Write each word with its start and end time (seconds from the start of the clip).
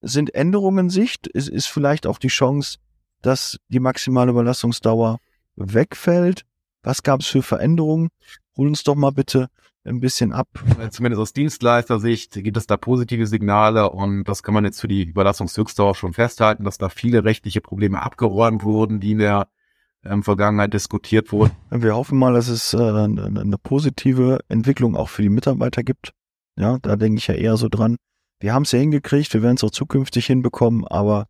sind 0.00 0.34
Änderungen 0.34 0.90
Sicht? 0.90 1.26
Ist, 1.26 1.48
ist 1.48 1.66
vielleicht 1.66 2.06
auch 2.06 2.18
die 2.18 2.28
Chance, 2.28 2.78
dass 3.22 3.58
die 3.68 3.80
maximale 3.80 4.30
Überlastungsdauer 4.30 5.18
wegfällt? 5.56 6.44
Was 6.82 7.02
gab 7.02 7.20
es 7.20 7.26
für 7.26 7.42
Veränderungen? 7.42 8.08
Hol 8.56 8.68
uns 8.68 8.84
doch 8.84 8.94
mal 8.94 9.10
bitte 9.10 9.48
ein 9.84 10.00
bisschen 10.00 10.32
ab. 10.32 10.48
Zumindest 10.90 11.20
aus 11.20 11.32
Dienstleistersicht 11.32 12.32
gibt 12.34 12.56
es 12.56 12.66
da 12.66 12.76
positive 12.76 13.26
Signale 13.26 13.90
und 13.90 14.24
das 14.24 14.42
kann 14.42 14.54
man 14.54 14.64
jetzt 14.64 14.80
für 14.80 14.88
die 14.88 15.04
Überlastungshöchstdauer 15.04 15.94
schon 15.94 16.12
festhalten, 16.12 16.64
dass 16.64 16.78
da 16.78 16.88
viele 16.88 17.24
rechtliche 17.24 17.60
Probleme 17.60 18.02
abgeräumt 18.02 18.64
wurden, 18.64 19.00
die 19.00 19.12
in 19.12 19.18
der 19.18 19.48
ähm, 20.04 20.22
Vergangenheit 20.22 20.74
diskutiert 20.74 21.32
wurden. 21.32 21.52
Wir 21.70 21.96
hoffen 21.96 22.18
mal, 22.18 22.34
dass 22.34 22.48
es 22.48 22.74
äh, 22.74 22.78
eine, 22.78 23.24
eine 23.24 23.58
positive 23.58 24.40
Entwicklung 24.48 24.96
auch 24.96 25.08
für 25.08 25.22
die 25.22 25.30
Mitarbeiter 25.30 25.82
gibt. 25.82 26.12
Ja, 26.56 26.78
da 26.82 26.96
denke 26.96 27.18
ich 27.18 27.26
ja 27.26 27.34
eher 27.34 27.56
so 27.56 27.68
dran. 27.68 27.96
Wir 28.40 28.54
haben 28.54 28.62
es 28.62 28.70
ja 28.70 28.78
hingekriegt, 28.78 29.34
wir 29.34 29.42
werden 29.42 29.56
es 29.56 29.64
auch 29.64 29.72
zukünftig 29.72 30.26
hinbekommen, 30.26 30.86
aber 30.86 31.26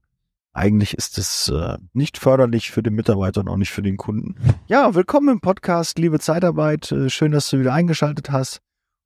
eigentlich 0.52 0.93
ist 0.93 1.16
es 1.16 1.49
äh, 1.49 1.79
nicht 1.94 2.18
förderlich 2.18 2.71
für 2.71 2.82
den 2.82 2.94
Mitarbeiter 2.94 3.40
und 3.40 3.49
auch 3.49 3.57
nicht 3.57 3.71
für 3.71 3.80
den 3.80 3.96
Kunden. 3.96 4.35
Ja, 4.66 4.94
willkommen 4.94 5.30
im 5.30 5.40
Podcast, 5.40 5.99
liebe 5.99 6.18
Zeitarbeit. 6.18 6.93
Äh, 6.93 7.08
schön, 7.08 7.32
dass 7.32 7.49
du 7.49 7.61
wieder 7.61 7.72
eingeschaltet 7.72 8.30
hast. 8.30 8.61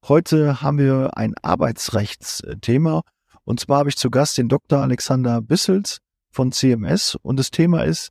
Heute 0.09 0.63
haben 0.63 0.79
wir 0.79 1.17
ein 1.17 1.35
Arbeitsrechtsthema. 1.43 3.03
Und 3.45 3.61
zwar 3.61 3.79
habe 3.79 3.89
ich 3.89 3.97
zu 3.97 4.11
Gast 4.11 4.37
den 4.37 4.49
Dr. 4.49 4.81
Alexander 4.81 5.41
Bissels 5.41 5.99
von 6.33 6.51
CMS. 6.51 7.17
Und 7.23 7.39
das 7.39 7.53
Thema 7.53 7.85
ist 7.85 8.11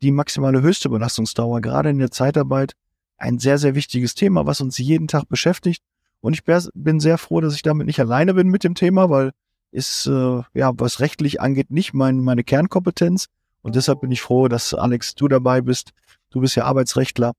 die 0.00 0.12
maximale 0.12 0.62
höchste 0.62 0.90
Belastungsdauer, 0.90 1.60
gerade 1.60 1.90
in 1.90 1.98
der 1.98 2.12
Zeitarbeit. 2.12 2.74
Ein 3.16 3.40
sehr, 3.40 3.58
sehr 3.58 3.74
wichtiges 3.74 4.14
Thema, 4.14 4.46
was 4.46 4.60
uns 4.60 4.78
jeden 4.78 5.08
Tag 5.08 5.28
beschäftigt. 5.28 5.82
Und 6.24 6.32
ich 6.32 6.42
bin 6.72 7.00
sehr 7.00 7.18
froh, 7.18 7.42
dass 7.42 7.54
ich 7.54 7.60
damit 7.60 7.86
nicht 7.86 8.00
alleine 8.00 8.32
bin 8.32 8.48
mit 8.48 8.64
dem 8.64 8.74
Thema, 8.74 9.10
weil 9.10 9.32
ist, 9.72 10.06
äh, 10.06 10.40
ja, 10.54 10.72
was 10.78 11.00
rechtlich 11.00 11.42
angeht, 11.42 11.70
nicht 11.70 11.92
mein, 11.92 12.20
meine 12.20 12.44
Kernkompetenz. 12.44 13.26
Und 13.60 13.76
deshalb 13.76 14.00
bin 14.00 14.10
ich 14.10 14.22
froh, 14.22 14.48
dass 14.48 14.72
Alex, 14.72 15.14
du 15.16 15.28
dabei 15.28 15.60
bist. 15.60 15.90
Du 16.30 16.40
bist 16.40 16.56
ja 16.56 16.64
Arbeitsrechtler. 16.64 17.34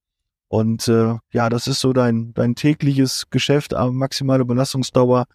Und 0.50 0.88
äh, 0.88 1.16
ja, 1.32 1.50
das 1.50 1.66
ist 1.66 1.80
so 1.80 1.94
dein, 1.94 2.36
dein 2.36 2.54
tägliches 2.54 3.32
Geschäft, 3.32 3.74
aber 3.74 3.92
maximale 3.92 4.46
Belastungsdauer 4.46 5.26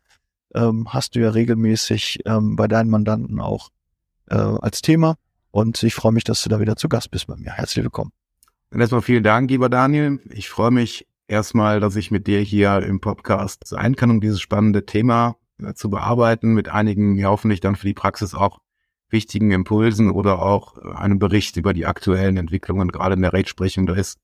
ähm, 0.54 0.86
hast 0.92 1.16
du 1.16 1.20
ja 1.20 1.30
regelmäßig 1.30 2.20
ähm, 2.26 2.54
bei 2.54 2.68
deinen 2.68 2.88
Mandanten 2.88 3.40
auch 3.40 3.70
äh, 4.28 4.36
als 4.36 4.80
Thema. 4.80 5.16
Und 5.50 5.82
ich 5.82 5.96
freue 5.96 6.12
mich, 6.12 6.22
dass 6.22 6.40
du 6.44 6.50
da 6.50 6.60
wieder 6.60 6.76
zu 6.76 6.88
Gast 6.88 7.10
bist 7.10 7.26
bei 7.26 7.34
mir. 7.34 7.50
Herzlich 7.50 7.82
willkommen. 7.82 8.12
Und 8.70 8.80
erstmal 8.80 9.02
vielen 9.02 9.24
Dank, 9.24 9.50
lieber 9.50 9.68
Daniel. 9.68 10.20
Ich 10.30 10.48
freue 10.48 10.70
mich 10.70 11.08
erstmal, 11.30 11.80
dass 11.80 11.96
ich 11.96 12.10
mit 12.10 12.26
dir 12.26 12.40
hier 12.40 12.82
im 12.82 13.00
Podcast 13.00 13.66
sein 13.66 13.96
kann, 13.96 14.10
um 14.10 14.20
dieses 14.20 14.40
spannende 14.40 14.84
Thema 14.84 15.36
äh, 15.62 15.74
zu 15.74 15.88
bearbeiten, 15.88 16.52
mit 16.54 16.68
einigen 16.68 17.16
ja 17.16 17.28
hoffentlich 17.28 17.60
dann 17.60 17.76
für 17.76 17.86
die 17.86 17.94
Praxis 17.94 18.34
auch 18.34 18.58
wichtigen 19.08 19.50
Impulsen 19.50 20.10
oder 20.10 20.42
auch 20.42 20.76
äh, 20.76 20.92
einem 20.94 21.18
Bericht 21.18 21.56
über 21.56 21.72
die 21.72 21.86
aktuellen 21.86 22.36
Entwicklungen, 22.36 22.88
gerade 22.88 23.14
in 23.14 23.22
der 23.22 23.32
Rechtsprechung. 23.32 23.86
Da 23.86 23.94
ist 23.94 24.18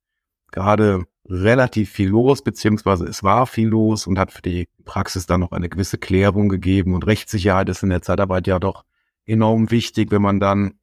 gerade 0.51 1.05
relativ 1.29 1.91
viel 1.91 2.09
los, 2.09 2.43
beziehungsweise 2.43 3.05
es 3.07 3.23
war 3.23 3.47
viel 3.47 3.69
los 3.69 4.07
und 4.07 4.19
hat 4.19 4.33
für 4.33 4.43
die 4.43 4.69
Praxis 4.85 5.27
dann 5.27 5.41
noch 5.41 5.53
eine 5.53 5.69
gewisse 5.69 5.99
Klärung 5.99 6.49
gegeben. 6.49 6.95
Und 6.95 7.07
Rechtssicherheit 7.07 7.69
ist 7.69 7.83
in 7.83 7.91
der 7.91 8.03
Zeitarbeit 8.03 8.47
ja 8.47 8.59
doch 8.59 8.85
enorm 9.25 9.71
wichtig, 9.71 10.11
wenn 10.11 10.23
man 10.23 10.41
dann 10.41 10.75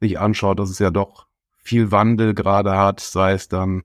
sich 0.00 0.18
anschaut, 0.18 0.58
dass 0.58 0.70
es 0.70 0.78
ja 0.78 0.90
doch 0.90 1.26
viel 1.58 1.92
Wandel 1.92 2.34
gerade 2.34 2.76
hat, 2.76 3.00
sei 3.00 3.32
es 3.32 3.48
dann 3.48 3.82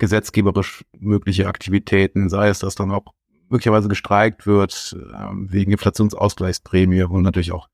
gesetzgeberisch 0.00 0.84
mögliche 0.98 1.46
Aktivitäten, 1.46 2.28
sei 2.28 2.48
es, 2.48 2.58
dass 2.58 2.74
dann 2.74 2.90
auch 2.90 3.04
möglicherweise 3.48 3.88
gestreikt 3.88 4.46
wird 4.46 4.96
äh, 4.98 5.26
wegen 5.32 5.72
Inflationsausgleichsprämie 5.72 7.04
und 7.04 7.22
natürlich 7.22 7.52
auch 7.52 7.68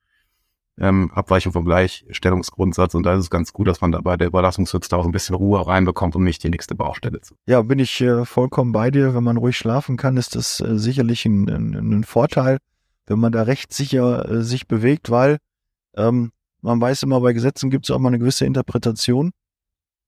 ähm, 0.79 1.11
Abweichung 1.15 1.53
vom 1.53 1.65
Gleichstellungsgrundsatz. 1.65 2.95
Und 2.95 3.05
da 3.05 3.15
ist 3.15 3.21
es 3.21 3.31
ganz 3.31 3.53
gut, 3.53 3.67
dass 3.67 3.81
man 3.81 3.93
da 3.93 4.01
bei 4.01 4.17
der 4.17 4.27
Überlassungshöchste 4.27 4.97
auch 4.97 5.07
ein 5.07 5.13
bisschen 5.13 5.35
Ruhe 5.35 5.67
reinbekommt, 5.67 6.17
um 6.17 6.25
nicht 6.25 6.43
die 6.43 6.51
nächste 6.51 6.75
Baustelle 6.75 7.21
zu. 7.21 7.35
Ja, 7.47 7.63
bin 7.63 7.79
ich 7.79 8.01
äh, 8.01 8.25
vollkommen 8.25 8.73
bei 8.73 8.91
dir. 8.91 9.15
Wenn 9.15 9.25
man 9.25 9.37
ruhig 9.37 9.57
schlafen 9.57 9.97
kann, 9.97 10.17
ist 10.17 10.35
das 10.35 10.61
äh, 10.61 10.79
sicherlich 10.79 11.25
ein, 11.25 11.49
ein, 11.49 11.75
ein, 11.75 12.05
Vorteil, 12.05 12.59
wenn 13.07 13.19
man 13.19 13.33
da 13.33 13.43
recht 13.43 13.73
sicher 13.73 14.29
äh, 14.29 14.43
sich 14.43 14.67
bewegt, 14.67 15.11
weil 15.11 15.39
ähm, 15.97 16.33
man 16.61 16.81
weiß 16.81 17.05
immer, 17.05 17.21
bei 17.21 17.33
Gesetzen 17.33 17.71
gibt 17.71 17.87
es 17.87 17.91
auch 17.91 17.99
mal 17.99 18.09
eine 18.09 18.19
gewisse 18.19 18.45
Interpretation. 18.45 19.33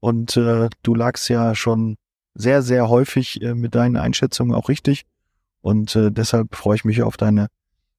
Und 0.00 0.36
äh, 0.36 0.68
du 0.82 0.94
lagst 0.94 1.28
ja 1.28 1.54
schon 1.54 1.96
sehr, 2.38 2.62
sehr 2.62 2.88
häufig 2.88 3.42
äh, 3.42 3.54
mit 3.54 3.74
deinen 3.74 3.96
Einschätzungen 3.96 4.54
auch 4.54 4.68
richtig. 4.68 5.04
Und 5.60 5.94
äh, 5.96 6.10
deshalb 6.10 6.54
freue 6.54 6.76
ich 6.76 6.84
mich 6.84 7.02
auf 7.02 7.16
deine 7.16 7.48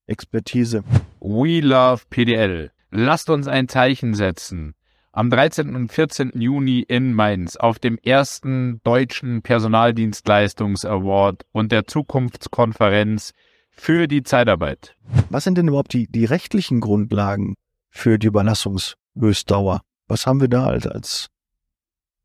Expertise. 0.07 0.83
We 1.19 1.59
love 1.59 2.03
PDL. 2.09 2.71
Lasst 2.89 3.29
uns 3.29 3.47
ein 3.47 3.67
Zeichen 3.67 4.15
setzen. 4.15 4.73
Am 5.11 5.29
13. 5.29 5.75
und 5.75 5.91
14. 5.91 6.31
Juni 6.35 6.79
in 6.79 7.13
Mainz 7.13 7.57
auf 7.57 7.79
dem 7.79 7.97
ersten 7.97 8.79
deutschen 8.83 9.41
Personaldienstleistungs-Award 9.41 11.43
und 11.51 11.71
der 11.71 11.85
Zukunftskonferenz 11.85 13.33
für 13.71 14.07
die 14.07 14.23
Zeitarbeit. 14.23 14.95
Was 15.29 15.43
sind 15.43 15.57
denn 15.57 15.67
überhaupt 15.67 15.93
die, 15.93 16.07
die 16.07 16.25
rechtlichen 16.25 16.79
Grundlagen 16.79 17.55
für 17.89 18.17
die 18.17 18.27
Überlassungshöchstdauer? 18.27 19.81
Was 20.07 20.25
haben 20.25 20.41
wir 20.41 20.47
da 20.47 20.67
als, 20.67 20.87
als 20.87 21.29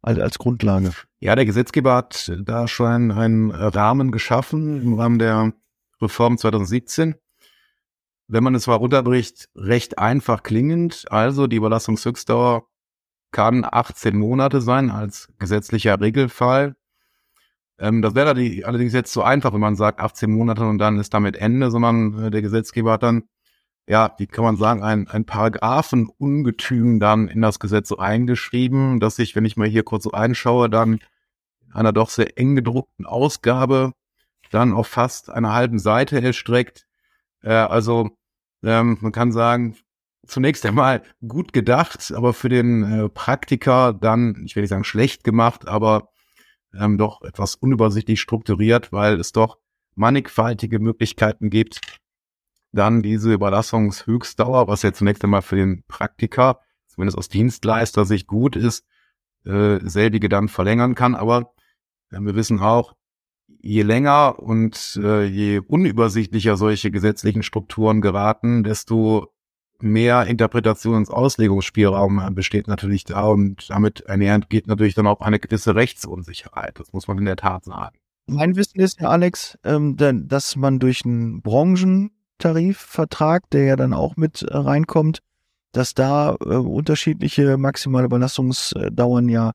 als, 0.04 0.18
als 0.18 0.38
Grundlage? 0.38 0.92
Ja, 1.24 1.34
der 1.34 1.46
Gesetzgeber 1.46 1.94
hat 1.94 2.30
da 2.44 2.68
schon 2.68 3.10
einen 3.10 3.50
Rahmen 3.50 4.10
geschaffen 4.12 4.82
im 4.82 4.92
Rahmen 4.92 5.18
der 5.18 5.54
Reform 6.02 6.36
2017. 6.36 7.14
Wenn 8.28 8.44
man 8.44 8.54
es 8.54 8.66
mal 8.66 8.74
runterbricht, 8.74 9.48
recht 9.56 9.98
einfach 9.98 10.42
klingend. 10.42 11.06
Also 11.08 11.46
die 11.46 11.56
Überlassungshöchstdauer 11.56 12.66
kann 13.32 13.64
18 13.64 14.18
Monate 14.18 14.60
sein 14.60 14.90
als 14.90 15.32
gesetzlicher 15.38 15.98
Regelfall. 15.98 16.76
Ähm, 17.78 18.02
das 18.02 18.14
wäre 18.14 18.28
allerdings 18.28 18.92
jetzt 18.92 19.14
so 19.14 19.22
einfach, 19.22 19.54
wenn 19.54 19.60
man 19.60 19.76
sagt 19.76 20.00
18 20.00 20.30
Monate 20.30 20.66
und 20.66 20.76
dann 20.76 20.98
ist 20.98 21.14
damit 21.14 21.36
Ende, 21.36 21.70
sondern 21.70 22.24
äh, 22.24 22.30
der 22.30 22.42
Gesetzgeber 22.42 22.92
hat 22.92 23.02
dann 23.02 23.22
ja, 23.86 24.14
wie 24.18 24.26
kann 24.26 24.44
man 24.44 24.56
sagen, 24.56 24.82
ein, 24.82 25.08
ein 25.08 25.26
Paragraphenungetüm 25.26 27.00
dann 27.00 27.28
in 27.28 27.42
das 27.42 27.58
Gesetz 27.58 27.88
so 27.88 27.98
eingeschrieben, 27.98 28.98
dass 28.98 29.16
sich, 29.16 29.36
wenn 29.36 29.44
ich 29.44 29.56
mal 29.56 29.68
hier 29.68 29.82
kurz 29.82 30.04
so 30.04 30.12
einschaue, 30.12 30.70
dann 30.70 31.00
einer 31.74 31.92
doch 31.92 32.10
sehr 32.10 32.38
eng 32.38 32.56
gedruckten 32.56 33.06
Ausgabe 33.06 33.92
dann 34.50 34.72
auf 34.72 34.86
fast 34.86 35.30
einer 35.30 35.52
halben 35.52 35.78
Seite 35.78 36.22
erstreckt. 36.22 36.86
Äh, 37.42 37.52
also 37.52 38.10
ähm, 38.62 38.98
man 39.00 39.12
kann 39.12 39.32
sagen, 39.32 39.76
zunächst 40.26 40.64
einmal 40.64 41.02
gut 41.26 41.52
gedacht, 41.52 42.12
aber 42.14 42.32
für 42.32 42.48
den 42.48 42.82
äh, 42.82 43.08
Praktiker 43.08 43.92
dann, 43.92 44.42
ich 44.46 44.56
will 44.56 44.62
nicht 44.62 44.70
sagen 44.70 44.84
schlecht 44.84 45.24
gemacht, 45.24 45.68
aber 45.68 46.10
ähm, 46.78 46.98
doch 46.98 47.22
etwas 47.22 47.54
unübersichtlich 47.56 48.20
strukturiert, 48.20 48.92
weil 48.92 49.20
es 49.20 49.32
doch 49.32 49.58
mannigfaltige 49.94 50.78
Möglichkeiten 50.78 51.50
gibt, 51.50 51.80
dann 52.72 53.02
diese 53.02 53.32
Überlassungshöchstdauer, 53.32 54.66
was 54.66 54.82
ja 54.82 54.92
zunächst 54.92 55.22
einmal 55.22 55.42
für 55.42 55.56
den 55.56 55.84
Praktiker, 55.86 56.60
zumindest 56.88 57.18
aus 57.18 57.28
Dienstleister 57.28 58.04
sich 58.04 58.26
gut 58.26 58.56
ist, 58.56 58.84
äh, 59.44 59.78
selbige 59.82 60.28
dann 60.28 60.48
verlängern 60.48 60.94
kann. 60.94 61.14
Aber 61.14 61.54
äh, 62.14 62.20
wir 62.20 62.34
wissen 62.34 62.60
auch, 62.60 62.94
je 63.60 63.82
länger 63.82 64.38
und 64.38 64.98
äh, 65.02 65.24
je 65.24 65.58
unübersichtlicher 65.58 66.56
solche 66.56 66.90
gesetzlichen 66.90 67.42
Strukturen 67.42 68.00
geraten, 68.00 68.62
desto 68.62 69.32
mehr 69.80 70.26
Interpretations- 70.26 71.08
und 71.08 71.10
Auslegungsspielraum 71.10 72.34
besteht 72.34 72.68
natürlich 72.68 73.04
da 73.04 73.26
und 73.26 73.68
damit 73.70 74.08
einhergehend 74.08 74.50
geht 74.50 74.66
natürlich 74.66 74.94
dann 74.94 75.06
auch 75.06 75.20
eine 75.20 75.38
gewisse 75.38 75.74
Rechtsunsicherheit. 75.74 76.78
Das 76.78 76.92
muss 76.92 77.08
man 77.08 77.18
in 77.18 77.24
der 77.24 77.36
Tat 77.36 77.64
sagen. 77.64 77.96
Mein 78.26 78.56
Wissen 78.56 78.80
ist, 78.80 79.00
Herr 79.00 79.10
Alex, 79.10 79.58
ähm, 79.64 79.96
dass 79.96 80.56
man 80.56 80.78
durch 80.78 81.04
einen 81.04 81.42
Branchen 81.42 82.10
Tarifvertrag, 82.38 83.48
der 83.50 83.64
ja 83.64 83.76
dann 83.76 83.92
auch 83.92 84.16
mit 84.16 84.42
äh, 84.42 84.56
reinkommt, 84.56 85.20
dass 85.72 85.94
da 85.94 86.36
äh, 86.40 86.56
unterschiedliche 86.56 87.58
maximale 87.58 88.08
Belastungsdauern 88.08 89.28
ja 89.28 89.52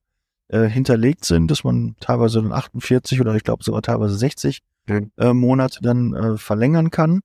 äh, 0.49 0.67
hinterlegt 0.67 1.25
sind, 1.25 1.49
dass 1.49 1.63
man 1.63 1.95
teilweise 1.99 2.41
dann 2.41 2.51
48 2.51 3.21
oder 3.21 3.35
ich 3.35 3.43
glaube 3.43 3.63
sogar 3.63 3.81
teilweise 3.81 4.15
60 4.15 4.59
mhm. 4.87 5.11
äh, 5.17 5.33
Monate 5.33 5.79
dann 5.81 6.13
äh, 6.13 6.37
verlängern 6.37 6.91
kann. 6.91 7.21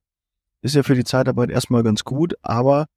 Ist 0.61 0.75
ja 0.75 0.83
für 0.83 0.95
die 0.95 1.03
Zeitarbeit 1.03 1.49
erstmal 1.49 1.83
ganz 1.83 2.03
gut, 2.03 2.35
aber 2.41 2.87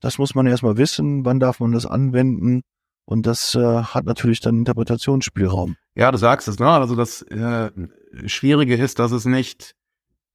das 0.00 0.18
muss 0.18 0.34
man 0.34 0.46
erstmal 0.46 0.76
wissen, 0.76 1.24
wann 1.24 1.40
darf 1.40 1.60
man 1.60 1.72
das 1.72 1.86
anwenden 1.86 2.62
und 3.04 3.26
das 3.26 3.54
äh, 3.54 3.82
hat 3.82 4.04
natürlich 4.04 4.40
dann 4.40 4.58
Interpretationsspielraum. 4.58 5.76
Ja, 5.94 6.10
du 6.10 6.18
sagst 6.18 6.48
es, 6.48 6.58
ne? 6.58 6.68
Also 6.68 6.96
das 6.96 7.22
äh, 7.22 7.70
Schwierige 8.26 8.74
ist, 8.74 8.98
dass 8.98 9.12
es 9.12 9.24
nicht 9.24 9.74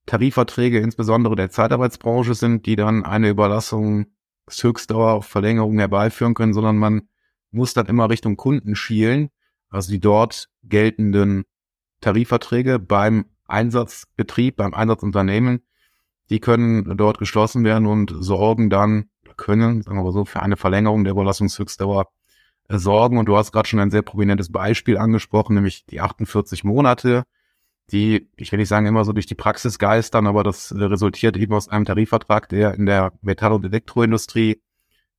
Tarifverträge 0.05 0.79
insbesondere 0.79 1.35
der 1.35 1.49
Zeitarbeitsbranche 1.49 2.33
sind, 2.33 2.65
die 2.65 2.75
dann 2.75 3.05
eine 3.05 3.29
Überlassungshöchstdauer 3.29 5.11
auf 5.11 5.25
Verlängerung 5.25 5.77
herbeiführen 5.77 6.33
können, 6.33 6.53
sondern 6.53 6.77
man 6.77 7.09
muss 7.51 7.73
dann 7.73 7.85
immer 7.87 8.09
Richtung 8.09 8.37
Kunden 8.37 8.75
schielen, 8.75 9.29
also 9.71 9.91
die 9.91 9.99
dort 9.99 10.49
geltenden 10.63 11.43
Tarifverträge 12.01 12.77
beim 12.77 13.25
Einsatzbetrieb, 13.47 14.57
beim 14.57 14.73
Einsatzunternehmen, 14.73 15.65
die 16.29 16.39
können 16.39 16.97
dort 16.97 17.17
geschlossen 17.17 17.63
werden 17.63 17.87
und 17.87 18.13
sorgen 18.17 18.69
dann 18.69 19.09
können, 19.37 19.81
sagen 19.81 19.97
wir 19.97 20.03
mal 20.03 20.11
so, 20.13 20.25
für 20.25 20.41
eine 20.41 20.57
Verlängerung 20.57 21.03
der 21.03 21.11
Überlassungshöchstdauer 21.11 22.07
äh, 22.69 22.77
sorgen. 22.77 23.17
Und 23.17 23.25
du 23.25 23.35
hast 23.35 23.51
gerade 23.51 23.67
schon 23.67 23.79
ein 23.79 23.91
sehr 23.91 24.01
prominentes 24.01 24.51
Beispiel 24.51 24.97
angesprochen, 24.97 25.55
nämlich 25.55 25.85
die 25.85 25.99
48 25.99 26.63
Monate, 26.63 27.23
die, 27.91 28.29
ich 28.37 28.51
will 28.51 28.59
nicht 28.59 28.69
sagen, 28.69 28.85
immer 28.85 29.03
so 29.03 29.13
durch 29.13 29.25
die 29.25 29.35
Praxis 29.35 29.79
geistern, 29.79 30.27
aber 30.27 30.43
das 30.43 30.71
äh, 30.71 30.83
resultiert 30.83 31.37
eben 31.37 31.53
aus 31.53 31.67
einem 31.67 31.85
Tarifvertrag, 31.85 32.49
der 32.49 32.75
in 32.75 32.85
der 32.85 33.13
Metall- 33.21 33.53
und 33.53 33.65
Elektroindustrie 33.65 34.61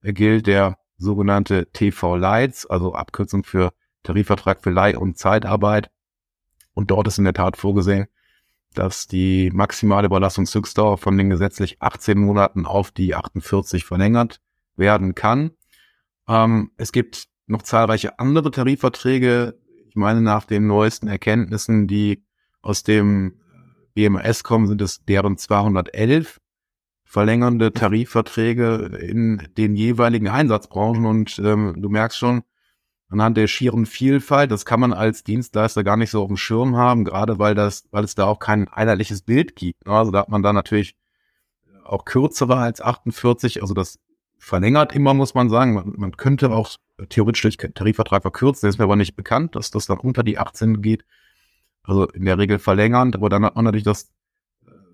äh, 0.02 0.12
gilt, 0.12 0.46
der 0.46 0.78
sogenannte 0.96 1.68
TV-Lights, 1.72 2.66
also 2.66 2.94
Abkürzung 2.94 3.44
für 3.44 3.72
Tarifvertrag 4.02 4.62
für 4.62 4.70
Leih- 4.70 4.96
und 4.96 5.18
Zeitarbeit. 5.18 5.90
Und 6.74 6.90
dort 6.90 7.06
ist 7.06 7.18
in 7.18 7.24
der 7.24 7.34
Tat 7.34 7.56
vorgesehen, 7.56 8.06
dass 8.74 9.06
die 9.06 9.50
maximale 9.52 10.06
Überlassungshöchstdauer 10.06 10.98
von 10.98 11.16
den 11.18 11.30
gesetzlich 11.30 11.80
18 11.80 12.18
Monaten 12.18 12.66
auf 12.66 12.90
die 12.90 13.14
48 13.14 13.84
verlängert 13.84 14.40
werden 14.76 15.14
kann. 15.14 15.52
Ähm, 16.28 16.70
es 16.76 16.92
gibt 16.92 17.28
noch 17.46 17.62
zahlreiche 17.62 18.18
andere 18.18 18.50
Tarifverträge. 18.50 19.58
Ich 19.88 19.96
meine, 19.96 20.22
nach 20.22 20.44
den 20.44 20.66
neuesten 20.66 21.08
Erkenntnissen, 21.08 21.86
die 21.86 22.24
aus 22.62 22.82
dem 22.82 23.40
BMS 23.94 24.42
kommen, 24.42 24.66
sind 24.66 24.80
es 24.80 25.04
deren 25.04 25.36
211 25.36 26.40
verlängernde 27.04 27.72
Tarifverträge 27.72 28.98
in 28.98 29.48
den 29.58 29.76
jeweiligen 29.76 30.28
Einsatzbranchen. 30.28 31.04
Und 31.04 31.38
ähm, 31.44 31.74
du 31.76 31.90
merkst 31.90 32.16
schon, 32.16 32.42
anhand 33.12 33.36
der 33.36 33.46
schieren 33.46 33.86
Vielfalt. 33.86 34.50
Das 34.50 34.64
kann 34.64 34.80
man 34.80 34.92
als 34.92 35.24
Dienstleister 35.24 35.84
gar 35.84 35.96
nicht 35.96 36.10
so 36.10 36.22
auf 36.22 36.28
dem 36.28 36.36
Schirm 36.36 36.76
haben, 36.76 37.04
gerade 37.04 37.38
weil 37.38 37.54
das, 37.54 37.84
weil 37.90 38.04
es 38.04 38.14
da 38.14 38.26
auch 38.26 38.38
kein 38.38 38.68
einheitliches 38.68 39.22
Bild 39.22 39.56
gibt. 39.56 39.86
Also 39.86 40.10
da 40.10 40.20
hat 40.20 40.28
man 40.28 40.42
da 40.42 40.52
natürlich 40.52 40.96
auch 41.84 42.04
kürzere 42.04 42.56
als 42.56 42.80
48, 42.80 43.60
also 43.60 43.74
das 43.74 43.98
verlängert 44.38 44.94
immer, 44.94 45.14
muss 45.14 45.34
man 45.34 45.50
sagen. 45.50 45.74
Man, 45.74 45.92
man 45.96 46.16
könnte 46.16 46.50
auch 46.50 46.70
theoretisch 47.08 47.42
durch 47.42 47.56
Tarifvertrag 47.56 48.22
verkürzen, 48.22 48.66
das 48.66 48.74
ist 48.74 48.78
mir 48.78 48.84
aber 48.84 48.96
nicht 48.96 49.16
bekannt, 49.16 49.56
dass 49.56 49.70
das 49.70 49.86
dann 49.86 49.98
unter 49.98 50.22
die 50.22 50.38
18 50.38 50.82
geht. 50.82 51.04
Also 51.84 52.08
in 52.08 52.24
der 52.24 52.38
Regel 52.38 52.58
verlängernd, 52.58 53.16
aber 53.16 53.28
dann 53.28 53.44
hat 53.44 53.56
man 53.56 53.64
natürlich 53.64 53.84
das 53.84 54.10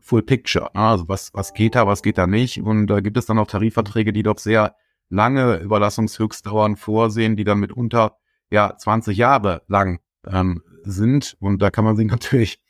Full 0.00 0.22
Picture. 0.22 0.74
Also 0.74 1.08
was, 1.08 1.32
was 1.34 1.52
geht 1.52 1.74
da, 1.74 1.86
was 1.86 2.02
geht 2.02 2.18
da 2.18 2.26
nicht. 2.26 2.62
Und 2.62 2.86
da 2.86 3.00
gibt 3.00 3.16
es 3.16 3.26
dann 3.26 3.38
auch 3.38 3.46
Tarifverträge, 3.46 4.12
die 4.12 4.22
doch 4.22 4.38
sehr 4.38 4.74
lange 5.08 5.56
Überlassungshöchstdauern 5.56 6.76
vorsehen, 6.76 7.36
die 7.36 7.44
dann 7.44 7.60
mitunter 7.60 8.16
ja 8.50 8.76
20 8.76 9.16
Jahre 9.16 9.62
lang 9.68 10.00
ähm, 10.26 10.62
sind. 10.82 11.36
Und 11.40 11.62
da 11.62 11.70
kann 11.70 11.84
man 11.84 11.96
sich 11.96 12.06
natürlich 12.10 12.60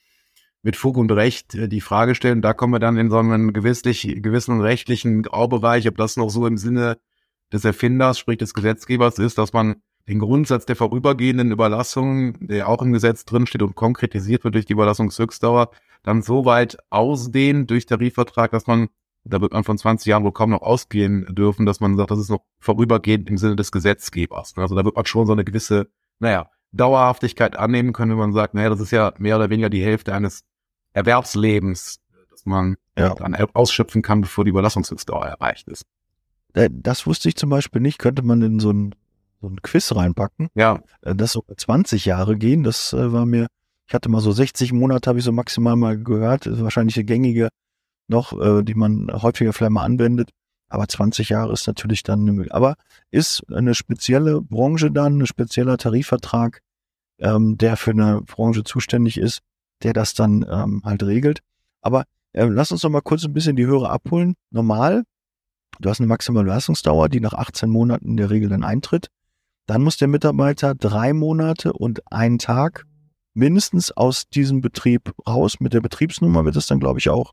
mit 0.63 0.77
Fug 0.77 0.97
und 0.97 1.11
Recht 1.13 1.55
äh, 1.55 1.69
die 1.69 1.81
Frage 1.81 2.15
stellen, 2.15 2.43
da 2.43 2.53
kommen 2.53 2.75
wir 2.75 2.81
dann 2.81 2.97
in 2.97 3.11
so 3.11 3.19
einen 3.19 3.53
gewisslich, 3.53 4.19
gewissen 4.23 4.61
rechtlichen 4.61 5.23
Graubereich, 5.23 5.89
ob 5.89 5.97
das 5.97 6.17
noch 6.17 6.31
so 6.31 6.47
im 6.47 6.57
Sinne 6.57 6.99
des 7.53 7.65
Erfinders, 7.65 8.19
sprich 8.19 8.39
des 8.39 8.55
Gesetzgebers 8.55 9.19
ist, 9.19 9.39
dass 9.39 9.53
man 9.53 9.77
den 10.09 10.19
Grundsatz 10.19 10.67
der 10.67 10.77
vorübergehenden 10.77 11.53
Überlassung, 11.53 12.47
der 12.47 12.69
auch 12.69 12.83
im 12.83 12.93
Gesetz 12.93 13.25
drinsteht 13.25 13.63
und 13.63 13.75
konkretisiert 13.75 14.45
wird 14.45 14.55
durch 14.55 14.65
die 14.65 14.73
Überlassungshöchstdauer, 14.73 15.71
dann 16.03 16.23
so 16.23 16.45
weit 16.45 16.79
ausdehnt 16.91 17.71
durch 17.71 17.87
Tarifvertrag, 17.87 18.51
dass 18.51 18.67
man 18.67 18.89
da 19.29 19.41
wird 19.41 19.53
man 19.53 19.65
von 19.65 19.79
20 19.79 20.07
Jahren 20.07 20.25
wohl 20.25 20.33
kaum 20.33 20.51
noch 20.51 20.63
ausgehen 20.63 21.27
dürfen, 21.35 21.67
dass 21.67 21.81
man 21.81 21.97
sagt, 21.97 22.11
das 22.11 22.19
ist 22.19 22.31
noch 22.31 22.43
vorübergehend 22.59 23.29
im 23.29 23.39
Sinne 23.39 23.57
des 23.57 23.73
Gesetzgebers. 23.73 24.55
Also 24.57 24.75
da 24.75 24.85
wird 24.85 24.97
man 24.97 25.07
schon 25.07 25.27
so 25.27 25.33
eine 25.33 25.45
gewisse, 25.45 25.89
naja, 26.19 26.51
Dauerhaftigkeit 26.73 27.57
annehmen 27.57 27.93
können, 27.93 28.13
wenn 28.13 28.19
man 28.19 28.33
sagt, 28.33 28.55
naja, 28.55 28.69
das 28.69 28.81
ist 28.81 28.91
ja 28.91 29.13
mehr 29.19 29.37
oder 29.37 29.51
weniger 29.51 29.71
die 29.71 29.83
Hälfte 29.83 30.15
eines 30.15 30.45
Erwerbslebens, 30.93 32.01
das 32.31 32.45
man 32.45 32.77
ja. 32.97 33.15
dann 33.15 33.35
ausschöpfen 33.55 34.03
kann, 34.03 34.21
bevor 34.21 34.45
die 34.45 34.51
Überlassungshöchstdauer 34.51 35.27
erreicht 35.27 35.69
ist. 35.69 35.85
Äh, 36.55 36.71
das 36.73 37.07
wusste 37.07 37.29
ich 37.29 37.37
zum 37.37 37.51
Beispiel 37.51 37.81
nicht, 37.81 37.99
könnte 37.99 38.23
man 38.23 38.43
in 38.43 38.61
so 38.61 38.71
ein, 38.71 38.95
so 39.41 39.49
ein 39.49 39.63
Quiz 39.63 39.95
reinpacken. 39.95 40.49
Ja. 40.55 40.83
Äh, 41.03 41.15
das 41.15 41.33
so 41.33 41.45
20 41.57 42.05
Jahre 42.05 42.37
gehen, 42.37 42.65
das 42.65 42.93
äh, 42.93 43.13
war 43.13 43.27
mir, 43.27 43.47
ich 43.87 43.95
hatte 43.95 44.09
mal 44.09 44.21
so 44.21 44.33
60 44.33 44.73
Monate, 44.73 45.09
habe 45.09 45.19
ich 45.19 45.25
so 45.25 45.33
maximal 45.33 45.77
mal 45.77 45.99
gehört, 45.99 46.47
das 46.47 46.55
ist 46.55 46.63
wahrscheinlich 46.63 46.97
eine 46.97 47.05
gängige 47.05 47.49
noch, 48.09 48.39
äh, 48.39 48.63
die 48.63 48.75
man 48.75 49.09
häufiger 49.11 49.53
vielleicht 49.53 49.73
mal 49.73 49.85
anwendet. 49.85 50.31
Aber 50.69 50.87
20 50.87 51.31
Jahre 51.31 51.53
ist 51.53 51.67
natürlich 51.67 52.03
dann 52.03 52.21
eine 52.21 52.33
Möglichkeit. 52.33 52.57
Aber 52.57 52.75
ist 53.11 53.43
eine 53.53 53.75
spezielle 53.75 54.43
Branche 54.43 54.91
dann, 54.91 55.19
ein 55.19 55.27
spezieller 55.27 55.79
Tarifvertrag, 55.79 56.61
ähm, 57.19 57.57
der 57.57 57.77
für 57.77 57.93
eine 57.93 58.23
Branche 58.23 58.65
zuständig 58.65 59.19
ist, 59.19 59.41
der 59.83 59.93
das 59.93 60.15
dann 60.15 60.45
ähm, 60.49 60.83
halt 60.85 61.03
regelt. 61.03 61.41
Aber 61.81 62.05
äh, 62.33 62.45
lass 62.45 62.73
uns 62.73 62.83
noch 62.83 62.91
mal 62.91 63.01
kurz 63.01 63.25
ein 63.25 63.33
bisschen 63.33 63.57
die 63.57 63.67
Hörer 63.67 63.91
abholen. 63.91 64.35
Normal, 64.51 65.05
du 65.81 65.89
hast 65.89 66.01
eine 66.01 66.09
maximale 66.09 66.49
Leistungsdauer, 66.49 67.09
die 67.09 67.21
nach 67.21 67.35
18 67.35 67.71
Monaten 67.71 68.09
in 68.09 68.17
der 68.17 68.31
Regel 68.31 68.51
dann 68.51 68.65
eintritt. 68.65 69.09
Dann 69.67 69.83
muss 69.83 69.97
der 69.97 70.09
Mitarbeiter 70.09 70.75
drei 70.75 71.13
Monate 71.13 71.73
und 71.73 72.11
einen 72.13 72.39
Tag 72.39 72.85
mindestens 73.35 73.93
aus 73.93 74.29
diesem 74.29 74.61
Betrieb 74.61 75.13
raus. 75.27 75.61
Mit 75.61 75.73
der 75.73 75.81
Betriebsnummer 75.81 76.45
wird 76.45 76.57
es 76.57 76.67
dann, 76.67 76.81
glaube 76.81 76.99
ich, 76.99 77.09
auch 77.11 77.33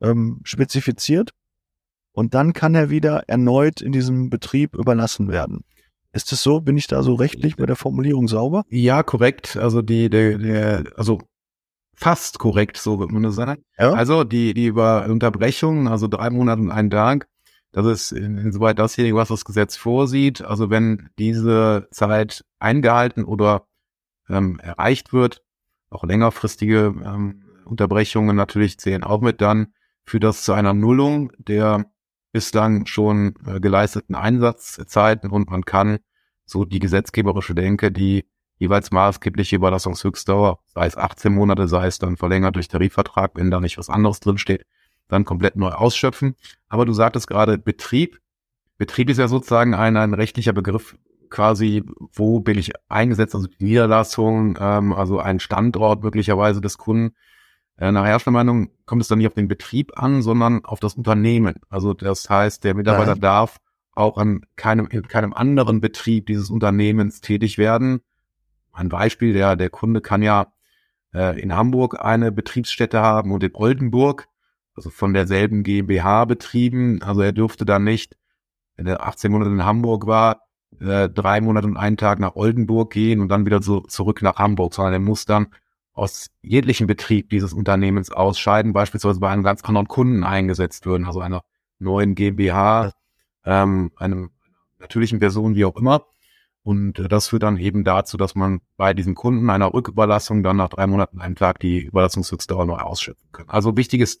ähm, 0.00 0.40
spezifiziert 0.44 1.30
und 2.12 2.34
dann 2.34 2.52
kann 2.52 2.74
er 2.74 2.90
wieder 2.90 3.24
erneut 3.28 3.80
in 3.80 3.92
diesem 3.92 4.30
Betrieb 4.30 4.74
überlassen 4.74 5.28
werden. 5.28 5.64
Ist 6.12 6.32
es 6.32 6.42
so? 6.42 6.60
Bin 6.60 6.76
ich 6.76 6.88
da 6.88 7.02
so 7.02 7.14
rechtlich 7.14 7.56
bei 7.56 7.66
der 7.66 7.76
Formulierung 7.76 8.26
sauber? 8.26 8.64
Ja, 8.68 9.02
korrekt. 9.02 9.56
Also 9.56 9.80
die, 9.80 10.10
der, 10.10 10.38
der, 10.38 10.84
also 10.96 11.20
fast 11.94 12.38
korrekt, 12.38 12.78
so 12.78 12.98
wird 12.98 13.12
man 13.12 13.22
das 13.22 13.36
sagen. 13.36 13.62
Ja? 13.78 13.92
Also 13.92 14.24
die, 14.24 14.54
die 14.54 14.66
über 14.66 15.06
Unterbrechung, 15.06 15.86
also 15.86 16.08
drei 16.08 16.30
Monate 16.30 16.62
und 16.62 16.70
einen 16.72 16.90
Tag, 16.90 17.28
das 17.72 17.86
ist 17.86 18.12
insoweit 18.12 18.78
dasjenige, 18.80 19.14
was 19.14 19.28
das 19.28 19.44
Gesetz 19.44 19.76
vorsieht. 19.76 20.42
Also 20.42 20.70
wenn 20.70 21.10
diese 21.18 21.86
Zeit 21.92 22.44
eingehalten 22.58 23.24
oder 23.24 23.66
ähm, 24.28 24.58
erreicht 24.60 25.12
wird, 25.12 25.42
auch 25.90 26.02
längerfristige 26.02 26.94
ähm, 27.04 27.44
Unterbrechungen 27.64 28.34
natürlich 28.34 28.78
zählen 28.78 29.04
auch 29.04 29.20
mit 29.20 29.40
dann, 29.40 29.72
führt 30.10 30.24
das 30.24 30.42
zu 30.42 30.52
einer 30.52 30.74
Nullung 30.74 31.30
der 31.38 31.86
bislang 32.32 32.86
schon 32.86 33.34
äh, 33.46 33.60
geleisteten 33.60 34.16
Einsatzzeiten 34.16 35.30
und 35.30 35.50
man 35.50 35.64
kann 35.64 35.98
so 36.44 36.64
die 36.64 36.80
gesetzgeberische 36.80 37.54
Denke, 37.54 37.92
die 37.92 38.26
jeweils 38.58 38.90
maßgebliche 38.90 39.56
Überlassungshöchstdauer, 39.56 40.58
sei 40.66 40.86
es 40.86 40.96
18 40.96 41.32
Monate, 41.32 41.68
sei 41.68 41.86
es 41.86 41.98
dann 41.98 42.16
verlängert 42.16 42.56
durch 42.56 42.66
Tarifvertrag, 42.66 43.32
wenn 43.34 43.52
da 43.52 43.60
nicht 43.60 43.78
was 43.78 43.88
anderes 43.88 44.18
drinsteht, 44.18 44.66
dann 45.06 45.24
komplett 45.24 45.54
neu 45.54 45.70
ausschöpfen. 45.70 46.34
Aber 46.68 46.84
du 46.84 46.92
sagtest 46.92 47.28
gerade 47.28 47.56
Betrieb. 47.56 48.20
Betrieb 48.78 49.10
ist 49.10 49.18
ja 49.18 49.28
sozusagen 49.28 49.74
ein, 49.74 49.96
ein 49.96 50.14
rechtlicher 50.14 50.52
Begriff, 50.52 50.96
quasi, 51.30 51.84
wo 52.12 52.40
bin 52.40 52.58
ich 52.58 52.72
eingesetzt, 52.88 53.36
also 53.36 53.46
die 53.46 53.64
Niederlassung, 53.64 54.58
ähm, 54.60 54.92
also 54.92 55.20
ein 55.20 55.38
Standort 55.38 56.02
möglicherweise 56.02 56.60
des 56.60 56.78
Kunden. 56.78 57.14
Äh, 57.80 57.92
nach 57.92 58.06
erster 58.06 58.30
Meinung 58.30 58.70
kommt 58.84 59.00
es 59.00 59.08
dann 59.08 59.18
nicht 59.18 59.26
auf 59.26 59.34
den 59.34 59.48
Betrieb 59.48 59.98
an, 59.98 60.20
sondern 60.20 60.64
auf 60.64 60.80
das 60.80 60.94
Unternehmen. 60.94 61.54
Also 61.70 61.94
das 61.94 62.28
heißt, 62.28 62.62
der 62.62 62.74
Mitarbeiter 62.74 63.12
Nein. 63.12 63.20
darf 63.22 63.56
auch 63.92 64.18
an 64.18 64.42
keinem, 64.56 64.86
in 64.86 65.08
keinem 65.08 65.32
anderen 65.32 65.80
Betrieb 65.80 66.26
dieses 66.26 66.50
Unternehmens 66.50 67.22
tätig 67.22 67.56
werden. 67.56 68.02
Ein 68.72 68.90
Beispiel, 68.90 69.32
der, 69.32 69.56
der 69.56 69.70
Kunde 69.70 70.02
kann 70.02 70.22
ja 70.22 70.52
äh, 71.14 71.40
in 71.40 71.56
Hamburg 71.56 72.04
eine 72.04 72.30
Betriebsstätte 72.30 73.00
haben 73.00 73.32
und 73.32 73.42
in 73.42 73.54
Oldenburg, 73.54 74.28
also 74.74 74.90
von 74.90 75.14
derselben 75.14 75.62
GmbH 75.62 76.26
betrieben. 76.26 77.02
Also 77.02 77.22
er 77.22 77.32
dürfte 77.32 77.64
dann 77.64 77.84
nicht, 77.84 78.18
wenn 78.76 78.86
er 78.86 79.06
18 79.06 79.32
Monate 79.32 79.50
in 79.50 79.64
Hamburg 79.64 80.06
war, 80.06 80.42
äh, 80.80 81.08
drei 81.08 81.40
Monate 81.40 81.66
und 81.66 81.78
einen 81.78 81.96
Tag 81.96 82.20
nach 82.20 82.36
Oldenburg 82.36 82.92
gehen 82.92 83.20
und 83.20 83.28
dann 83.28 83.46
wieder 83.46 83.62
so 83.62 83.80
zurück 83.80 84.20
nach 84.20 84.36
Hamburg, 84.36 84.74
sondern 84.74 84.92
er 84.92 85.00
muss 85.00 85.24
dann 85.24 85.48
aus 85.92 86.30
jeglichen 86.42 86.86
Betrieb 86.86 87.30
dieses 87.30 87.52
Unternehmens 87.52 88.10
ausscheiden, 88.10 88.72
beispielsweise 88.72 89.20
bei 89.20 89.28
einem 89.30 89.42
ganz 89.42 89.62
anderen 89.64 89.88
Kunden 89.88 90.24
eingesetzt 90.24 90.86
würden, 90.86 91.06
also 91.06 91.20
einer 91.20 91.42
neuen 91.78 92.14
GmbH, 92.14 92.92
ähm, 93.44 93.90
einem 93.96 94.30
natürlichen 94.78 95.18
Person, 95.18 95.54
wie 95.54 95.64
auch 95.64 95.76
immer. 95.76 96.06
Und 96.62 96.98
äh, 96.98 97.08
das 97.08 97.28
führt 97.28 97.42
dann 97.42 97.56
eben 97.56 97.84
dazu, 97.84 98.16
dass 98.16 98.34
man 98.34 98.60
bei 98.76 98.94
diesem 98.94 99.14
Kunden 99.14 99.48
einer 99.50 99.72
Rücküberlassung 99.72 100.42
dann 100.42 100.56
nach 100.56 100.68
drei 100.68 100.86
Monaten 100.86 101.20
einem 101.20 101.34
Tag 101.34 101.58
die 101.60 101.80
Überlassungshöchstdauer 101.80 102.66
neu 102.66 102.76
ausschöpfen 102.76 103.28
kann. 103.32 103.48
Also 103.48 103.76
wichtiges 103.76 104.20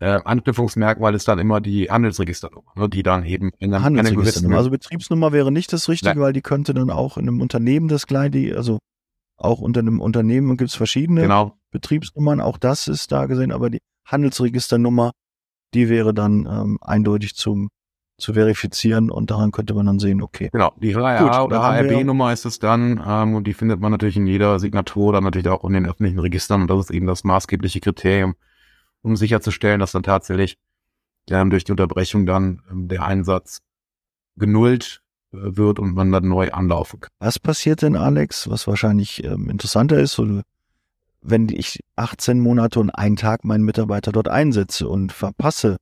äh, 0.00 0.20
Anknüpfungsmerkmal 0.24 1.14
ist 1.14 1.26
dann 1.26 1.38
immer 1.38 1.60
die 1.60 1.90
Handelsregisternummer, 1.90 2.72
ne, 2.76 2.88
die 2.88 3.02
dann 3.02 3.24
eben 3.24 3.50
in 3.58 3.74
einem 3.74 3.84
Handelsregisternummer. 3.84 4.58
Also 4.58 4.70
Betriebsnummer 4.70 5.32
wäre 5.32 5.50
nicht 5.50 5.72
das 5.72 5.88
Richtige, 5.88 6.14
Nein. 6.14 6.20
weil 6.20 6.32
die 6.32 6.42
könnte 6.42 6.74
dann 6.74 6.90
auch 6.90 7.16
in 7.16 7.26
einem 7.26 7.40
Unternehmen 7.40 7.88
das 7.88 8.06
gleiche, 8.06 8.56
also 8.56 8.78
auch 9.38 9.60
unter 9.60 9.80
einem 9.80 10.00
Unternehmen 10.00 10.56
gibt 10.56 10.70
es 10.70 10.76
verschiedene 10.76 11.22
genau. 11.22 11.56
Betriebsnummern, 11.70 12.40
auch 12.40 12.58
das 12.58 12.88
ist 12.88 13.12
da 13.12 13.26
gesehen, 13.26 13.52
aber 13.52 13.70
die 13.70 13.80
Handelsregisternummer, 14.04 15.12
die 15.74 15.88
wäre 15.88 16.12
dann 16.12 16.46
ähm, 16.46 16.78
eindeutig 16.80 17.34
zum 17.36 17.68
zu 18.18 18.34
verifizieren 18.34 19.10
und 19.12 19.30
daran 19.30 19.52
könnte 19.52 19.74
man 19.74 19.86
dann 19.86 20.00
sehen, 20.00 20.22
okay. 20.22 20.48
Genau, 20.52 20.72
die 20.76 20.92
HRA 20.94 21.44
oder 21.44 21.62
HRB-Nummer 21.62 22.32
ist 22.32 22.44
es 22.46 22.58
dann 22.58 23.00
ähm, 23.06 23.36
und 23.36 23.46
die 23.46 23.54
findet 23.54 23.78
man 23.80 23.92
natürlich 23.92 24.16
in 24.16 24.26
jeder 24.26 24.58
Signatur 24.58 25.10
oder 25.10 25.20
natürlich 25.20 25.46
auch 25.48 25.62
in 25.64 25.72
den 25.72 25.86
öffentlichen 25.86 26.18
Registern 26.18 26.62
und 26.62 26.68
das 26.68 26.86
ist 26.86 26.90
eben 26.90 27.06
das 27.06 27.22
maßgebliche 27.22 27.78
Kriterium, 27.78 28.34
um 29.02 29.14
sicherzustellen, 29.14 29.78
dass 29.78 29.92
dann 29.92 30.02
tatsächlich 30.02 30.58
ähm, 31.30 31.50
durch 31.50 31.62
die 31.62 31.70
Unterbrechung 31.70 32.26
dann 32.26 32.62
ähm, 32.68 32.88
der 32.88 33.04
Einsatz 33.04 33.60
genullt 34.36 35.00
wird 35.30 35.78
und 35.78 35.94
man 35.94 36.10
dann 36.10 36.28
neu 36.28 36.50
anlaufen 36.50 37.00
kann. 37.00 37.10
Was 37.18 37.38
passiert 37.38 37.82
denn, 37.82 37.96
Alex, 37.96 38.48
was 38.48 38.66
wahrscheinlich 38.66 39.24
ähm, 39.24 39.50
interessanter 39.50 39.98
ist, 39.98 40.20
wenn 41.20 41.48
ich 41.48 41.80
18 41.96 42.40
Monate 42.40 42.80
und 42.80 42.90
einen 42.90 43.16
Tag 43.16 43.44
meinen 43.44 43.64
Mitarbeiter 43.64 44.12
dort 44.12 44.28
einsetze 44.28 44.88
und 44.88 45.12
verpasse 45.12 45.76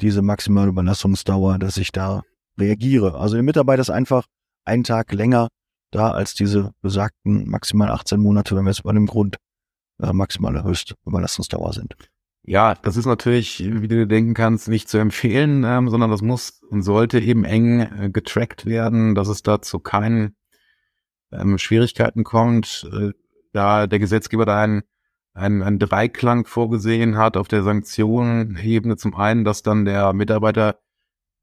diese 0.00 0.22
maximale 0.22 0.68
Überlassungsdauer, 0.68 1.58
dass 1.58 1.76
ich 1.76 1.92
da 1.92 2.22
reagiere. 2.58 3.18
Also 3.18 3.34
der 3.34 3.42
Mitarbeiter 3.42 3.82
ist 3.82 3.90
einfach 3.90 4.26
einen 4.64 4.84
Tag 4.84 5.12
länger 5.12 5.48
da 5.90 6.10
als 6.10 6.34
diese 6.34 6.72
besagten 6.82 7.48
maximal 7.48 7.90
18 7.90 8.20
Monate, 8.20 8.56
wenn 8.56 8.64
wir 8.64 8.70
jetzt 8.70 8.82
bei 8.82 8.92
dem 8.92 9.06
Grund 9.06 9.36
äh, 10.02 10.12
maximale 10.12 10.64
Höchstüberlassungsdauer 10.64 11.72
sind. 11.72 11.96
Ja, 12.48 12.76
das 12.76 12.96
ist 12.96 13.06
natürlich, 13.06 13.58
wie 13.64 13.88
du 13.88 14.06
denken 14.06 14.32
kannst, 14.32 14.68
nicht 14.68 14.88
zu 14.88 14.98
empfehlen, 14.98 15.64
ähm, 15.64 15.88
sondern 15.88 16.10
das 16.12 16.22
muss 16.22 16.60
und 16.70 16.82
sollte 16.82 17.18
eben 17.18 17.44
eng 17.44 17.80
äh, 17.80 18.08
getrackt 18.08 18.66
werden, 18.66 19.16
dass 19.16 19.26
es 19.26 19.42
da 19.42 19.60
zu 19.60 19.80
keinen 19.80 20.36
ähm, 21.32 21.58
Schwierigkeiten 21.58 22.22
kommt, 22.22 22.88
äh, 22.92 23.10
da 23.52 23.88
der 23.88 23.98
Gesetzgeber 23.98 24.46
da 24.46 24.62
einen, 24.62 24.82
einen, 25.34 25.64
einen 25.64 25.80
Dreiklang 25.80 26.46
vorgesehen 26.46 27.16
hat 27.16 27.36
auf 27.36 27.48
der 27.48 27.64
Sanktionenebene. 27.64 28.96
Zum 28.96 29.16
einen, 29.16 29.44
dass 29.44 29.62
dann 29.62 29.84
der 29.84 30.12
Mitarbeiter 30.12 30.78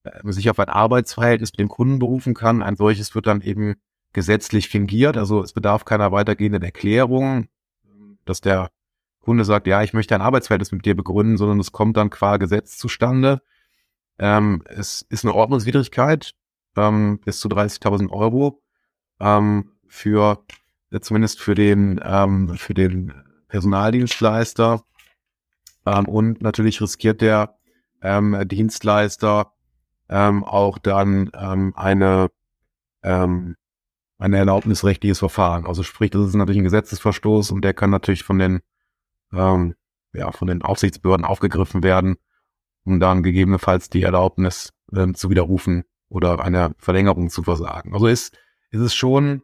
äh, 0.04 0.32
sich 0.32 0.50
auf 0.50 0.60
ein 0.60 0.70
Arbeitsverhältnis 0.70 1.52
mit 1.52 1.60
dem 1.60 1.70
Kunden 1.70 2.00
berufen 2.00 2.34
kann. 2.34 2.64
Ein 2.64 2.78
solches 2.78 3.14
wird 3.14 3.28
dann 3.28 3.42
eben 3.42 3.76
gesetzlich 4.14 4.70
fingiert. 4.70 5.18
Also 5.18 5.44
es 5.44 5.52
bedarf 5.52 5.84
keiner 5.84 6.14
weitergehenden 6.14 6.64
Erklärung, 6.64 7.48
dass 8.24 8.40
der 8.40 8.70
Kunde 9.24 9.46
sagt, 9.46 9.68
ja, 9.68 9.82
ich 9.82 9.94
möchte 9.94 10.14
ein 10.16 10.22
Arbeitsverhältnis 10.22 10.72
mit 10.72 10.86
dir 10.86 10.96
begründen, 10.96 11.38
sondern 11.38 11.60
es 11.60 11.72
kommt 11.72 11.96
dann 11.98 12.10
qua 12.10 12.38
Gesetz 12.38 12.78
zustande. 12.78 13.42
Ähm, 14.20 14.64
es 14.66 15.02
ist 15.10 15.24
eine 15.24 15.34
Ordnungswidrigkeit 15.34 16.34
ähm, 16.76 17.20
bis 17.24 17.40
zu 17.40 17.48
30.000 17.48 18.10
Euro 18.10 18.62
ähm, 19.20 19.72
für 19.88 20.44
äh, 20.92 21.00
zumindest 21.00 21.40
für 21.40 21.56
den 21.56 22.00
ähm, 22.04 22.56
für 22.58 22.74
den 22.74 23.14
Personaldienstleister 23.48 24.84
ähm, 25.86 26.06
und 26.06 26.42
natürlich 26.42 26.82
riskiert 26.82 27.22
der 27.22 27.58
ähm, 28.02 28.38
Dienstleister 28.48 29.52
auch 30.10 30.78
dann 30.78 31.34
eine 31.34 32.30
ein 33.04 33.56
erlaubnisrechtliches 34.20 35.20
Verfahren. 35.20 35.66
Also 35.66 35.84
sprich, 35.84 36.12
das 36.12 36.28
ist 36.28 36.36
natürlich 36.36 36.60
ein 36.60 36.66
Gesetzesverstoß 36.66 37.52
und 37.52 37.64
der 37.64 37.74
kann 37.74 37.90
natürlich 37.90 38.24
von 38.24 38.40
den, 38.40 38.62
ähm, 39.34 39.76
ja, 40.14 40.32
von 40.32 40.48
den 40.48 40.62
Aufsichtsbehörden 40.62 41.26
aufgegriffen 41.26 41.84
werden, 41.84 42.18
um 42.86 43.00
dann 43.00 43.24
gegebenenfalls 43.24 43.90
die 43.90 44.04
Erlaubnis 44.04 44.74
ähm, 44.96 45.16
zu 45.16 45.30
widerrufen 45.30 45.84
oder 46.10 46.44
eine 46.44 46.76
Verlängerung 46.78 47.30
zu 47.30 47.44
versagen. 47.44 47.94
Also 47.94 48.08
ist, 48.08 48.38
ist 48.70 48.82
es 48.82 48.94
schon 48.94 49.42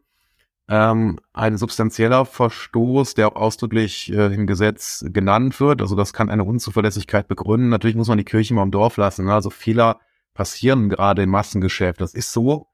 ähm, 0.68 1.18
ein 1.32 1.58
substanzieller 1.58 2.24
Verstoß, 2.24 3.14
der 3.14 3.28
auch 3.28 3.36
ausdrücklich 3.36 4.12
äh, 4.12 4.32
im 4.32 4.46
Gesetz 4.46 5.04
genannt 5.08 5.58
wird. 5.58 5.82
Also 5.82 5.96
das 5.96 6.12
kann 6.12 6.30
eine 6.30 6.44
Unzuverlässigkeit 6.44 7.26
begründen. 7.26 7.70
Natürlich 7.70 7.96
muss 7.96 8.08
man 8.08 8.18
die 8.18 8.24
Kirche 8.24 8.54
mal 8.54 8.62
im 8.62 8.70
Dorf 8.70 8.96
lassen. 8.96 9.24
Ne? 9.24 9.34
Also 9.34 9.50
Fehler 9.50 9.98
passieren 10.32 10.88
gerade 10.88 11.24
im 11.24 11.30
Massengeschäft. 11.30 12.00
Das 12.00 12.14
ist 12.14 12.32
so. 12.32 12.68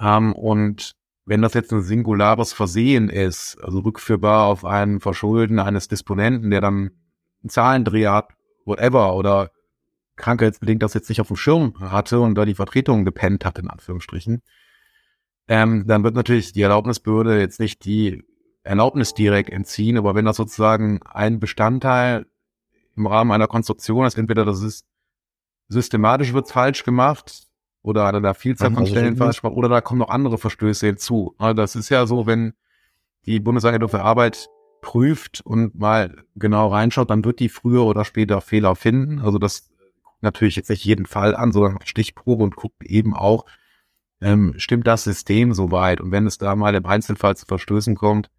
Ähm, 0.00 0.32
und 0.32 0.96
wenn 1.24 1.42
das 1.42 1.54
jetzt 1.54 1.72
ein 1.72 1.82
singulares 1.82 2.52
Versehen 2.52 3.08
ist, 3.08 3.56
also 3.62 3.80
rückführbar 3.80 4.46
auf 4.46 4.64
ein 4.64 5.00
Verschulden 5.00 5.58
eines 5.58 5.88
Disponenten, 5.88 6.50
der 6.50 6.60
dann 6.60 6.90
einen 7.42 7.50
Zahlendreher 7.50 8.12
hat, 8.12 8.28
whatever, 8.64 9.14
oder 9.14 9.50
krankheitsbedingt 10.16 10.82
das 10.82 10.94
jetzt 10.94 11.08
nicht 11.08 11.20
auf 11.20 11.28
dem 11.28 11.36
Schirm 11.36 11.74
hatte 11.80 12.20
und 12.20 12.34
da 12.34 12.44
die 12.44 12.54
Vertretung 12.54 13.04
gepennt 13.04 13.44
hat, 13.44 13.58
in 13.58 13.68
Anführungsstrichen, 13.68 14.42
ähm, 15.48 15.86
dann 15.86 16.04
wird 16.04 16.14
natürlich 16.14 16.52
die 16.52 16.62
Erlaubnisbehörde 16.62 17.40
jetzt 17.40 17.60
nicht 17.60 17.84
die 17.84 18.24
Erlaubnis 18.62 19.14
direkt 19.14 19.50
entziehen, 19.50 19.98
aber 19.98 20.14
wenn 20.14 20.24
das 20.24 20.36
sozusagen 20.36 21.02
ein 21.02 21.40
Bestandteil 21.40 22.26
im 22.96 23.06
Rahmen 23.06 23.32
einer 23.32 23.48
Konstruktion 23.48 24.06
ist, 24.06 24.18
entweder 24.18 24.44
das 24.44 24.62
ist 24.62 24.86
systematisch 25.68 26.32
wird 26.32 26.50
falsch 26.50 26.84
gemacht, 26.84 27.48
oder 27.82 28.04
an 28.04 28.16
einer 28.16 28.34
Vielzahl 28.34 28.70
von 28.70 28.78
also 28.78 28.92
Stellen 28.92 29.16
falsch 29.16 29.42
oder 29.44 29.68
da 29.68 29.80
kommen 29.80 29.98
noch 29.98 30.08
andere 30.08 30.38
Verstöße 30.38 30.86
hinzu. 30.86 31.34
Das 31.38 31.74
ist 31.76 31.88
ja 31.88 32.06
so, 32.06 32.26
wenn 32.26 32.54
die 33.26 33.40
Bundesagentur 33.40 33.88
für 33.88 34.02
Arbeit 34.02 34.48
prüft 34.80 35.40
und 35.44 35.78
mal 35.78 36.24
genau 36.34 36.68
reinschaut, 36.68 37.10
dann 37.10 37.24
wird 37.24 37.40
die 37.40 37.48
früher 37.48 37.84
oder 37.84 38.04
später 38.04 38.40
Fehler 38.40 38.74
finden. 38.76 39.20
Also 39.20 39.38
das 39.38 39.70
natürlich 40.20 40.56
jetzt 40.56 40.70
nicht 40.70 40.84
jeden 40.84 41.06
Fall 41.06 41.34
an, 41.34 41.52
sondern 41.52 41.78
Stichprobe 41.84 42.44
und 42.44 42.56
guckt 42.56 42.84
eben 42.84 43.14
auch, 43.14 43.46
ähm, 44.20 44.54
stimmt 44.56 44.86
das 44.86 45.04
System 45.04 45.52
soweit? 45.52 46.00
Und 46.00 46.12
wenn 46.12 46.26
es 46.26 46.38
da 46.38 46.54
mal 46.54 46.74
im 46.74 46.86
Einzelfall 46.86 47.36
zu 47.36 47.46
Verstößen 47.46 47.96
kommt, 47.96 48.30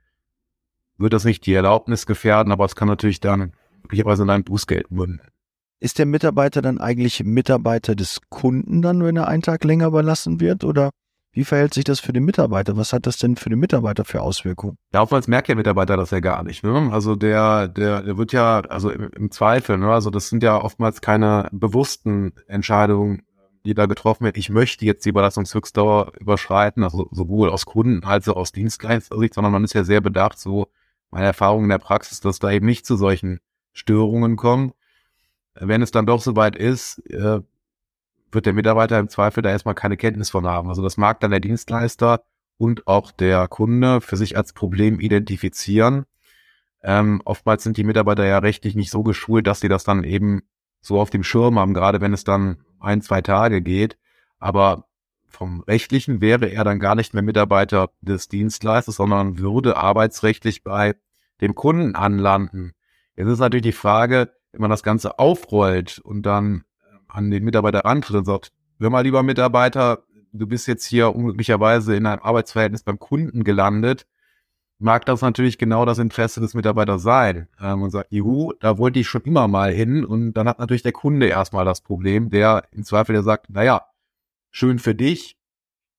wird 0.97 1.13
das 1.13 1.25
nicht 1.25 1.45
die 1.45 1.53
Erlaubnis 1.53 2.05
gefährden, 2.05 2.51
aber 2.51 2.65
es 2.65 2.75
kann 2.75 2.88
natürlich 2.88 3.19
dann 3.19 3.53
möglicherweise 3.81 4.23
in 4.23 4.29
ein 4.29 4.43
Bußgeld 4.45 4.91
münden. 4.91 5.21
Ist 5.83 5.99
der 5.99 6.05
Mitarbeiter 6.05 6.61
dann 6.61 6.77
eigentlich 6.77 7.25
Mitarbeiter 7.25 7.93
des 7.93 8.21
Kunden 8.29 8.81
dann, 8.81 9.03
wenn 9.03 9.17
er 9.17 9.27
einen 9.27 9.41
Tag 9.41 9.65
länger 9.65 9.87
überlassen 9.87 10.39
wird? 10.39 10.63
Oder 10.63 10.91
wie 11.33 11.43
verhält 11.43 11.73
sich 11.73 11.83
das 11.83 11.99
für 11.99 12.13
den 12.13 12.23
Mitarbeiter? 12.23 12.77
Was 12.77 12.93
hat 12.93 13.05
das 13.05 13.17
denn 13.17 13.35
für 13.35 13.49
den 13.49 13.59
Mitarbeiter 13.59 14.05
für 14.05 14.21
Auswirkungen? 14.21 14.77
Ja, 14.93 15.01
oftmals 15.01 15.27
merkt 15.27 15.49
der 15.49 15.57
Mitarbeiter 15.57 15.97
das 15.97 16.11
ja 16.11 16.21
gar 16.21 16.41
nicht. 16.43 16.63
Ne? 16.63 16.89
Also 16.93 17.17
der, 17.17 17.67
der, 17.67 18.01
der 18.01 18.17
wird 18.17 18.31
ja, 18.31 18.61
also 18.61 18.91
im, 18.91 19.09
im 19.13 19.29
Zweifel, 19.29 19.77
ne? 19.77 19.91
also 19.91 20.09
das 20.09 20.29
sind 20.29 20.41
ja 20.41 20.55
oftmals 20.55 21.01
keine 21.01 21.49
bewussten 21.51 22.31
Entscheidungen, 22.47 23.23
die 23.65 23.73
da 23.73 23.85
getroffen 23.85 24.23
werden. 24.23 24.39
Ich 24.39 24.49
möchte 24.49 24.85
jetzt 24.85 25.03
die 25.03 25.09
Überlassungshöchstdauer 25.09 26.13
überschreiten, 26.17 26.85
also 26.85 27.09
sowohl 27.11 27.49
aus 27.49 27.65
Kunden 27.65 28.05
als 28.05 28.29
auch 28.29 28.37
aus 28.37 28.53
Dienstleister-Sicht, 28.53 29.33
sondern 29.33 29.51
man 29.51 29.65
ist 29.65 29.73
ja 29.73 29.83
sehr 29.83 29.99
bedacht, 29.99 30.39
so 30.39 30.67
meine 31.11 31.25
Erfahrung 31.25 31.63
in 31.63 31.69
der 31.69 31.77
Praxis, 31.77 32.21
dass 32.21 32.39
da 32.39 32.51
eben 32.51 32.67
nicht 32.67 32.85
zu 32.85 32.95
solchen 32.95 33.41
Störungen 33.73 34.37
kommt 34.37 34.75
wenn 35.55 35.81
es 35.81 35.91
dann 35.91 36.05
doch 36.05 36.22
soweit 36.22 36.55
ist, 36.55 37.00
äh, 37.10 37.41
wird 38.31 38.45
der 38.45 38.53
Mitarbeiter 38.53 39.00
im 39.00 39.10
Zweifel 39.10 39.43
da 39.43 39.50
erstmal 39.50 39.75
keine 39.75 39.98
Kenntnis 39.98 40.29
von 40.29 40.48
haben. 40.48 40.69
Also 40.69 40.81
das 40.81 40.98
mag 40.98 41.19
dann 41.19 41.31
der 41.31 41.39
Dienstleister 41.39 42.24
und 42.57 42.88
auch 42.88 43.12
der 43.12 43.48
Kunde 43.48 44.01
für 44.01 44.17
sich 44.17 44.38
als 44.38 44.53
Problem 44.53 45.00
identifizieren. 45.00 46.05
Ähm, 46.81 47.22
oftmals 47.25 47.63
sind 47.63 47.77
die 47.77 47.83
Mitarbeiter 47.83 48.25
ja 48.25 48.39
rechtlich 48.39 48.75
nicht 48.75 48.91
so 48.91 49.03
geschult, 49.03 49.48
dass 49.48 49.60
sie 49.60 49.69
das 49.69 49.83
dann 49.83 50.03
eben 50.03 50.41
so 50.81 51.00
auf 51.00 51.10
dem 51.10 51.24
Schirm 51.24 51.57
haben, 51.57 51.74
gerade 51.74 52.01
wenn 52.01 52.13
es 52.13 52.24
dann 52.24 52.57
ein, 52.79 53.01
zwei 53.01 53.22
Tage 53.22 53.62
geht. 53.62 53.98
Aber 54.39 54.86
vom 55.27 55.62
rechtlichen 55.62 56.22
wäre 56.22 56.48
er 56.48 56.63
dann 56.63 56.79
gar 56.79 56.95
nicht 56.95 57.13
mehr 57.13 57.24
Mitarbeiter 57.24 57.89
des 58.01 58.27
Dienstleisters, 58.27 58.98
sondern 58.98 59.39
würde 59.39 59.77
arbeitsrechtlich 59.77 60.63
bei 60.63 60.95
dem 61.41 61.55
Kunden 61.55 61.95
anlanden. 61.95 62.74
Jetzt 63.15 63.27
ist 63.27 63.39
natürlich 63.39 63.63
die 63.63 63.72
Frage, 63.72 64.31
wenn 64.53 64.62
man 64.62 64.69
das 64.69 64.83
Ganze 64.83 65.19
aufrollt 65.19 66.00
und 66.00 66.24
dann 66.24 66.63
äh, 66.81 66.95
an 67.07 67.31
den 67.31 67.43
Mitarbeiter 67.43 67.79
rantritt 67.79 68.15
und 68.15 68.25
sagt, 68.25 68.53
hör 68.79 68.89
mal, 68.89 69.01
lieber 69.01 69.24
Mitarbeiter, 69.24 70.03
du 70.31 70.48
bist 70.48 70.67
jetzt 70.67 70.86
hier 70.86 71.15
unglücklicherweise 71.15 71.95
in 71.95 72.05
einem 72.05 72.22
Arbeitsverhältnis 72.22 72.83
beim 72.83 73.00
Kunden 73.00 73.43
gelandet, 73.43 74.07
mag 74.79 75.05
das 75.05 75.22
natürlich 75.22 75.57
genau 75.57 75.86
das 75.86 76.00
Interesse 76.00 76.41
des 76.41 76.53
Mitarbeiters 76.53 77.01
sein. 77.01 77.48
Ähm, 77.60 77.81
und 77.81 77.91
sagt, 77.91 78.12
juhu, 78.12 78.53
da 78.60 78.77
wollte 78.77 79.00
ich 79.00 79.07
schon 79.07 79.22
immer 79.22 79.48
mal 79.48 79.72
hin. 79.72 80.05
Und 80.05 80.33
dann 80.33 80.48
hat 80.48 80.60
natürlich 80.60 80.83
der 80.83 80.91
Kunde 80.91 81.27
erstmal 81.27 81.65
das 81.65 81.81
Problem, 81.81 82.29
der 82.29 82.65
im 82.72 82.83
Zweifel 82.83 83.13
der 83.13 83.24
sagt, 83.24 83.50
naja, 83.50 83.86
schön 84.51 84.79
für 84.79 84.93
dich, 84.93 85.38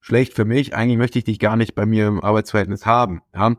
schlecht 0.00 0.34
für 0.34 0.44
mich, 0.44 0.75
eigentlich 0.75 0.99
möchte 0.99 1.18
ich 1.18 1.25
dich 1.25 1.38
gar 1.38 1.56
nicht 1.56 1.75
bei 1.75 1.87
mir 1.87 2.06
im 2.06 2.23
Arbeitsverhältnis 2.23 2.87
haben. 2.87 3.23
Ja? 3.34 3.56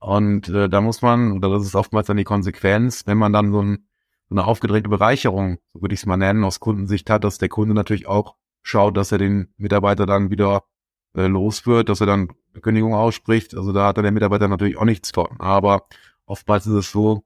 Und 0.00 0.48
äh, 0.48 0.68
da 0.68 0.80
muss 0.80 1.02
man, 1.02 1.32
oder 1.32 1.50
das 1.50 1.64
ist 1.64 1.76
oftmals 1.76 2.08
dann 2.08 2.16
die 2.16 2.24
Konsequenz, 2.24 3.06
wenn 3.06 3.16
man 3.16 3.32
dann 3.32 3.52
so 3.52 3.62
ein 3.62 3.86
eine 4.30 4.46
aufgedrehte 4.46 4.88
Bereicherung, 4.88 5.58
so 5.72 5.82
würde 5.82 5.94
ich 5.94 6.00
es 6.00 6.06
mal 6.06 6.16
nennen, 6.16 6.44
aus 6.44 6.60
Kundensicht 6.60 7.10
hat, 7.10 7.24
dass 7.24 7.38
der 7.38 7.48
Kunde 7.48 7.74
natürlich 7.74 8.06
auch 8.06 8.36
schaut, 8.62 8.96
dass 8.96 9.12
er 9.12 9.18
den 9.18 9.52
Mitarbeiter 9.56 10.06
dann 10.06 10.30
wieder 10.30 10.64
äh, 11.14 11.26
los 11.26 11.66
wird, 11.66 11.88
dass 11.88 12.00
er 12.00 12.06
dann 12.06 12.32
eine 12.52 12.60
Kündigung 12.60 12.94
ausspricht. 12.94 13.54
Also 13.54 13.72
da 13.72 13.88
hat 13.88 13.98
dann 13.98 14.04
der 14.04 14.12
Mitarbeiter 14.12 14.48
natürlich 14.48 14.76
auch 14.78 14.84
nichts 14.84 15.10
von. 15.10 15.28
Aber 15.38 15.86
oftmals 16.26 16.66
ist 16.66 16.72
es 16.72 16.90
so, 16.90 17.24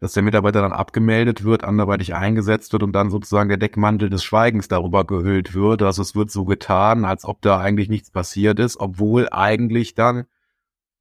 dass 0.00 0.14
der 0.14 0.22
Mitarbeiter 0.22 0.62
dann 0.62 0.72
abgemeldet 0.72 1.44
wird, 1.44 1.62
anderweitig 1.62 2.14
eingesetzt 2.14 2.72
wird 2.72 2.82
und 2.82 2.92
dann 2.92 3.10
sozusagen 3.10 3.50
der 3.50 3.58
Deckmantel 3.58 4.08
des 4.08 4.24
Schweigens 4.24 4.66
darüber 4.68 5.04
gehüllt 5.04 5.54
wird. 5.54 5.82
Also 5.82 6.00
es 6.02 6.14
wird 6.14 6.30
so 6.30 6.46
getan, 6.46 7.04
als 7.04 7.24
ob 7.24 7.42
da 7.42 7.58
eigentlich 7.58 7.90
nichts 7.90 8.10
passiert 8.10 8.58
ist, 8.58 8.80
obwohl 8.80 9.28
eigentlich 9.30 9.94
dann 9.94 10.24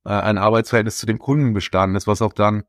äh, 0.05 0.09
ein 0.09 0.37
Arbeitsverhältnis 0.37 0.97
zu 0.97 1.05
dem 1.05 1.17
Kunden 1.17 1.53
bestanden 1.53 1.95
ist, 1.95 2.07
was 2.07 2.21
auch 2.21 2.33
dann 2.33 2.63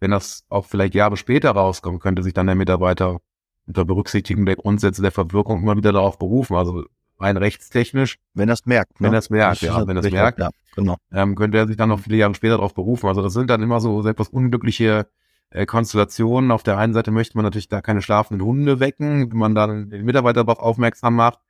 wenn 0.00 0.10
das 0.10 0.44
auch 0.48 0.66
vielleicht 0.66 0.94
Jahre 0.94 1.16
später 1.16 1.50
rauskommt, 1.50 2.00
könnte 2.00 2.22
sich 2.22 2.34
dann 2.34 2.46
der 2.46 2.54
Mitarbeiter 2.56 3.18
unter 3.66 3.84
Berücksichtigung 3.84 4.46
der 4.46 4.56
Grundsätze 4.56 5.02
der 5.02 5.12
Verwirkung 5.12 5.62
immer 5.62 5.76
wieder 5.76 5.92
darauf 5.92 6.18
berufen. 6.18 6.56
Also 6.56 6.84
rein 7.20 7.36
rechtstechnisch. 7.36 8.18
Wenn 8.34 8.48
er 8.48 8.54
es 8.54 8.64
merkt. 8.64 9.00
Ne? 9.00 9.08
Wenn 9.08 9.14
er 9.14 9.18
es 9.18 9.30
merkt, 9.30 9.60
ja. 9.62 9.86
Wenn 9.86 9.96
er 9.96 10.04
es 10.04 10.10
merkt, 10.10 10.38
ja, 10.38 10.50
genau. 10.76 10.96
ähm, 11.12 11.34
könnte 11.34 11.58
er 11.58 11.66
sich 11.66 11.76
dann 11.76 11.88
noch 11.88 12.00
viele 12.00 12.16
Jahre 12.16 12.34
später 12.34 12.56
darauf 12.56 12.74
berufen. 12.74 13.08
Also 13.08 13.22
das 13.22 13.32
sind 13.32 13.50
dann 13.50 13.62
immer 13.62 13.80
so 13.80 14.06
etwas 14.06 14.28
unglückliche 14.28 15.08
äh, 15.50 15.66
Konstellationen. 15.66 16.50
Auf 16.50 16.62
der 16.62 16.78
einen 16.78 16.94
Seite 16.94 17.10
möchte 17.10 17.36
man 17.36 17.44
natürlich 17.44 17.68
da 17.68 17.80
keine 17.80 18.02
schlafenden 18.02 18.46
Hunde 18.46 18.80
wecken, 18.80 19.32
wenn 19.32 19.38
man 19.38 19.54
dann 19.54 19.90
den 19.90 20.04
Mitarbeiter 20.04 20.44
darauf 20.44 20.60
aufmerksam 20.62 21.16
macht. 21.16 21.40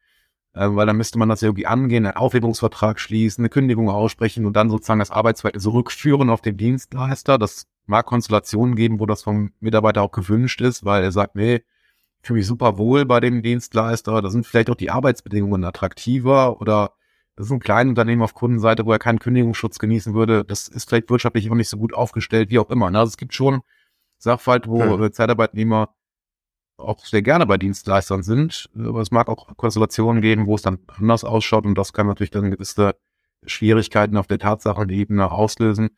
äh, 0.55 0.69
weil 0.71 0.87
dann 0.87 0.97
müsste 0.97 1.19
man 1.19 1.29
das 1.29 1.41
ja 1.41 1.49
irgendwie 1.49 1.67
angehen, 1.67 2.07
einen 2.07 2.17
Aufhebungsvertrag 2.17 2.99
schließen, 2.99 3.43
eine 3.43 3.49
Kündigung 3.49 3.91
aussprechen 3.91 4.47
und 4.47 4.55
dann 4.55 4.71
sozusagen 4.71 5.01
das 5.01 5.11
Arbeitsverhältnis 5.11 5.63
zurückführen 5.63 6.31
auf 6.31 6.41
den 6.41 6.57
Dienstleister. 6.57 7.39
Das 7.39 7.67
mag 7.89 8.07
Konstellationen 8.07 8.77
geben, 8.77 9.01
wo 9.01 9.07
das 9.07 9.23
vom 9.23 9.53
Mitarbeiter 9.61 10.03
auch 10.03 10.13
gewünscht 10.13 10.61
ist, 10.61 10.85
weil 10.85 11.03
er 11.03 11.13
sagt, 11.13 11.35
nee, 11.35 11.57
ich 12.21 12.27
fühle 12.27 12.39
mich 12.39 12.47
super 12.47 12.79
wohl 12.79 13.05
bei 13.07 13.21
dem 13.21 13.43
Dienstleister, 13.43 14.21
da 14.21 14.31
sind 14.31 14.47
vielleicht 14.47 14.71
auch 14.71 14.75
die 14.75 14.91
Arbeitsbedingungen 14.91 15.65
attraktiver 15.65 16.61
oder 16.61 16.93
das 17.37 17.47
ist 17.47 17.53
ein 17.53 17.61
kleines 17.61 17.91
Unternehmen 17.91 18.23
auf 18.23 18.35
Kundenseite, 18.35 18.85
wo 18.85 18.91
er 18.91 18.99
keinen 18.99 19.21
Kündigungsschutz 19.21 19.79
genießen 19.79 20.13
würde. 20.13 20.45
Das 20.45 20.67
ist 20.67 20.89
vielleicht 20.89 21.09
wirtschaftlich 21.09 21.49
auch 21.49 21.55
nicht 21.55 21.69
so 21.69 21.77
gut 21.77 21.95
aufgestellt, 21.95 22.51
wie 22.51 22.59
auch 22.59 22.69
immer. 22.69 22.87
Also 22.87 23.11
es 23.11 23.17
gibt 23.17 23.33
schon 23.33 23.61
Sachverhalte, 24.19 24.69
wo 24.69 24.83
hm. 24.83 25.13
Zeitarbeitnehmer 25.13 25.95
auch 26.79 27.05
sehr 27.05 27.23
gerne 27.23 27.47
bei 27.47 27.57
Dienstleistern 27.57 28.25
sind. 28.25 28.69
Aber 28.77 29.01
es 29.01 29.13
mag 29.13 29.29
auch 29.29 29.57
Konstellationen 29.57 30.21
geben, 30.21 30.47
wo 30.47 30.57
es 30.57 30.63
dann 30.63 30.81
anders 30.89 31.23
ausschaut 31.23 31.65
und 31.65 31.77
das 31.77 31.93
kann 31.93 32.09
natürlich 32.09 32.33
dann 32.33 32.51
gewisse 32.51 32.97
Schwierigkeiten 33.47 34.17
auf 34.17 34.27
der 34.27 34.41
Tatsachenebene 34.41 35.31
auslösen, 35.31 35.91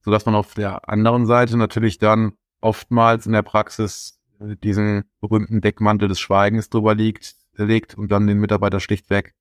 sodass 0.00 0.26
man 0.26 0.34
auf 0.34 0.54
der 0.54 0.88
anderen 0.88 1.26
Seite 1.26 1.56
natürlich 1.56 1.98
dann 1.98 2.32
oftmals 2.60 3.26
in 3.26 3.32
der 3.32 3.42
Praxis 3.42 4.20
diesen 4.40 5.04
berühmten 5.20 5.60
Deckmantel 5.60 6.08
des 6.08 6.20
Schweigens 6.20 6.70
drüber 6.70 6.94
liegt, 6.94 7.34
legt 7.56 7.96
und 7.96 8.12
dann 8.12 8.26
den 8.26 8.38
Mitarbeiter 8.38 8.80
schlichtweg 8.80 9.34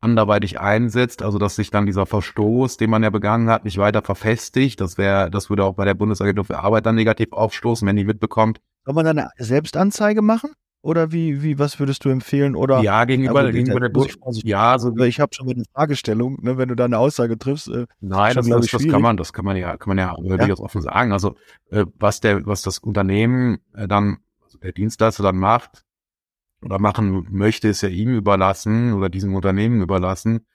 anderweitig 0.00 0.58
einsetzt, 0.58 1.22
also 1.22 1.38
dass 1.38 1.56
sich 1.56 1.70
dann 1.70 1.84
dieser 1.84 2.06
Verstoß, 2.06 2.78
den 2.78 2.88
man 2.88 3.02
ja 3.02 3.10
begangen 3.10 3.50
hat, 3.50 3.64
nicht 3.64 3.76
weiter 3.76 4.02
verfestigt. 4.02 4.80
Das 4.80 4.96
wäre, 4.96 5.30
das 5.30 5.50
würde 5.50 5.64
auch 5.64 5.74
bei 5.74 5.84
der 5.84 5.94
Bundesagentur 5.94 6.46
für 6.46 6.58
Arbeit 6.58 6.86
dann 6.86 6.94
negativ 6.94 7.32
aufstoßen, 7.32 7.86
wenn 7.86 7.96
die 7.96 8.04
mitbekommt, 8.04 8.60
soll 8.84 8.94
man 8.94 9.04
dann 9.04 9.18
eine 9.18 9.30
Selbstanzeige 9.36 10.22
machen? 10.22 10.52
Oder 10.82 11.12
wie, 11.12 11.42
wie, 11.42 11.58
was 11.58 11.78
würdest 11.78 12.04
du 12.06 12.08
empfehlen? 12.08 12.56
Oder 12.56 12.80
ja, 12.80 13.04
gegenüber, 13.04 13.44
ja, 13.44 13.50
gegenüber 13.50 13.80
der 13.80 13.90
Bund. 13.90 14.16
Ja, 14.44 14.78
so 14.78 14.96
ich 14.96 15.20
habe 15.20 15.34
schon 15.34 15.46
mal 15.46 15.52
eine 15.52 15.64
Fragestellung, 15.74 16.38
ne, 16.40 16.56
wenn 16.56 16.70
du 16.70 16.74
da 16.74 16.86
eine 16.86 16.98
Aussage 16.98 17.38
triffst. 17.38 17.68
Äh, 17.68 17.86
Nein, 18.00 18.34
das, 18.34 18.48
das, 18.48 18.66
das 18.66 18.88
kann 18.88 19.02
man, 19.02 19.18
das 19.18 19.34
kann 19.34 19.44
man 19.44 19.58
ja, 19.58 19.76
kann 19.76 19.94
man 19.94 19.98
ja, 19.98 20.16
ja. 20.18 20.36
durchaus 20.38 20.60
offen 20.60 20.80
sagen. 20.80 21.12
Also 21.12 21.36
äh, 21.70 21.84
was 21.98 22.20
der, 22.20 22.46
was 22.46 22.62
das 22.62 22.78
Unternehmen 22.78 23.58
äh, 23.74 23.88
dann, 23.88 24.18
also 24.42 24.58
der 24.58 24.72
Dienstleister 24.72 25.22
dann 25.22 25.36
macht 25.36 25.84
oder 26.62 26.78
machen 26.78 27.26
möchte, 27.30 27.68
ist 27.68 27.82
ja 27.82 27.90
ihm 27.90 28.14
überlassen 28.14 28.94
oder 28.94 29.10
diesem 29.10 29.34
Unternehmen 29.34 29.82
überlassen. 29.82 30.46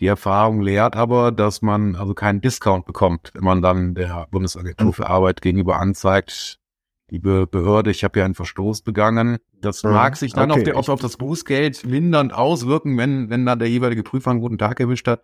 Die 0.00 0.06
Erfahrung 0.06 0.62
lehrt 0.62 0.96
aber, 0.96 1.30
dass 1.30 1.60
man 1.60 1.94
also 1.94 2.14
keinen 2.14 2.40
Discount 2.40 2.86
bekommt, 2.86 3.32
wenn 3.34 3.44
man 3.44 3.60
dann 3.60 3.94
der 3.94 4.28
Bundesagentur 4.30 4.94
für 4.94 5.08
Arbeit 5.08 5.42
gegenüber 5.42 5.78
anzeigt, 5.78 6.58
liebe 7.10 7.46
Behörde, 7.46 7.90
ich 7.90 8.04
habe 8.04 8.18
ja 8.18 8.24
einen 8.24 8.34
Verstoß 8.34 8.82
begangen. 8.82 9.38
Das 9.60 9.82
mhm. 9.82 9.92
mag 9.92 10.16
sich 10.16 10.32
dann 10.32 10.50
okay. 10.50 10.60
auf, 10.60 10.64
der, 10.64 10.76
auf, 10.76 10.88
auf 10.88 11.00
das 11.00 11.16
Bußgeld 11.16 11.86
mindernd 11.86 12.32
auswirken, 12.32 12.96
wenn, 12.96 13.30
wenn 13.30 13.46
dann 13.46 13.58
der 13.58 13.68
jeweilige 13.68 14.02
Prüfer 14.02 14.30
einen 14.30 14.40
guten 14.40 14.58
Tag 14.58 14.80
erwischt 14.80 15.08
hat. 15.08 15.22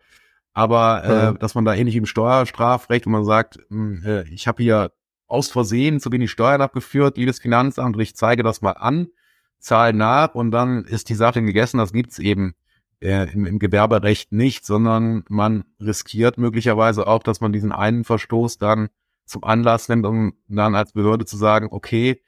Aber 0.53 1.05
äh, 1.05 1.31
mhm. 1.31 1.39
dass 1.39 1.55
man 1.55 1.65
da 1.65 1.75
ähnlich 1.75 1.97
im 1.97 2.07
Steuerstrafrecht, 2.07 3.07
wo 3.07 3.11
man 3.11 3.25
sagt, 3.25 3.59
mh, 3.69 4.03
hm, 4.03 4.05
äh, 4.05 4.29
ich 4.31 4.49
habe 4.49 4.63
hier 4.63 4.93
aus 5.27 5.49
Versehen 5.49 6.01
zu 6.01 6.11
wenig 6.11 6.31
Steuern 6.31 6.61
abgeführt, 6.61 7.17
liebes 7.17 7.39
Finanzamt, 7.39 7.95
und 7.95 8.03
ich 8.03 8.17
zeige 8.17 8.43
das 8.43 8.63
mal 8.63 8.73
an, 8.73 9.09
zahle 9.61 9.93
nach 9.93 10.35
und 10.35 10.51
dann 10.51 10.85
ist 10.85 11.09
die 11.09 11.15
Sache 11.15 11.41
gegessen. 11.41 11.79
Das 11.79 11.93
gibt's 11.93 12.19
eben 12.19 12.55
äh, 13.01 13.33
im, 13.33 13.47
im 13.47 13.59
Gewerberecht 13.61 14.33
nicht, 14.33 14.67
sondern 14.67 15.25
man 15.29 15.65
riskiert 15.81 16.37
möglicherweise 16.37 17.07
auch, 17.07 17.23
dass 17.23 17.41
man 17.41 17.53
diesen 17.53 17.71
einen 17.71 18.03
Verstoß 18.03 18.59
dann 18.59 18.89
zum 19.31 19.45
Anlass 19.45 19.89
nimmt, 19.89 20.05
um 20.07 20.35
dann 20.49 20.75
als 20.75 20.93
Behörde 20.93 21.25
zu 21.25 21.37
sagen, 21.37 21.69
okay, 21.71 22.23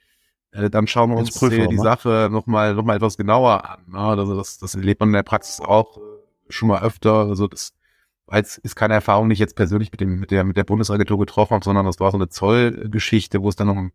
äh, 0.52 0.70
dann 0.70 0.86
schauen 0.86 1.10
wir 1.10 1.16
uns 1.16 1.40
äh, 1.42 1.68
die 1.68 1.78
Sache 1.78 2.28
nochmal 2.30 2.74
noch 2.74 2.84
mal 2.84 2.96
etwas 2.96 3.16
genauer 3.16 3.68
an. 3.68 3.84
Ne? 3.88 3.98
Also 3.98 4.36
das, 4.36 4.58
das 4.58 4.74
erlebt 4.74 5.00
man 5.00 5.08
in 5.10 5.14
der 5.14 5.22
Praxis 5.22 5.60
auch 5.60 5.98
äh, 5.98 6.00
schon 6.48 6.68
mal 6.68 6.82
öfter. 6.82 7.26
Also 7.26 7.48
das 7.48 7.72
als 8.26 8.56
ist 8.58 8.76
keine 8.76 8.94
Erfahrung, 8.94 9.28
die 9.28 9.34
ich 9.34 9.38
jetzt 9.38 9.56
persönlich 9.56 9.90
mit 9.90 10.00
dem 10.00 10.20
mit 10.20 10.30
der 10.30 10.44
mit 10.44 10.56
der 10.56 10.64
Bundesagentur 10.64 11.18
getroffen 11.18 11.54
habe, 11.54 11.64
sondern 11.64 11.86
das 11.86 12.00
war 12.00 12.10
so 12.10 12.16
eine 12.16 12.28
Zollgeschichte, 12.28 13.42
wo 13.42 13.48
es 13.48 13.56
dann 13.56 13.68
um 13.68 13.92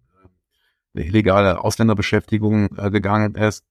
eine 0.93 1.06
illegale 1.06 1.63
Ausländerbeschäftigung 1.63 2.76
äh, 2.78 2.91
gegangen 2.91 3.36
ist. 3.36 3.63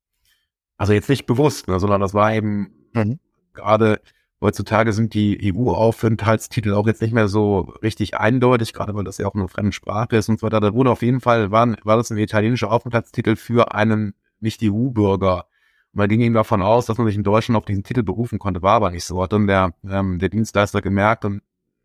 Also 0.77 0.93
jetzt 0.93 1.09
nicht 1.09 1.27
bewusst, 1.27 1.69
ne, 1.69 1.81
sondern 1.81 2.01
das 2.01 2.15
war 2.15 2.33
eben 2.35 2.71
mhm. 2.93 3.19
gerade 3.53 4.01
Heutzutage 4.41 4.93
sind 4.93 5.15
die 5.15 5.53
EU-Aufenthaltstitel 5.55 6.75
auch 6.75 6.87
jetzt 6.87 7.01
nicht 7.01 7.15
mehr 7.15 7.27
so 7.27 7.61
richtig 7.83 8.19
eindeutig, 8.19 8.75
gerade 8.75 8.95
weil 8.95 9.05
das 9.05 9.17
ja 9.17 9.27
auch 9.27 9.35
eine 9.35 9.49
fremde 9.49 9.73
Sprache 9.73 10.17
ist 10.17 10.29
und 10.29 10.41
so 10.41 10.47
weiter. 10.47 10.61
Da 10.61 10.75
wurde 10.75 10.91
auf 10.91 11.01
jeden 11.01 11.21
Fall, 11.21 11.51
war, 11.51 11.75
war 11.85 11.97
das 11.97 12.11
ein 12.11 12.19
italienischer 12.19 12.71
Aufenthaltstitel 12.71 13.37
für 13.37 13.75
einen 13.75 14.15
Nicht-EU-Bürger. 14.41 15.47
Man 15.93 16.09
ging 16.11 16.21
eben 16.21 16.35
davon 16.35 16.61
aus, 16.61 16.85
dass 16.85 16.99
man 16.99 17.07
sich 17.07 17.17
in 17.17 17.25
Deutschland 17.25 17.57
auf 17.57 17.65
diesen 17.65 17.83
Titel 17.83 18.03
berufen 18.03 18.39
konnte, 18.39 18.61
war 18.61 18.75
aber 18.75 18.91
nicht 18.91 19.05
so. 19.07 19.23
Hat 19.23 19.33
dann 19.33 19.47
der, 19.47 19.73
ähm, 19.89 20.19
der 20.19 20.29
Dienstleister 20.29 20.83
gemerkt 20.83 21.25
und 21.25 21.41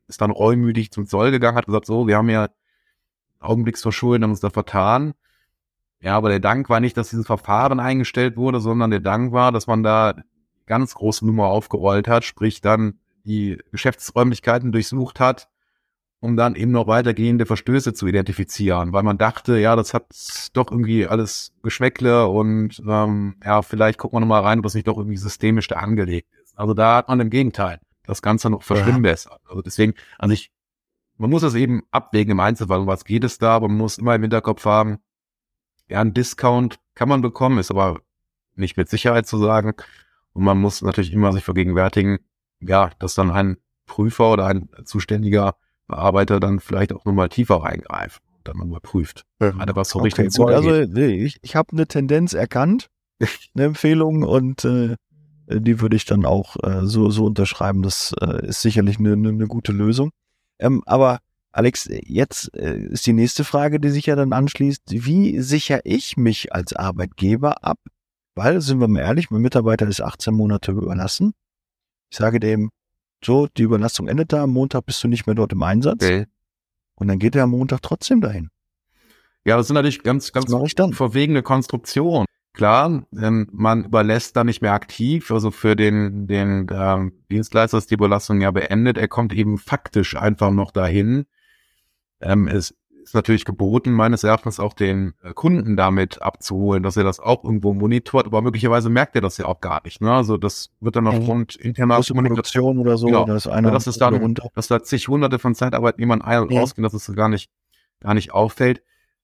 ist 0.09 0.19
dann 0.19 0.31
reumütig 0.31 0.91
zum 0.91 1.05
Zoll 1.07 1.31
gegangen, 1.31 1.55
hat 1.55 1.67
gesagt, 1.67 1.85
so, 1.85 2.05
wir 2.07 2.17
haben 2.17 2.29
ja 2.29 2.49
Augenblicksverschulden, 3.39 4.23
haben 4.23 4.31
uns 4.31 4.41
da 4.41 4.49
vertan. 4.49 5.13
Ja, 6.01 6.17
aber 6.17 6.29
der 6.29 6.41
Dank 6.41 6.69
war 6.69 6.81
nicht, 6.81 6.97
dass 6.97 7.11
dieses 7.11 7.27
Verfahren 7.27 7.79
eingestellt 7.79 8.35
wurde, 8.35 8.59
sondern 8.59 8.91
der 8.91 8.99
Dank 8.99 9.31
war, 9.31 9.53
dass 9.53 9.67
man 9.67 9.83
da 9.83 10.15
ganz 10.65 10.95
große 10.95 11.25
Nummer 11.25 11.47
aufgerollt 11.47 12.07
hat, 12.07 12.23
sprich 12.23 12.61
dann 12.61 12.99
die 13.23 13.57
Geschäftsräumlichkeiten 13.71 14.71
durchsucht 14.71 15.19
hat, 15.19 15.49
um 16.19 16.37
dann 16.37 16.55
eben 16.55 16.71
noch 16.71 16.87
weitergehende 16.87 17.45
Verstöße 17.45 17.93
zu 17.93 18.07
identifizieren, 18.07 18.93
weil 18.93 19.03
man 19.03 19.17
dachte, 19.17 19.57
ja, 19.57 19.75
das 19.75 19.93
hat 19.93 20.05
doch 20.53 20.71
irgendwie 20.71 21.07
alles 21.07 21.53
Geschmäckle 21.63 22.27
und 22.27 22.81
ähm, 22.87 23.35
ja, 23.43 23.61
vielleicht 23.61 23.97
gucken 23.97 24.17
wir 24.17 24.19
nochmal 24.21 24.43
rein, 24.43 24.59
ob 24.59 24.63
das 24.63 24.75
nicht 24.75 24.87
doch 24.87 24.97
irgendwie 24.97 25.17
systemisch 25.17 25.67
da 25.67 25.77
angelegt 25.77 26.29
ist. 26.43 26.57
Also 26.57 26.73
da 26.73 26.97
hat 26.97 27.07
man 27.07 27.19
im 27.19 27.29
Gegenteil 27.29 27.79
das 28.03 28.21
Ganze 28.21 28.49
noch 28.49 28.63
verschlimmbessert. 28.63 29.39
Also 29.47 29.61
deswegen, 29.61 29.93
also 30.19 30.33
ich, 30.33 30.51
man 31.17 31.29
muss 31.29 31.43
es 31.43 31.55
eben 31.55 31.83
abwägen 31.91 32.31
im 32.31 32.39
Einzelfall, 32.39 32.81
um 32.81 32.87
was 32.87 33.05
geht 33.05 33.23
es 33.23 33.37
da, 33.37 33.55
aber 33.55 33.67
man 33.67 33.77
muss 33.77 33.97
immer 33.97 34.15
im 34.15 34.21
Hinterkopf 34.21 34.65
haben, 34.65 34.99
ja, 35.87 36.01
ein 36.01 36.13
Discount 36.13 36.79
kann 36.93 37.09
man 37.09 37.21
bekommen, 37.21 37.57
ist 37.57 37.71
aber 37.71 37.99
nicht 38.55 38.77
mit 38.77 38.89
Sicherheit 38.89 39.27
zu 39.27 39.37
sagen. 39.37 39.73
Und 40.33 40.43
man 40.43 40.57
muss 40.57 40.81
natürlich 40.81 41.13
immer 41.13 41.33
sich 41.33 41.43
vergegenwärtigen, 41.43 42.19
ja, 42.59 42.91
dass 42.99 43.15
dann 43.15 43.31
ein 43.31 43.57
Prüfer 43.85 44.31
oder 44.31 44.47
ein 44.47 44.69
zuständiger 44.85 45.55
Bearbeiter 45.87 46.39
dann 46.39 46.59
vielleicht 46.59 46.93
auch 46.93 47.05
nochmal 47.05 47.29
tiefer 47.29 47.57
reingreift 47.57 48.21
und 48.37 48.47
dann 48.47 48.69
mal 48.69 48.79
prüft. 48.79 49.25
Ja. 49.39 49.51
Gerade 49.51 49.75
was 49.75 49.89
so 49.89 49.99
okay, 49.99 50.05
richtig 50.21 50.35
gut, 50.35 50.51
Also 50.51 50.73
ich, 50.73 51.39
ich 51.41 51.55
habe 51.55 51.73
eine 51.73 51.87
Tendenz 51.87 52.33
erkannt, 52.33 52.89
eine 53.19 53.29
Empfehlung 53.65 54.23
und 54.23 54.63
äh, 54.65 54.95
die 55.47 55.81
würde 55.81 55.95
ich 55.95 56.05
dann 56.05 56.25
auch 56.25 56.55
äh, 56.63 56.85
so, 56.85 57.09
so 57.09 57.25
unterschreiben. 57.25 57.81
Das 57.83 58.13
äh, 58.21 58.47
ist 58.47 58.61
sicherlich 58.61 58.99
eine, 58.99 59.13
eine, 59.13 59.29
eine 59.29 59.47
gute 59.47 59.73
Lösung. 59.73 60.11
Ähm, 60.59 60.83
aber 60.85 61.19
Alex, 61.51 61.89
jetzt 61.89 62.55
äh, 62.55 62.77
ist 62.77 63.05
die 63.05 63.13
nächste 63.13 63.43
Frage, 63.43 63.79
die 63.79 63.89
sich 63.89 64.05
ja 64.05 64.15
dann 64.15 64.31
anschließt. 64.31 64.83
Wie 64.87 65.41
sichere 65.41 65.81
ich 65.83 66.15
mich 66.15 66.53
als 66.53 66.73
Arbeitgeber 66.73 67.63
ab, 67.63 67.79
weil, 68.35 68.61
sind 68.61 68.79
wir 68.79 68.87
mal 68.87 69.01
ehrlich, 69.01 69.29
mein 69.29 69.41
Mitarbeiter 69.41 69.87
ist 69.87 70.01
18 70.01 70.33
Monate 70.33 70.71
überlassen. 70.71 71.33
Ich 72.09 72.17
sage 72.17 72.39
dem, 72.39 72.71
so, 73.23 73.47
die 73.47 73.63
Überlastung 73.63 74.07
endet 74.07 74.33
da, 74.33 74.43
am 74.43 74.51
Montag 74.51 74.85
bist 74.85 75.03
du 75.03 75.07
nicht 75.07 75.27
mehr 75.27 75.35
dort 75.35 75.53
im 75.53 75.63
Einsatz. 75.63 76.03
Okay. 76.03 76.25
Und 76.95 77.07
dann 77.07 77.19
geht 77.19 77.35
er 77.35 77.43
am 77.43 77.51
Montag 77.51 77.81
trotzdem 77.81 78.21
dahin. 78.21 78.49
Ja, 79.45 79.57
das 79.57 79.67
sind 79.67 79.75
natürlich 79.75 80.03
ganz, 80.03 80.31
ganz 80.31 80.51
verwegene 80.51 81.41
Konstruktionen. 81.41 82.25
Klar, 82.53 83.05
ähm, 83.17 83.47
man 83.53 83.85
überlässt 83.85 84.35
da 84.35 84.43
nicht 84.43 84.61
mehr 84.61 84.73
aktiv, 84.73 85.31
also 85.31 85.51
für 85.51 85.75
den, 85.75 86.27
den 86.27 86.67
ähm, 86.69 87.13
Dienstleister 87.31 87.77
ist 87.77 87.89
die 87.89 87.95
Überlastung 87.95 88.41
ja 88.41 88.51
beendet. 88.51 88.97
Er 88.97 89.07
kommt 89.07 89.33
eben 89.33 89.57
faktisch 89.57 90.17
einfach 90.17 90.51
noch 90.51 90.71
dahin. 90.71 91.25
Ähm, 92.19 92.47
es 92.47 92.75
ist 93.03 93.15
natürlich 93.15 93.45
geboten, 93.45 93.91
meines 93.91 94.23
Erachtens 94.23 94.59
auch 94.59 94.73
den 94.73 95.13
äh, 95.23 95.33
Kunden 95.33 95.75
damit 95.75 96.21
abzuholen, 96.21 96.83
dass 96.83 96.97
er 96.97 97.03
das 97.03 97.19
auch 97.19 97.43
irgendwo 97.43 97.73
monitort, 97.73 98.27
aber 98.27 98.41
möglicherweise 98.41 98.89
merkt 98.89 99.15
er 99.15 99.21
das 99.21 99.37
ja 99.37 99.45
auch 99.45 99.61
gar 99.61 99.81
nicht. 99.83 100.01
Ne? 100.01 100.11
Also 100.11 100.37
das 100.37 100.71
wird 100.79 100.95
dann 100.95 101.07
aufgrund 101.07 101.57
mhm. 101.59 101.65
interner 101.65 102.01
Kommunikation 102.01 102.77
oder 102.79 102.97
so, 102.97 103.07
genau. 103.07 103.25
dass 103.25 103.47
einer 103.47 103.71
das 103.71 103.87
ist 103.87 103.99
dann, 103.99 104.15
runter. 104.15 104.49
dass 104.55 104.67
da 104.67 104.83
zig 104.83 105.07
hunderte 105.07 105.39
von 105.39 105.55
Zeitarbeitnehmern 105.55 106.21
ein- 106.21 106.43
und 106.43 106.51
ja. 106.51 106.61
ausgehen, 106.61 106.83
dass 106.83 106.93
es 106.93 107.13
gar 107.15 107.29
nicht, 107.29 107.49
gar 107.99 108.13
nicht 108.13 108.33
auffällt. 108.33 108.81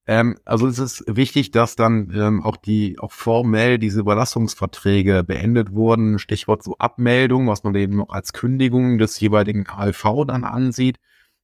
Ähm, 0.08 0.38
also 0.46 0.68
es 0.68 0.80
ist 0.80 1.04
wichtig, 1.08 1.52
dass 1.52 1.76
dann 1.76 2.12
ähm, 2.16 2.42
auch 2.42 2.56
die 2.56 2.98
auch 2.98 3.12
formell 3.12 3.78
diese 3.78 4.00
Überlassungsverträge 4.00 5.24
beendet 5.24 5.74
wurden. 5.74 6.18
Stichwort 6.18 6.63
so 6.63 6.78
Abmeldung, 6.78 7.48
was 7.48 7.63
man 7.63 7.76
eben 7.76 7.98
noch 7.98 8.10
als 8.10 8.32
Kündigung 8.32 8.98
des 8.98 9.20
jeweiligen 9.20 9.68
ALV 9.68 10.26
dann 10.26 10.46
ansieht. 10.46 10.98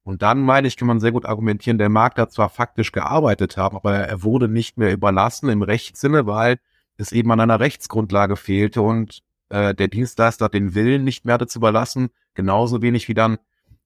Und 0.04 0.22
dann, 0.22 0.40
meine 0.40 0.68
ich, 0.68 0.76
kann 0.76 0.88
man 0.88 1.00
sehr 1.00 1.12
gut 1.12 1.24
argumentieren, 1.24 1.78
der 1.78 1.88
Markt 1.88 2.18
hat 2.18 2.32
zwar 2.32 2.50
faktisch 2.50 2.92
gearbeitet 2.92 3.56
haben, 3.56 3.76
aber 3.76 3.94
er 3.94 4.22
wurde 4.22 4.48
nicht 4.48 4.76
mehr 4.76 4.92
überlassen 4.92 5.48
im 5.48 5.62
Rechtssinne, 5.62 6.26
weil 6.26 6.58
es 6.96 7.10
eben 7.12 7.32
an 7.32 7.40
einer 7.40 7.58
Rechtsgrundlage 7.58 8.36
fehlte 8.36 8.82
und 8.82 9.22
äh, 9.48 9.74
der 9.74 9.88
Dienstleister 9.88 10.48
den 10.48 10.74
Willen 10.74 11.04
nicht 11.04 11.24
mehr 11.24 11.34
hatte 11.34 11.46
zu 11.46 11.58
überlassen, 11.58 12.10
genauso 12.34 12.82
wenig 12.82 13.08
wie 13.08 13.14
dann 13.14 13.38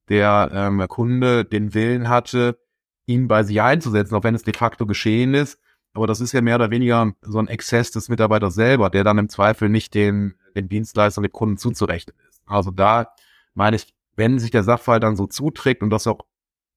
der 0.08 0.50
ähm, 0.52 0.84
Kunde 0.88 1.44
den 1.44 1.72
Willen 1.72 2.08
hatte, 2.08 2.58
ihn 3.06 3.28
bei 3.28 3.44
sich 3.44 3.62
einzusetzen, 3.62 4.14
auch 4.14 4.24
wenn 4.24 4.34
es 4.34 4.42
de 4.42 4.54
facto 4.54 4.86
geschehen 4.86 5.34
ist. 5.34 5.60
Aber 5.94 6.06
das 6.06 6.20
ist 6.20 6.32
ja 6.32 6.40
mehr 6.40 6.56
oder 6.56 6.70
weniger 6.70 7.12
so 7.22 7.38
ein 7.38 7.48
Exzess 7.48 7.90
des 7.90 8.08
Mitarbeiters 8.08 8.54
selber, 8.54 8.90
der 8.90 9.04
dann 9.04 9.18
im 9.18 9.28
Zweifel 9.28 9.68
nicht 9.68 9.94
den 9.94 10.34
den 10.58 10.68
Dienstleister 10.68 11.22
dem 11.22 11.32
Kunden 11.32 11.56
zuzurechnen 11.56 12.16
ist. 12.28 12.42
Also 12.46 12.70
da 12.70 13.12
meine 13.54 13.76
ich, 13.76 13.94
wenn 14.18 14.38
sich 14.38 14.50
der 14.50 14.64
Sachverhalt 14.64 15.02
dann 15.02 15.16
so 15.16 15.26
zuträgt 15.26 15.82
und 15.82 15.90
das 15.90 16.06
auch 16.06 16.26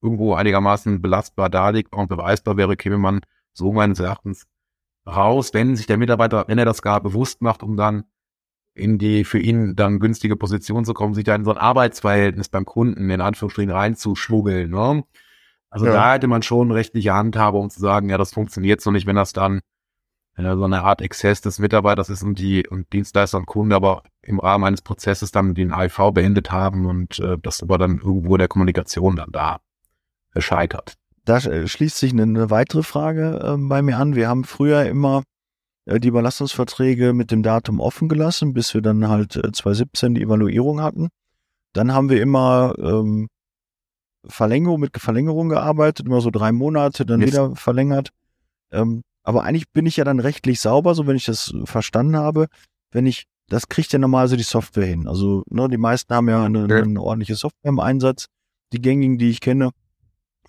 irgendwo 0.02 0.34
einigermaßen 0.34 1.02
belastbar 1.02 1.50
darlegt 1.50 1.94
und 1.94 2.08
beweisbar 2.08 2.56
wäre, 2.58 2.78
käme 2.78 2.98
man 2.98 3.22
so 3.54 3.74
meines 3.74 4.00
Erachtens 4.00 4.48
raus, 5.08 5.54
wenn 5.54 5.76
sich 5.76 5.88
der 5.88 5.98
Mitarbeiter, 5.98 6.46
wenn 6.48 6.60
er 6.60 6.66
das 6.66 6.82
gar 6.82 7.02
bewusst 7.02 7.42
macht, 7.42 7.64
um 7.64 7.76
dann 7.76 8.06
in 8.74 8.98
die 8.98 9.26
für 9.26 9.40
ihn 9.40 9.76
dann 9.76 10.00
günstige 10.00 10.38
Position 10.38 10.86
zu 10.86 10.94
kommen, 10.94 11.14
sich 11.14 11.26
da 11.26 11.36
in 11.36 11.44
so 11.44 11.52
ein 11.52 11.58
Arbeitsverhältnis 11.58 12.48
beim 12.50 12.66
Kunden 12.66 13.10
in 13.10 13.20
Anführungsstrichen 13.20 13.72
reinzuschmuggeln. 13.72 14.70
Ne? 14.70 15.04
Also 15.70 15.88
ja. 15.88 15.94
da 15.94 16.14
hätte 16.14 16.28
man 16.28 16.42
schon 16.44 16.72
rechtliche 16.72 17.14
Handhabe, 17.14 17.58
um 17.58 17.70
zu 17.70 17.80
sagen, 17.80 18.10
ja, 18.10 18.18
das 18.18 18.34
funktioniert 18.34 18.82
so 18.82 18.92
nicht, 18.92 19.08
wenn 19.08 19.16
das 19.16 19.34
dann 19.34 19.62
äh, 20.36 20.56
so 20.56 20.64
eine 20.64 20.84
Art 20.84 21.02
Exzess 21.02 21.42
des 21.42 21.60
Mitarbeiters 21.60 22.10
ist 22.10 22.24
und 22.24 22.40
die 22.40 22.68
und 22.68 22.92
Dienstleister 22.94 23.38
und 23.38 23.46
Kunden 23.46 23.74
aber 23.74 24.04
im 24.22 24.40
Rahmen 24.40 24.66
eines 24.66 24.82
Prozesses 24.82 25.32
dann 25.32 25.56
den 25.56 25.72
AIV 25.72 26.12
beendet 26.14 26.52
haben 26.52 26.86
und 26.86 27.20
äh, 27.20 27.38
das 27.42 27.62
aber 27.62 27.78
dann 27.78 28.00
irgendwo 28.00 28.38
der 28.38 28.48
Kommunikation 28.48 29.16
dann 29.16 29.32
da 29.32 29.60
scheitert. 30.38 30.96
Da 31.26 31.38
äh, 31.38 31.68
schließt 31.68 31.98
sich 31.98 32.14
eine, 32.14 32.24
eine 32.24 32.50
weitere 32.50 32.84
Frage 32.84 33.40
äh, 33.44 33.58
bei 33.58 33.82
mir 33.82 33.98
an. 33.98 34.16
Wir 34.16 34.28
haben 34.28 34.44
früher 34.44 34.86
immer 34.86 35.24
äh, 35.86 36.00
die 36.00 36.08
Überlastungsverträge 36.08 37.14
mit 37.14 37.32
dem 37.32 37.44
Datum 37.44 37.80
offen 37.80 38.10
gelassen, 38.10 38.54
bis 38.54 38.74
wir 38.74 38.82
dann 38.82 39.08
halt 39.08 39.36
äh, 39.36 39.52
2017 39.52 40.16
die 40.16 40.22
Evaluierung 40.22 40.82
hatten. 40.82 41.10
Dann 41.74 41.94
haben 41.94 42.10
wir 42.10 42.22
immer 42.22 42.74
ähm, 42.78 43.28
Verlängerung 44.26 44.80
mit 44.80 44.98
Verlängerung 44.98 45.50
gearbeitet, 45.50 46.06
immer 46.06 46.22
so 46.22 46.30
drei 46.30 46.52
Monate, 46.52 47.06
dann 47.06 47.22
Jetzt. 47.22 47.32
wieder 47.32 47.56
verlängert. 47.56 48.10
Ähm, 48.72 49.04
aber 49.24 49.44
eigentlich 49.44 49.70
bin 49.72 49.86
ich 49.86 49.98
ja 49.98 50.04
dann 50.04 50.20
rechtlich 50.20 50.60
sauber, 50.60 50.96
so 50.96 51.08
wenn 51.08 51.16
ich 51.16 51.26
das 51.26 51.54
verstanden 51.66 52.18
habe, 52.18 52.48
wenn 52.92 53.06
ich, 53.06 53.26
das 53.48 53.70
kriegt 53.70 53.94
ja 53.94 54.00
normalerweise 54.00 54.38
die 54.38 54.44
Software 54.44 54.86
hin. 54.86 55.08
Also 55.08 55.44
ne, 55.50 55.68
die 55.70 55.78
meisten 55.78 56.14
haben 56.14 56.30
ja 56.30 56.44
eine, 56.44 56.64
eine 56.64 57.02
ordentliche 57.02 57.36
Software 57.36 57.70
im 57.70 57.80
Einsatz. 57.80 58.26
Die 58.74 58.82
gängigen, 58.82 59.18
die 59.18 59.30
ich 59.30 59.42
kenne, 59.42 59.72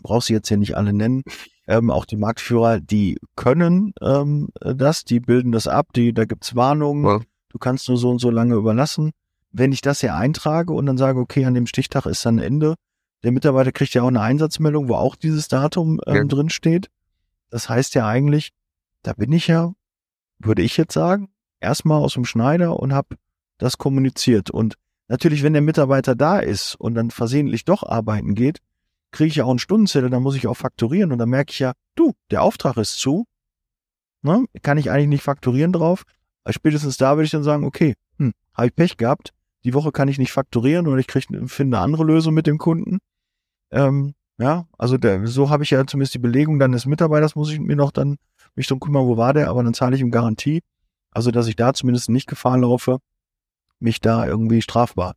brauchst 0.02 0.28
du 0.28 0.32
jetzt 0.32 0.48
hier 0.48 0.56
nicht 0.56 0.76
alle 0.76 0.92
nennen. 0.92 1.22
Ähm, 1.66 1.90
auch 1.90 2.04
die 2.04 2.16
Marktführer, 2.16 2.80
die 2.80 3.18
können 3.37 3.94
ähm, 4.00 4.48
das, 4.61 5.04
die 5.04 5.20
bilden 5.20 5.52
das 5.52 5.68
ab, 5.68 5.88
die, 5.94 6.12
da 6.12 6.24
gibt's 6.24 6.56
Warnungen, 6.56 7.04
ja. 7.04 7.20
du 7.50 7.58
kannst 7.58 7.88
nur 7.88 7.98
so 7.98 8.11
und 8.11 8.20
so 8.20 8.30
lange 8.30 8.54
überlassen. 8.54 9.12
Wenn 9.52 9.70
ich 9.70 9.80
das 9.80 10.00
hier 10.00 10.14
eintrage 10.14 10.72
und 10.72 10.87
dann 10.87 10.98
sage, 10.98 11.20
okay, 11.20 11.44
an 11.44 11.54
dem 11.54 11.66
Stichtag 11.66 12.06
ist 12.06 12.24
dann 12.26 12.38
Ende, 12.38 12.74
der 13.22 13.32
Mitarbeiter 13.32 13.70
kriegt 13.70 13.94
ja 13.94 14.02
auch 14.02 14.08
eine 14.08 14.20
Einsatzmeldung, 14.20 14.88
wo 14.88 14.94
auch 14.94 15.14
dieses 15.14 15.48
Datum 15.48 16.00
ähm, 16.06 16.14
ja. 16.14 16.24
drin 16.24 16.50
steht. 16.50 16.88
Das 17.50 17.68
heißt 17.68 17.94
ja 17.94 18.06
eigentlich, 18.06 18.50
da 19.02 19.12
bin 19.12 19.32
ich 19.32 19.48
ja, 19.48 19.72
würde 20.38 20.62
ich 20.62 20.76
jetzt 20.76 20.94
sagen, 20.94 21.28
erstmal 21.60 22.02
aus 22.02 22.14
dem 22.14 22.24
Schneider 22.24 22.78
und 22.78 22.92
habe 22.92 23.16
das 23.58 23.78
kommuniziert. 23.78 24.50
Und 24.50 24.74
natürlich, 25.08 25.42
wenn 25.42 25.52
der 25.52 25.62
Mitarbeiter 25.62 26.14
da 26.14 26.38
ist 26.38 26.74
und 26.76 26.94
dann 26.94 27.10
versehentlich 27.10 27.64
doch 27.64 27.82
arbeiten 27.82 28.34
geht, 28.34 28.58
kriege 29.10 29.28
ich 29.28 29.36
ja 29.36 29.44
auch 29.44 29.50
einen 29.50 29.58
Stundenzettel, 29.58 30.10
dann 30.10 30.22
muss 30.22 30.36
ich 30.36 30.46
auch 30.46 30.56
fakturieren 30.56 31.12
und 31.12 31.18
dann 31.18 31.28
merke 31.28 31.52
ich 31.52 31.58
ja, 31.58 31.72
du, 31.94 32.12
der 32.30 32.42
Auftrag 32.42 32.76
ist 32.78 32.98
zu, 32.98 33.26
ne, 34.22 34.44
kann 34.62 34.78
ich 34.78 34.90
eigentlich 34.90 35.08
nicht 35.08 35.22
fakturieren 35.22 35.72
drauf. 35.72 36.04
Spätestens 36.48 36.96
da 36.96 37.16
würde 37.16 37.24
ich 37.24 37.30
dann 37.30 37.42
sagen, 37.42 37.64
okay, 37.64 37.94
hm, 38.18 38.32
habe 38.54 38.68
ich 38.68 38.74
Pech 38.74 38.96
gehabt, 38.96 39.32
die 39.64 39.74
Woche 39.74 39.92
kann 39.92 40.08
ich 40.08 40.18
nicht 40.18 40.32
fakturieren 40.32 40.88
oder 40.88 40.98
ich 40.98 41.06
krieg, 41.06 41.26
finde 41.46 41.76
eine 41.76 41.84
andere 41.84 42.04
Lösung 42.04 42.34
mit 42.34 42.46
dem 42.46 42.58
Kunden. 42.58 42.98
Ähm, 43.70 44.14
ja, 44.38 44.66
also 44.76 44.96
der, 44.96 45.26
so 45.26 45.50
habe 45.50 45.62
ich 45.62 45.70
ja 45.70 45.86
zumindest 45.86 46.14
die 46.14 46.18
Belegung 46.18 46.58
dann 46.58 46.72
des 46.72 46.86
Mitarbeiters, 46.86 47.36
muss 47.36 47.52
ich 47.52 47.60
mir 47.60 47.76
noch 47.76 47.92
dann 47.92 48.16
mich 48.54 48.66
drum 48.66 48.80
kümmern, 48.80 49.06
wo 49.06 49.16
war 49.16 49.32
der, 49.32 49.48
aber 49.48 49.62
dann 49.62 49.74
zahle 49.74 49.96
ich 49.96 50.02
ihm 50.02 50.10
Garantie. 50.10 50.62
Also, 51.10 51.30
dass 51.30 51.46
ich 51.46 51.56
da 51.56 51.74
zumindest 51.74 52.08
nicht 52.08 52.26
Gefahr 52.26 52.58
laufe, 52.58 52.98
mich 53.78 54.00
da 54.00 54.26
irgendwie 54.26 54.62
strafbar 54.62 55.14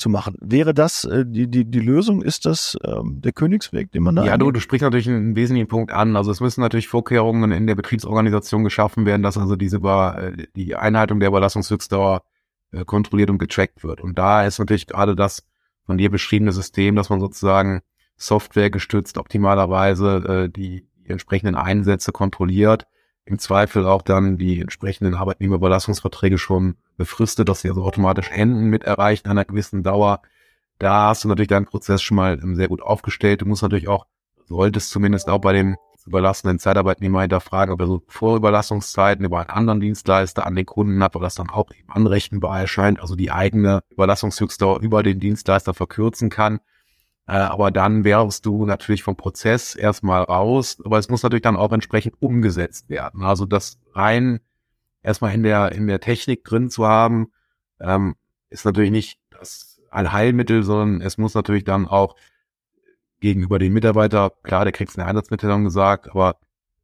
zu 0.00 0.08
machen. 0.08 0.34
Wäre 0.40 0.74
das 0.74 1.04
äh, 1.04 1.24
die, 1.26 1.48
die, 1.48 1.64
die 1.64 1.80
Lösung? 1.80 2.22
Ist 2.22 2.46
das 2.46 2.76
ähm, 2.84 3.20
der 3.20 3.32
Königsweg, 3.32 3.92
den 3.92 4.02
man 4.02 4.16
da 4.16 4.24
Ja, 4.24 4.36
du, 4.36 4.50
du 4.50 4.60
sprichst 4.60 4.82
natürlich 4.82 5.08
einen 5.08 5.36
wesentlichen 5.36 5.68
Punkt 5.68 5.92
an. 5.92 6.16
Also 6.16 6.30
es 6.30 6.40
müssen 6.40 6.60
natürlich 6.60 6.88
Vorkehrungen 6.88 7.52
in 7.52 7.66
der 7.66 7.74
Betriebsorganisation 7.74 8.64
geschaffen 8.64 9.06
werden, 9.06 9.22
dass 9.22 9.38
also 9.38 9.56
diese 9.56 9.76
äh, 9.76 10.46
die 10.56 10.74
Einhaltung 10.74 11.20
der 11.20 11.28
Überlassungshöchstdauer 11.28 12.22
äh, 12.72 12.84
kontrolliert 12.84 13.30
und 13.30 13.38
getrackt 13.38 13.84
wird. 13.84 14.00
Und 14.00 14.18
da 14.18 14.44
ist 14.44 14.58
natürlich 14.58 14.86
gerade 14.86 15.14
das 15.14 15.46
von 15.84 15.98
dir 15.98 16.10
beschriebene 16.10 16.52
System, 16.52 16.96
dass 16.96 17.10
man 17.10 17.20
sozusagen 17.20 17.82
Software 18.16 18.70
gestützt 18.70 19.18
optimalerweise 19.18 20.44
äh, 20.44 20.48
die, 20.50 20.86
die 21.10 21.12
entsprechenden 21.12 21.56
Einsätze 21.56 22.12
kontrolliert 22.12 22.86
im 23.30 23.38
Zweifel 23.38 23.86
auch 23.86 24.02
dann 24.02 24.38
die 24.38 24.60
entsprechenden 24.60 25.14
Arbeitnehmerüberlassungsverträge 25.14 26.38
schon 26.38 26.76
befristet, 26.96 27.48
dass 27.48 27.60
sie 27.60 27.68
also 27.68 27.84
automatisch 27.84 28.30
enden 28.30 28.68
mit 28.68 28.84
Erreichen 28.84 29.28
einer 29.28 29.44
gewissen 29.44 29.82
Dauer. 29.82 30.20
Da 30.78 31.08
hast 31.08 31.24
du 31.24 31.28
natürlich 31.28 31.48
deinen 31.48 31.66
Prozess 31.66 32.02
schon 32.02 32.16
mal 32.16 32.40
ähm, 32.42 32.56
sehr 32.56 32.68
gut 32.68 32.82
aufgestellt. 32.82 33.42
Du 33.42 33.46
musst 33.46 33.62
natürlich 33.62 33.88
auch, 33.88 34.06
solltest 34.46 34.90
zumindest 34.90 35.28
auch 35.28 35.38
bei 35.38 35.52
dem 35.52 35.76
überlassenen 36.06 36.58
Zeitarbeitnehmer 36.58 37.20
hinterfragen, 37.20 37.72
ob 37.72 37.80
er 37.80 37.86
so 37.86 38.02
Vorüberlassungszeiten 38.08 39.24
über 39.24 39.40
einen 39.40 39.50
anderen 39.50 39.80
Dienstleister 39.80 40.44
an 40.46 40.56
den 40.56 40.66
Kunden 40.66 41.02
hat, 41.04 41.14
weil 41.14 41.22
das 41.22 41.36
dann 41.36 41.50
auch 41.50 41.70
eben 41.70 41.90
anrechenbar 41.90 42.58
erscheint, 42.58 43.00
also 43.00 43.14
die 43.14 43.30
eigene 43.30 43.82
Überlassungshöchstdauer 43.90 44.80
über 44.80 45.02
den 45.02 45.20
Dienstleister 45.20 45.74
verkürzen 45.74 46.30
kann. 46.30 46.58
Äh, 47.30 47.34
aber 47.34 47.70
dann 47.70 48.02
wärst 48.02 48.44
du 48.44 48.66
natürlich 48.66 49.04
vom 49.04 49.14
Prozess 49.14 49.76
erstmal 49.76 50.24
raus. 50.24 50.78
Aber 50.84 50.98
es 50.98 51.08
muss 51.08 51.22
natürlich 51.22 51.42
dann 51.42 51.54
auch 51.56 51.70
entsprechend 51.70 52.20
umgesetzt 52.20 52.90
werden. 52.90 53.22
Also 53.22 53.46
das 53.46 53.78
rein 53.94 54.40
erstmal 55.04 55.32
in 55.32 55.44
der, 55.44 55.70
in 55.70 55.86
der 55.86 56.00
Technik 56.00 56.42
drin 56.42 56.70
zu 56.70 56.88
haben, 56.88 57.30
ähm, 57.78 58.16
ist 58.48 58.64
natürlich 58.64 58.90
nicht 58.90 59.20
das 59.30 59.80
ein 59.92 60.10
Heilmittel, 60.12 60.64
sondern 60.64 61.02
es 61.02 61.18
muss 61.18 61.34
natürlich 61.34 61.62
dann 61.62 61.86
auch 61.86 62.16
gegenüber 63.20 63.60
dem 63.60 63.74
Mitarbeiter, 63.74 64.32
klar, 64.42 64.64
der 64.64 64.72
kriegt 64.72 64.98
eine 64.98 65.06
Einsatzmitteilung 65.06 65.62
gesagt, 65.62 66.10
aber 66.10 66.36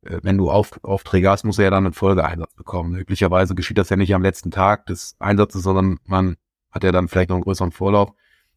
äh, 0.02 0.20
wenn 0.22 0.38
du 0.38 0.48
Auf, 0.48 0.78
Aufträge 0.84 1.28
hast, 1.28 1.42
muss 1.42 1.58
er 1.58 1.64
ja 1.64 1.70
dann 1.70 1.86
einen 1.86 1.92
Folgeeinsatz 1.92 2.54
bekommen. 2.54 2.92
Möglicherweise 2.92 3.56
geschieht 3.56 3.78
das 3.78 3.90
ja 3.90 3.96
nicht 3.96 4.14
am 4.14 4.22
letzten 4.22 4.52
Tag 4.52 4.86
des 4.86 5.16
Einsatzes, 5.18 5.64
sondern 5.64 5.98
man 6.04 6.36
hat 6.70 6.84
ja 6.84 6.92
dann 6.92 7.08
vielleicht 7.08 7.30
noch 7.30 7.36
einen 7.36 7.44
größeren 7.44 7.72
Vorlauf 7.72 8.12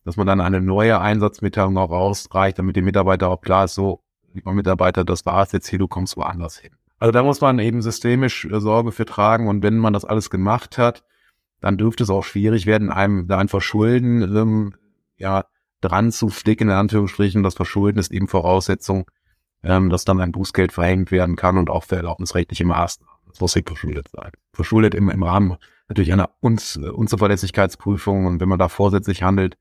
dass 0.10 0.18
man 0.18 0.26
dann 0.26 0.42
eine 0.42 0.60
neue 0.60 1.00
Einsatzmitteilung 1.00 1.78
auch 1.78 1.92
rausreicht, 1.92 2.58
damit 2.58 2.76
dem 2.76 2.86
Mitarbeiter 2.86 3.30
auch 3.30 3.42
klar 3.42 3.66
ist, 3.66 3.76
so, 3.76 4.02
lieber 4.34 4.56
Mitarbeiter, 4.56 5.06
das 5.06 5.24
war's 5.28 5.52
jetzt 5.52 5.68
hier, 5.68 5.78
du 5.78 5.88
kommst 5.88 6.18
woanders 6.18 6.58
hin. 6.58 6.72
Also 6.98 7.12
da 7.12 7.22
muss 7.22 7.42
man 7.42 7.60
eben 7.60 7.84
systemisch 7.84 8.46
äh, 8.46 8.60
Sorge 8.60 8.92
für 8.92 9.06
tragen 9.06 9.48
und 9.48 9.62
wenn 9.62 9.78
man 9.78 9.94
das 9.94 10.06
alles 10.06 10.32
gemacht 10.32 10.80
hat, 10.80 11.04
dann 11.62 11.78
dürfte 11.78 12.02
es 12.02 12.10
auch 12.10 12.24
schwierig 12.24 12.66
werden, 12.66 12.90
einem 12.90 13.28
da 13.28 13.38
ein 13.38 13.50
Verschulden 13.50 14.24
ähm, 14.36 14.74
ja 15.18 15.46
dran 15.80 16.12
zu 16.12 16.30
flicken, 16.30 16.70
in 16.70 16.76
Anführungsstrichen. 16.76 17.44
Das 17.44 17.54
Verschulden 17.54 18.00
ist 18.00 18.12
eben 18.12 18.28
Voraussetzung, 18.28 19.06
ähm, 19.62 19.92
dass 19.92 20.06
dann 20.06 20.20
ein 20.22 20.32
Bußgeld 20.32 20.72
verhängt 20.72 21.12
werden 21.12 21.36
kann 21.36 21.56
und 21.60 21.70
auch 21.70 21.84
für 21.84 21.98
erlaubnisrechtliche 21.98 22.66
Maßnahmen. 22.66 23.14
Das 23.28 23.42
muss 23.42 23.56
nicht 23.56 23.68
verschuldet 23.68 24.08
sein. 24.12 24.32
Verschuldet 24.54 24.96
im, 24.96 25.08
im 25.12 25.22
Rahmen 25.22 25.58
natürlich 25.88 26.12
einer 26.12 26.32
Uns 26.40 26.78
Unzuverlässigkeitsprüfung 26.78 28.26
und 28.26 28.40
wenn 28.42 28.50
man 28.50 28.58
da 28.58 28.70
vorsätzlich 28.70 29.22
handelt, 29.22 29.56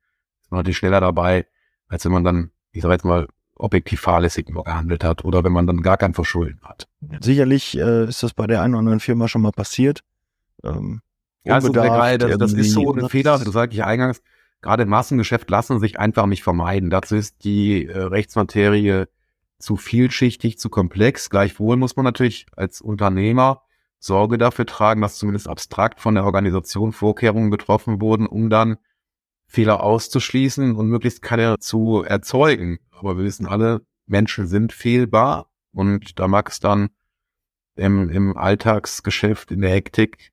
ist 0.48 0.52
man 0.52 0.61
natürlich 0.61 0.78
schneller 0.78 1.02
dabei, 1.02 1.46
als 1.88 2.06
wenn 2.06 2.12
man 2.12 2.24
dann, 2.24 2.50
ich 2.72 2.80
sag 2.80 2.90
jetzt 2.90 3.04
mal, 3.04 3.28
objektiv 3.54 4.00
fahrlässig 4.00 4.48
nur 4.48 4.64
gehandelt 4.64 5.04
hat 5.04 5.26
oder 5.26 5.44
wenn 5.44 5.52
man 5.52 5.66
dann 5.66 5.82
gar 5.82 5.98
kein 5.98 6.14
Verschulden 6.14 6.61
hat. 6.62 6.88
Sicherlich 7.20 7.76
äh, 7.76 8.04
ist 8.04 8.22
das 8.22 8.32
bei 8.32 8.46
der 8.46 8.62
einen 8.62 8.72
oder 8.74 8.78
anderen 8.78 9.00
Firma 9.00 9.28
schon 9.28 9.42
mal 9.42 9.52
passiert. 9.52 10.04
Ähm, 10.64 11.02
ja, 11.44 11.54
also 11.54 11.70
das, 11.70 12.38
das 12.38 12.52
ist 12.54 12.72
so 12.72 12.94
ein 12.94 13.11
Fehler, 13.11 13.38
das 13.38 13.52
sage 13.52 13.74
ich 13.74 13.84
eingangs, 13.84 14.22
gerade 14.62 14.84
im 14.84 14.88
Massengeschäft 14.88 15.50
lassen 15.50 15.80
sich 15.80 15.98
einfach 15.98 16.24
nicht 16.24 16.42
vermeiden. 16.42 16.88
Dazu 16.88 17.16
ist 17.16 17.44
die 17.44 17.87
äh, 17.87 17.98
Rechtsmaterie 17.98 19.04
zu 19.58 19.76
vielschichtig, 19.76 20.58
zu 20.58 20.70
komplex. 20.70 21.28
Gleichwohl 21.28 21.76
muss 21.76 21.96
man 21.96 22.04
natürlich 22.04 22.46
als 22.56 22.80
Unternehmer 22.80 23.64
Sorge 23.98 24.38
dafür 24.38 24.64
tragen, 24.64 25.02
dass 25.02 25.18
zumindest 25.18 25.46
abstrakt 25.46 26.00
von 26.00 26.14
der 26.14 26.24
Organisation 26.24 26.92
Vorkehrungen 26.92 27.50
getroffen 27.50 28.00
wurden, 28.00 28.26
um 28.26 28.48
dann 28.48 28.78
Fehler 29.48 29.82
auszuschließen 29.82 30.76
und 30.76 30.88
möglichst 30.88 31.22
keine 31.22 31.58
zu 31.58 32.02
erzeugen. 32.02 32.78
Aber 32.90 33.16
wir 33.16 33.24
wissen 33.24 33.46
alle, 33.46 33.80
Menschen 34.06 34.46
sind 34.46 34.72
fehlbar 34.72 35.50
und 35.72 36.18
da 36.18 36.28
mag 36.28 36.50
es 36.50 36.61
dann 36.61 36.90
im, 37.76 38.11
im 38.11 38.37
Alltagsgeschäft, 38.37 39.50
in 39.50 39.62
der 39.62 39.70
Hektik, 39.70 40.32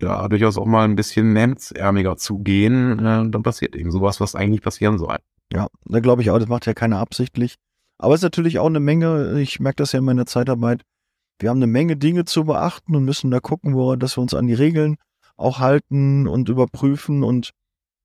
ja, 0.00 0.28
durchaus 0.28 0.58
auch 0.58 0.66
mal 0.66 0.84
ein 0.84 0.96
bisschen 0.96 1.34
hemdsärmiger 1.36 2.16
zugehen, 2.16 2.98
äh, 2.98 3.30
dann 3.30 3.42
passiert 3.42 3.76
eben 3.76 3.90
sowas, 3.90 4.20
was 4.20 4.34
eigentlich 4.34 4.62
passieren 4.62 4.98
soll. 4.98 5.18
Ja, 5.52 5.68
da 5.84 6.00
glaube 6.00 6.22
ich 6.22 6.30
auch, 6.30 6.38
das 6.38 6.48
macht 6.48 6.66
ja 6.66 6.74
keiner 6.74 6.98
absichtlich. 6.98 7.56
Aber 7.98 8.14
es 8.14 8.18
ist 8.20 8.24
natürlich 8.24 8.58
auch 8.58 8.66
eine 8.66 8.80
Menge, 8.80 9.40
ich 9.40 9.60
merke 9.60 9.76
das 9.76 9.92
ja 9.92 10.00
in 10.00 10.04
meiner 10.04 10.26
Zeitarbeit, 10.26 10.82
wir 11.38 11.50
haben 11.50 11.58
eine 11.58 11.66
Menge 11.66 11.96
Dinge 11.96 12.24
zu 12.24 12.44
beachten 12.44 12.96
und 12.96 13.04
müssen 13.04 13.30
da 13.30 13.40
gucken, 13.40 13.74
wo, 13.74 13.96
dass 13.96 14.16
wir 14.16 14.22
uns 14.22 14.34
an 14.34 14.46
die 14.46 14.54
Regeln 14.54 14.96
auch 15.36 15.60
halten 15.60 16.28
und 16.28 16.48
überprüfen 16.48 17.22
und 17.22 17.52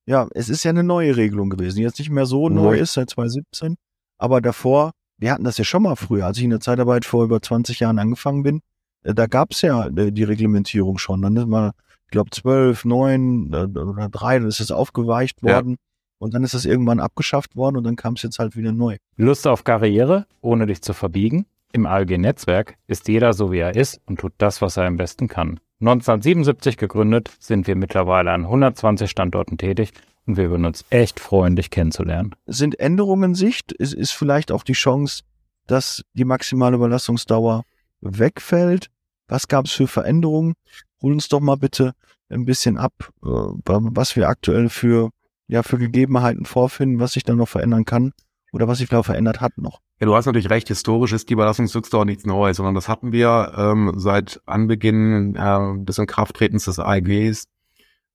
ja, 0.08 0.26
es 0.34 0.48
ist 0.48 0.64
ja 0.64 0.70
eine 0.70 0.84
neue 0.84 1.16
Regelung 1.16 1.50
gewesen, 1.50 1.80
jetzt 1.80 1.98
nicht 1.98 2.10
mehr 2.10 2.26
so 2.26 2.48
neu 2.48 2.78
ist 2.78 2.94
seit 2.94 3.10
2017, 3.10 3.76
aber 4.16 4.40
davor, 4.40 4.92
wir 5.18 5.32
hatten 5.32 5.44
das 5.44 5.58
ja 5.58 5.64
schon 5.64 5.82
mal 5.82 5.96
früher, 5.96 6.26
als 6.26 6.38
ich 6.38 6.44
in 6.44 6.50
der 6.50 6.60
Zeitarbeit 6.60 7.04
vor 7.04 7.24
über 7.24 7.42
20 7.42 7.80
Jahren 7.80 7.98
angefangen 7.98 8.42
bin, 8.42 8.60
äh, 9.04 9.14
da 9.14 9.26
gab's 9.26 9.62
ja 9.62 9.86
äh, 9.86 10.12
die 10.12 10.24
Reglementierung 10.24 10.98
schon. 10.98 11.22
Dann 11.22 11.36
ist 11.36 11.46
mal 11.46 11.72
ich 12.08 12.12
glaube 12.12 12.30
zwölf, 12.30 12.86
neun 12.86 13.52
äh, 13.52 13.78
oder 13.78 14.08
drei, 14.08 14.38
dann 14.38 14.48
ist 14.48 14.60
es 14.60 14.70
aufgeweicht 14.70 15.42
worden. 15.42 15.72
Ja. 15.72 15.76
Und 16.20 16.32
dann 16.32 16.42
ist 16.42 16.54
es 16.54 16.64
irgendwann 16.64 17.00
abgeschafft 17.00 17.54
worden 17.54 17.76
und 17.76 17.84
dann 17.84 17.96
kam 17.96 18.14
es 18.14 18.22
jetzt 18.22 18.38
halt 18.38 18.56
wieder 18.56 18.72
neu. 18.72 18.96
Lust 19.16 19.46
auf 19.46 19.62
Karriere, 19.62 20.26
ohne 20.40 20.66
dich 20.66 20.80
zu 20.80 20.94
verbiegen? 20.94 21.44
Im 21.72 21.84
ALG-Netzwerk 21.84 22.76
ist 22.86 23.08
jeder 23.08 23.34
so, 23.34 23.52
wie 23.52 23.58
er 23.58 23.76
ist 23.76 24.00
und 24.06 24.18
tut 24.18 24.32
das, 24.38 24.62
was 24.62 24.78
er 24.78 24.86
am 24.86 24.96
besten 24.96 25.28
kann. 25.28 25.60
1977 25.80 26.76
gegründet, 26.76 27.30
sind 27.38 27.66
wir 27.68 27.76
mittlerweile 27.76 28.32
an 28.32 28.42
120 28.42 29.08
Standorten 29.08 29.58
tätig 29.58 29.92
und 30.26 30.36
wir 30.36 30.50
würden 30.50 30.66
uns 30.66 30.84
echt 30.90 31.20
freuen, 31.20 31.54
dich 31.54 31.70
kennenzulernen. 31.70 32.34
Sind 32.46 32.80
Änderungen 32.80 33.34
Sicht? 33.34 33.70
Ist, 33.72 33.94
ist 33.94 34.12
vielleicht 34.12 34.50
auch 34.50 34.64
die 34.64 34.72
Chance, 34.72 35.22
dass 35.66 36.02
die 36.14 36.24
maximale 36.24 36.76
Überlastungsdauer 36.76 37.64
wegfällt? 38.00 38.90
Was 39.28 39.46
gab 39.46 39.66
es 39.66 39.72
für 39.72 39.86
Veränderungen? 39.86 40.54
Hol 41.00 41.12
uns 41.12 41.28
doch 41.28 41.40
mal 41.40 41.56
bitte 41.56 41.92
ein 42.28 42.44
bisschen 42.44 42.76
ab, 42.76 42.92
äh, 43.22 43.28
was 43.28 44.16
wir 44.16 44.28
aktuell 44.28 44.68
für, 44.68 45.10
ja, 45.46 45.62
für 45.62 45.78
Gegebenheiten 45.78 46.44
vorfinden, 46.44 46.98
was 46.98 47.12
sich 47.12 47.22
dann 47.22 47.36
noch 47.36 47.48
verändern 47.48 47.84
kann 47.84 48.12
oder 48.52 48.66
was 48.66 48.78
sich 48.78 48.88
vielleicht 48.88 49.06
verändert 49.06 49.40
hat 49.40 49.56
noch. 49.58 49.80
Ja, 50.00 50.06
du 50.06 50.14
hast 50.14 50.26
natürlich 50.26 50.50
recht, 50.50 50.68
historisch 50.68 51.12
ist 51.12 51.28
die 51.28 51.32
Überlassungsrückstau 51.32 52.04
nichts 52.04 52.24
Neues, 52.24 52.58
sondern 52.58 52.76
das 52.76 52.88
hatten 52.88 53.10
wir 53.10 53.52
ähm, 53.56 53.94
seit 53.96 54.40
Anbeginn 54.46 55.34
äh, 55.34 55.84
des 55.84 55.98
Inkrafttretens 55.98 56.66
des 56.66 56.78
AEGs. 56.78 57.48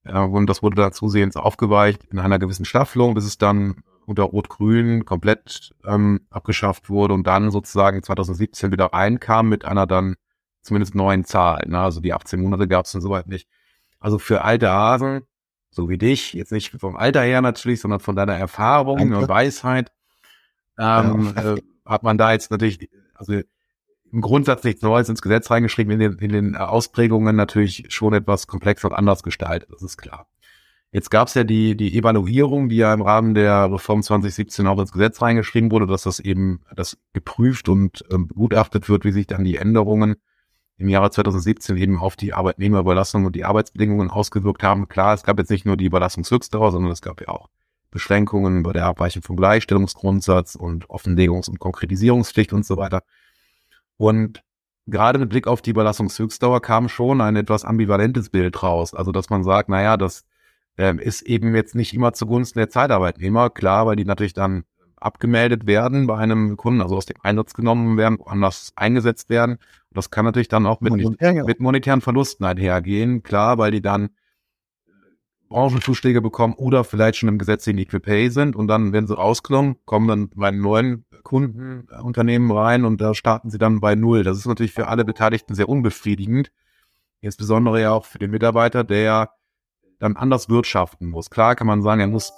Äh, 0.06 0.19
und 0.19 0.50
das 0.50 0.63
wurde 0.63 0.78
dann 0.78 0.93
zusehends 0.93 1.36
aufgeweicht 1.36 2.06
in 2.06 2.19
einer 2.19 2.39
gewissen 2.39 2.63
Staffelung, 2.63 3.15
bis 3.15 3.26
es 3.26 3.38
dann 3.38 3.84
unter 4.06 4.24
Rot-Grün 4.24 5.04
komplett 5.06 5.74
ähm, 5.86 6.22
abgeschafft 6.30 6.89
wurde 6.89 7.13
und 7.13 7.28
dann 7.28 7.52
sozusagen 7.52 8.02
2017 8.02 8.72
wieder 8.72 8.88
reinkam 8.88 9.50
mit 9.50 9.65
einer 9.65 9.86
dann 9.86 10.15
zumindest 10.62 10.96
neuen 10.96 11.26
Zahl. 11.26 11.65
Ne? 11.67 11.80
Also 11.80 12.00
die 12.00 12.13
18 12.13 12.41
Monate 12.41 12.67
gab 12.67 12.86
es 12.86 12.93
dann 12.93 13.02
soweit 13.02 13.28
nicht. 13.28 13.50
Also 14.00 14.19
für 14.19 14.43
alte 14.43 14.69
Hasen, 14.69 15.22
so 15.69 15.89
wie 15.89 15.98
dich, 15.98 16.34
jetzt 16.34 16.52
nicht 16.52 16.72
vom 16.72 16.96
Alter 16.96 17.22
her 17.22 17.41
natürlich, 17.41 17.82
sondern 17.82 18.00
von 18.00 18.15
deiner 18.15 18.36
Erfahrung 18.36 19.00
Danke. 19.00 19.17
und 19.17 19.30
Weisheit, 19.30 19.91
ähm, 20.78 21.34
ja. 21.36 21.54
äh, 21.54 21.62
hat 21.86 22.04
man 22.04 22.17
da 22.17 22.32
jetzt 22.32 22.52
natürlich, 22.52 22.89
also 23.13 23.34
im 24.12 24.22
Grundsatz 24.22 24.63
nichts 24.63 24.82
Neues 24.82 25.10
ins 25.10 25.22
Gesetz 25.22 25.50
reingeschrieben, 25.50 25.93
in 25.93 26.00
den, 26.00 26.13
in 26.19 26.32
den 26.32 26.56
Ausprägungen 26.56 27.36
natürlich 27.36 27.86
schon 27.89 28.13
etwas 28.13 28.48
komplexer 28.48 28.89
und 28.89 28.96
anders 28.96 29.24
gestaltet, 29.24 29.69
das 29.72 29.82
ist 29.82 29.98
klar. 29.98 30.28
Jetzt 30.91 31.10
gab 31.10 31.28
es 31.28 31.34
ja 31.34 31.43
die, 31.43 31.76
die 31.76 31.98
Evaluierung, 31.98 32.69
die 32.69 32.76
ja 32.76 32.93
im 32.93 33.02
Rahmen 33.02 33.34
der 33.34 33.72
Reform 33.74 34.04
2017 34.04 34.67
auch 34.67 34.80
ins 34.80 34.91
Gesetz 34.91 35.24
reingeschrieben 35.24 35.72
wurde, 35.72 35.88
dass 35.88 36.04
das 36.04 36.19
eben 36.19 36.62
das 36.76 37.00
geprüft 37.13 37.67
und 37.67 38.06
ähm, 38.12 38.28
begutachtet 38.28 38.89
wird, 38.89 39.04
wie 39.04 39.12
sich 39.12 39.26
dann 39.26 39.43
die 39.43 39.58
Änderungen 39.58 40.17
im 40.78 40.89
Jahre 40.89 41.10
2017 41.10 41.78
eben 41.78 41.98
auf 41.98 42.15
die 42.15 42.34
Arbeitnehmerüberlassung 42.34 43.26
und 43.26 43.36
die 43.36 43.43
Arbeitsbedingungen 43.43 44.12
ausgewirkt 44.12 44.62
haben. 44.62 44.88
Klar, 44.88 45.15
es 45.15 45.24
gab 45.24 45.39
jetzt 45.39 45.50
nicht 45.50 45.65
nur 45.65 45.78
die 45.78 45.86
Überlassungshöchstdauer, 45.86 46.72
sondern 46.72 46.91
es 46.91 47.02
gab 47.02 47.22
ja 47.22 47.30
auch 47.30 47.50
Beschränkungen 47.94 48.64
bei 48.64 48.74
der 48.74 48.86
Abweichung 48.88 49.22
vom 49.22 49.38
Gleichstellungsgrundsatz 49.38 50.56
und 50.56 50.88
Offenlegungs- 50.88 51.50
und 51.50 51.60
Konkretisierungspflicht 51.60 52.52
und 52.52 52.66
so 52.66 52.76
weiter. 52.76 53.04
Und 53.98 54.44
gerade 54.88 55.20
mit 55.20 55.30
Blick 55.30 55.48
auf 55.48 55.62
die 55.62 55.70
Überlassungshöchstdauer 55.70 56.62
kam 56.62 56.90
schon 56.90 57.22
ein 57.22 57.36
etwas 57.36 57.64
ambivalentes 57.64 58.30
Bild 58.30 58.62
raus. 58.64 58.94
Also, 58.94 59.12
dass 59.12 59.30
man 59.30 59.44
sagt, 59.44 59.70
naja, 59.70 59.96
das 59.96 60.26
ähm, 60.78 61.00
ist 61.00 61.22
eben 61.22 61.56
jetzt 61.56 61.76
nicht 61.76 61.94
immer 61.94 62.14
zugunsten 62.14 62.60
der 62.60 62.70
Zeitarbeitnehmer. 62.70 63.52
Klar, 63.52 63.86
weil 63.86 63.96
die 63.96 64.06
natürlich 64.06 64.34
dann 64.34 64.64
abgemeldet 64.96 65.68
werden 65.68 66.08
bei 66.08 66.18
einem 66.18 66.58
Kunden, 66.58 66.82
also 66.82 66.96
aus 66.98 67.06
dem 67.06 67.18
Einsatz 67.22 67.54
genommen 67.54 67.98
werden, 67.98 68.18
woanders 68.20 68.72
eingesetzt 68.76 69.30
werden. 69.30 69.54
Und 69.54 69.98
das 69.98 70.10
kann 70.10 70.26
natürlich 70.26 70.48
dann 70.48 70.66
auch 70.66 70.82
mit, 70.82 70.94
mit 70.94 71.60
monetären 71.60 72.02
Verlusten 72.02 72.44
einhergehen. 72.46 73.22
Klar, 73.22 73.60
weil 73.60 73.72
die 73.72 73.82
dann 73.82 74.10
Branchenzuschläge 75.54 76.20
bekommen 76.20 76.56
oder 76.56 76.84
vielleicht 76.84 77.18
schon 77.18 77.30
im 77.30 77.38
gesetzlichen 77.38 77.78
Equipay 77.78 78.30
sind 78.30 78.56
und 78.56 78.68
dann, 78.68 78.92
wenn 78.92 79.06
sie 79.06 79.16
rausgenommen, 79.16 79.76
kommen 79.86 80.08
dann 80.08 80.30
bei 80.30 80.50
neuen 80.50 81.06
Kundenunternehmen 81.22 82.52
rein 82.52 82.86
und 82.86 83.00
da 83.00 83.13
starten 83.13 83.52
sie 83.52 83.60
dann 83.60 83.80
bei 83.80 83.94
Null. 83.94 84.24
Das 84.24 84.38
ist 84.38 84.48
natürlich 84.48 84.74
für 84.74 84.88
alle 84.88 85.06
Beteiligten 85.06 85.54
sehr 85.54 85.70
unbefriedigend. 85.70 86.52
Insbesondere 87.22 87.80
ja 87.80 87.92
auch 87.92 88.06
für 88.06 88.18
den 88.18 88.32
Mitarbeiter, 88.32 88.84
der 88.84 89.30
dann 90.00 90.18
anders 90.18 90.50
wirtschaften 90.50 91.08
muss. 91.10 91.30
Klar 91.30 91.56
kann 91.56 91.68
man 91.68 91.84
sagen, 91.84 92.02
er 92.02 92.08
muss, 92.08 92.34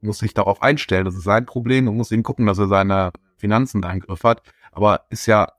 muss 0.00 0.18
sich 0.18 0.32
darauf 0.32 0.62
einstellen, 0.62 1.04
das 1.04 1.16
ist 1.16 1.24
sein 1.24 1.44
Problem 1.44 1.86
und 1.86 1.98
muss 1.98 2.10
eben 2.12 2.22
gucken, 2.22 2.46
dass 2.46 2.58
er 2.58 2.68
seine 2.68 3.12
Finanzen 3.36 3.82
im 3.82 4.00
Griff 4.00 4.24
hat. 4.24 4.42
Aber 4.72 5.02
ist 5.10 5.26
ja 5.26 5.52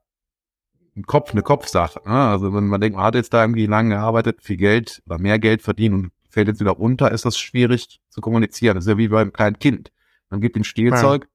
ein 0.97 1.05
Kopf, 1.05 1.31
eine 1.31 1.43
Kopfsache. 1.43 2.01
Ne? 2.03 2.15
Also 2.15 2.51
wenn 2.51 2.67
man 2.67 2.81
denkt, 2.81 2.97
man 2.97 3.05
hat 3.05 3.15
jetzt 3.15 3.31
da 3.31 3.43
irgendwie 3.43 3.67
lange 3.67 3.91
gearbeitet, 3.91 4.41
viel 4.41 4.57
Geld 4.57 5.03
oder 5.05 5.19
mehr 5.19 5.37
Geld 5.37 5.61
verdient 5.61 5.93
und 5.93 6.11
fällt 6.29 6.47
jetzt 6.47 6.59
wieder 6.59 6.71
runter, 6.71 7.11
ist 7.11 7.25
das 7.25 7.37
schwierig 7.37 7.99
zu 8.09 8.21
kommunizieren. 8.21 8.75
Das 8.75 8.85
ist 8.85 8.89
ja 8.89 8.97
wie 8.97 9.07
beim 9.07 9.33
kleinen 9.33 9.59
Kind. 9.59 9.91
Man 10.29 10.41
gibt 10.41 10.55
ihm 10.55 10.63
Spielzeug 10.63 11.23
ja. 11.23 11.29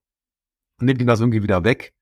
und 0.80 0.86
nimmt 0.86 1.00
ihm 1.00 1.06
das 1.06 1.20
irgendwie 1.20 1.42
wieder 1.42 1.64
weg. 1.64 1.92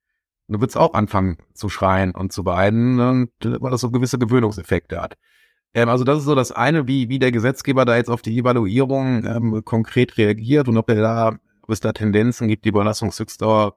Und 0.46 0.54
dann 0.54 0.60
wird 0.60 0.70
es 0.70 0.76
auch 0.76 0.94
anfangen 0.94 1.38
zu 1.54 1.68
schreien 1.68 2.14
und 2.14 2.32
zu 2.32 2.44
weinen, 2.44 3.00
und, 3.00 3.30
weil 3.42 3.70
das 3.70 3.80
so 3.80 3.90
gewisse 3.90 4.18
Gewöhnungseffekte 4.18 5.00
hat. 5.00 5.16
Ähm, 5.74 5.88
also 5.88 6.04
das 6.04 6.18
ist 6.18 6.24
so 6.24 6.34
das 6.34 6.52
eine, 6.52 6.86
wie, 6.86 7.08
wie 7.08 7.18
der 7.18 7.32
Gesetzgeber 7.32 7.84
da 7.84 7.96
jetzt 7.96 8.10
auf 8.10 8.22
die 8.22 8.38
Evaluierung 8.38 9.24
ähm, 9.24 9.64
konkret 9.64 10.18
reagiert 10.18 10.68
und 10.68 10.76
ob 10.76 10.90
er 10.90 10.96
da, 10.96 11.28
ob 11.62 11.70
es 11.70 11.80
da 11.80 11.92
Tendenzen 11.92 12.48
gibt, 12.48 12.64
die 12.64 12.70
Überlassungshöchstdauer 12.70 13.76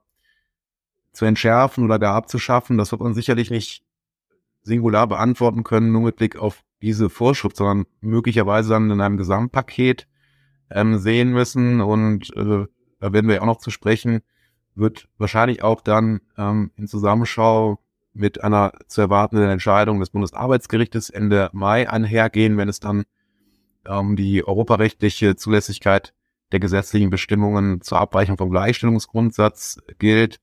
zu 1.12 1.24
entschärfen 1.24 1.84
oder 1.84 1.98
gar 1.98 2.14
abzuschaffen. 2.14 2.76
Das 2.76 2.92
wird 2.92 3.00
man 3.00 3.14
sicherlich 3.14 3.50
nicht 3.50 3.82
singular 4.62 5.06
beantworten 5.06 5.64
können, 5.64 5.92
nur 5.92 6.02
mit 6.02 6.16
Blick 6.16 6.36
auf 6.36 6.62
diese 6.82 7.10
Vorschrift, 7.10 7.56
sondern 7.56 7.86
möglicherweise 8.00 8.70
dann 8.70 8.90
in 8.90 9.00
einem 9.00 9.16
Gesamtpaket 9.16 10.06
ähm, 10.70 10.98
sehen 10.98 11.32
müssen. 11.32 11.80
Und 11.80 12.34
äh, 12.36 12.66
da 13.00 13.12
werden 13.12 13.28
wir 13.28 13.42
auch 13.42 13.46
noch 13.46 13.58
zu 13.58 13.70
sprechen, 13.70 14.20
wird 14.74 15.08
wahrscheinlich 15.18 15.62
auch 15.62 15.80
dann 15.80 16.20
ähm, 16.36 16.70
in 16.76 16.86
Zusammenschau 16.86 17.78
mit 18.12 18.42
einer 18.42 18.72
zu 18.88 19.00
erwartenden 19.00 19.50
Entscheidung 19.50 20.00
des 20.00 20.10
Bundesarbeitsgerichtes 20.10 21.10
Ende 21.10 21.50
Mai 21.52 21.88
einhergehen, 21.88 22.56
wenn 22.56 22.68
es 22.68 22.80
dann 22.80 23.04
um 23.86 24.16
die 24.16 24.46
europarechtliche 24.46 25.36
Zulässigkeit 25.36 26.14
der 26.52 26.60
gesetzlichen 26.60 27.10
Bestimmungen 27.10 27.82
zur 27.82 28.00
Abweichung 28.00 28.36
vom 28.36 28.50
Gleichstellungsgrundsatz 28.50 29.80
gilt 29.98 30.40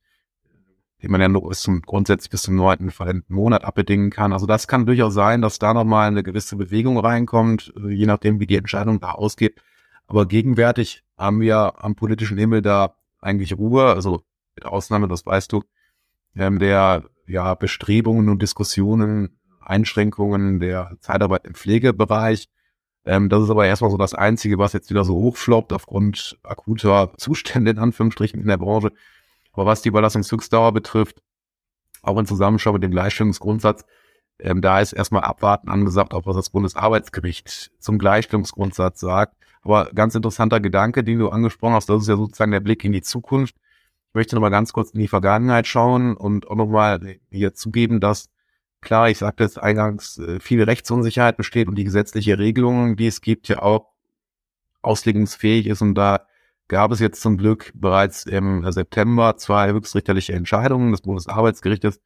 den 1.03 1.11
man 1.11 1.19
ja 1.19 1.27
nur 1.27 1.49
bis 1.49 1.59
zum, 1.59 1.81
grundsätzlich 1.81 2.29
bis 2.29 2.43
zum 2.43 2.55
neunten 2.55 2.91
Monat 3.27 3.65
abbedingen 3.65 4.09
kann. 4.09 4.31
Also 4.31 4.45
das 4.45 4.69
kann 4.69 4.85
durchaus 4.85 5.13
sein, 5.13 5.41
dass 5.41 5.59
da 5.59 5.73
nochmal 5.73 6.07
eine 6.07 6.23
gewisse 6.23 6.55
Bewegung 6.55 6.97
reinkommt, 6.97 7.73
äh, 7.77 7.89
je 7.89 8.05
nachdem, 8.05 8.39
wie 8.39 8.47
die 8.47 8.55
Entscheidung 8.55 9.01
da 9.01 9.11
ausgeht. 9.11 9.61
Aber 10.07 10.25
gegenwärtig 10.25 11.03
haben 11.17 11.41
wir 11.41 11.83
am 11.83 11.95
politischen 11.95 12.37
Himmel 12.37 12.61
da 12.61 12.95
eigentlich 13.19 13.57
Ruhe, 13.57 13.85
also 13.85 14.23
mit 14.55 14.65
Ausnahme, 14.65 15.09
das 15.09 15.25
weißt 15.25 15.51
du, 15.51 15.63
ähm, 16.35 16.59
der 16.59 17.03
ja 17.27 17.53
Bestrebungen 17.55 18.29
und 18.29 18.41
Diskussionen, 18.41 19.39
Einschränkungen 19.59 20.59
der 20.59 20.95
Zeitarbeit 21.01 21.45
im 21.45 21.53
Pflegebereich. 21.53 22.47
Ähm, 23.05 23.27
das 23.27 23.43
ist 23.43 23.49
aber 23.49 23.65
erstmal 23.65 23.91
so 23.91 23.97
das 23.97 24.13
Einzige, 24.13 24.57
was 24.57 24.71
jetzt 24.71 24.89
wieder 24.89 25.03
so 25.03 25.15
hochfloppt 25.15 25.73
aufgrund 25.73 26.39
akuter 26.43 27.11
Zustände 27.17 27.71
in 27.71 27.79
Anführungsstrichen 27.79 28.39
in 28.39 28.47
der 28.47 28.57
Branche. 28.57 28.93
Aber 29.53 29.65
was 29.65 29.81
die 29.81 29.89
Überlassungshöchstdauer 29.89 30.73
betrifft, 30.73 31.21
auch 32.01 32.17
in 32.19 32.25
Zusammenschau 32.25 32.73
mit 32.73 32.83
dem 32.83 32.91
Gleichstellungsgrundsatz, 32.91 33.85
ähm, 34.39 34.61
da 34.61 34.81
ist 34.81 34.93
erstmal 34.93 35.23
abwarten 35.23 35.69
angesagt, 35.69 36.13
ob 36.13 36.25
was 36.25 36.35
das 36.35 36.49
Bundesarbeitsgericht 36.49 37.71
zum 37.79 37.97
Gleichstellungsgrundsatz 37.97 38.99
sagt. 38.99 39.35
Aber 39.61 39.85
ganz 39.93 40.15
interessanter 40.15 40.59
Gedanke, 40.59 41.03
den 41.03 41.19
du 41.19 41.29
angesprochen 41.29 41.75
hast, 41.75 41.89
das 41.89 42.01
ist 42.01 42.09
ja 42.09 42.17
sozusagen 42.17 42.51
der 42.51 42.59
Blick 42.59 42.83
in 42.83 42.91
die 42.91 43.01
Zukunft. 43.01 43.55
Ich 44.09 44.15
möchte 44.15 44.35
nochmal 44.35 44.51
ganz 44.51 44.73
kurz 44.73 44.91
in 44.91 44.99
die 44.99 45.07
Vergangenheit 45.07 45.65
schauen 45.67 46.17
und 46.17 46.47
auch 46.47 46.55
nochmal 46.55 47.17
hier 47.31 47.53
zugeben, 47.53 47.99
dass 47.99 48.29
klar, 48.81 49.09
ich 49.09 49.19
sagte 49.19 49.43
es 49.43 49.57
eingangs, 49.57 50.17
äh, 50.17 50.39
viel 50.39 50.61
Rechtsunsicherheit 50.61 51.37
besteht 51.37 51.67
und 51.67 51.75
die 51.75 51.85
gesetzliche 51.85 52.37
Regelung, 52.37 52.97
die 52.97 53.07
es 53.07 53.21
gibt, 53.21 53.47
ja 53.47 53.61
auch 53.61 53.93
auslegungsfähig 54.81 55.67
ist 55.67 55.81
und 55.81 55.95
da 55.95 56.27
gab 56.67 56.91
es 56.91 56.99
jetzt 56.99 57.21
zum 57.21 57.37
Glück 57.37 57.71
bereits 57.75 58.25
im 58.25 58.69
September 58.71 59.37
zwei 59.37 59.71
höchstrichterliche 59.71 60.33
Entscheidungen 60.33 60.91
des 60.91 61.01
Bundesarbeitsgerichtes, 61.01 61.99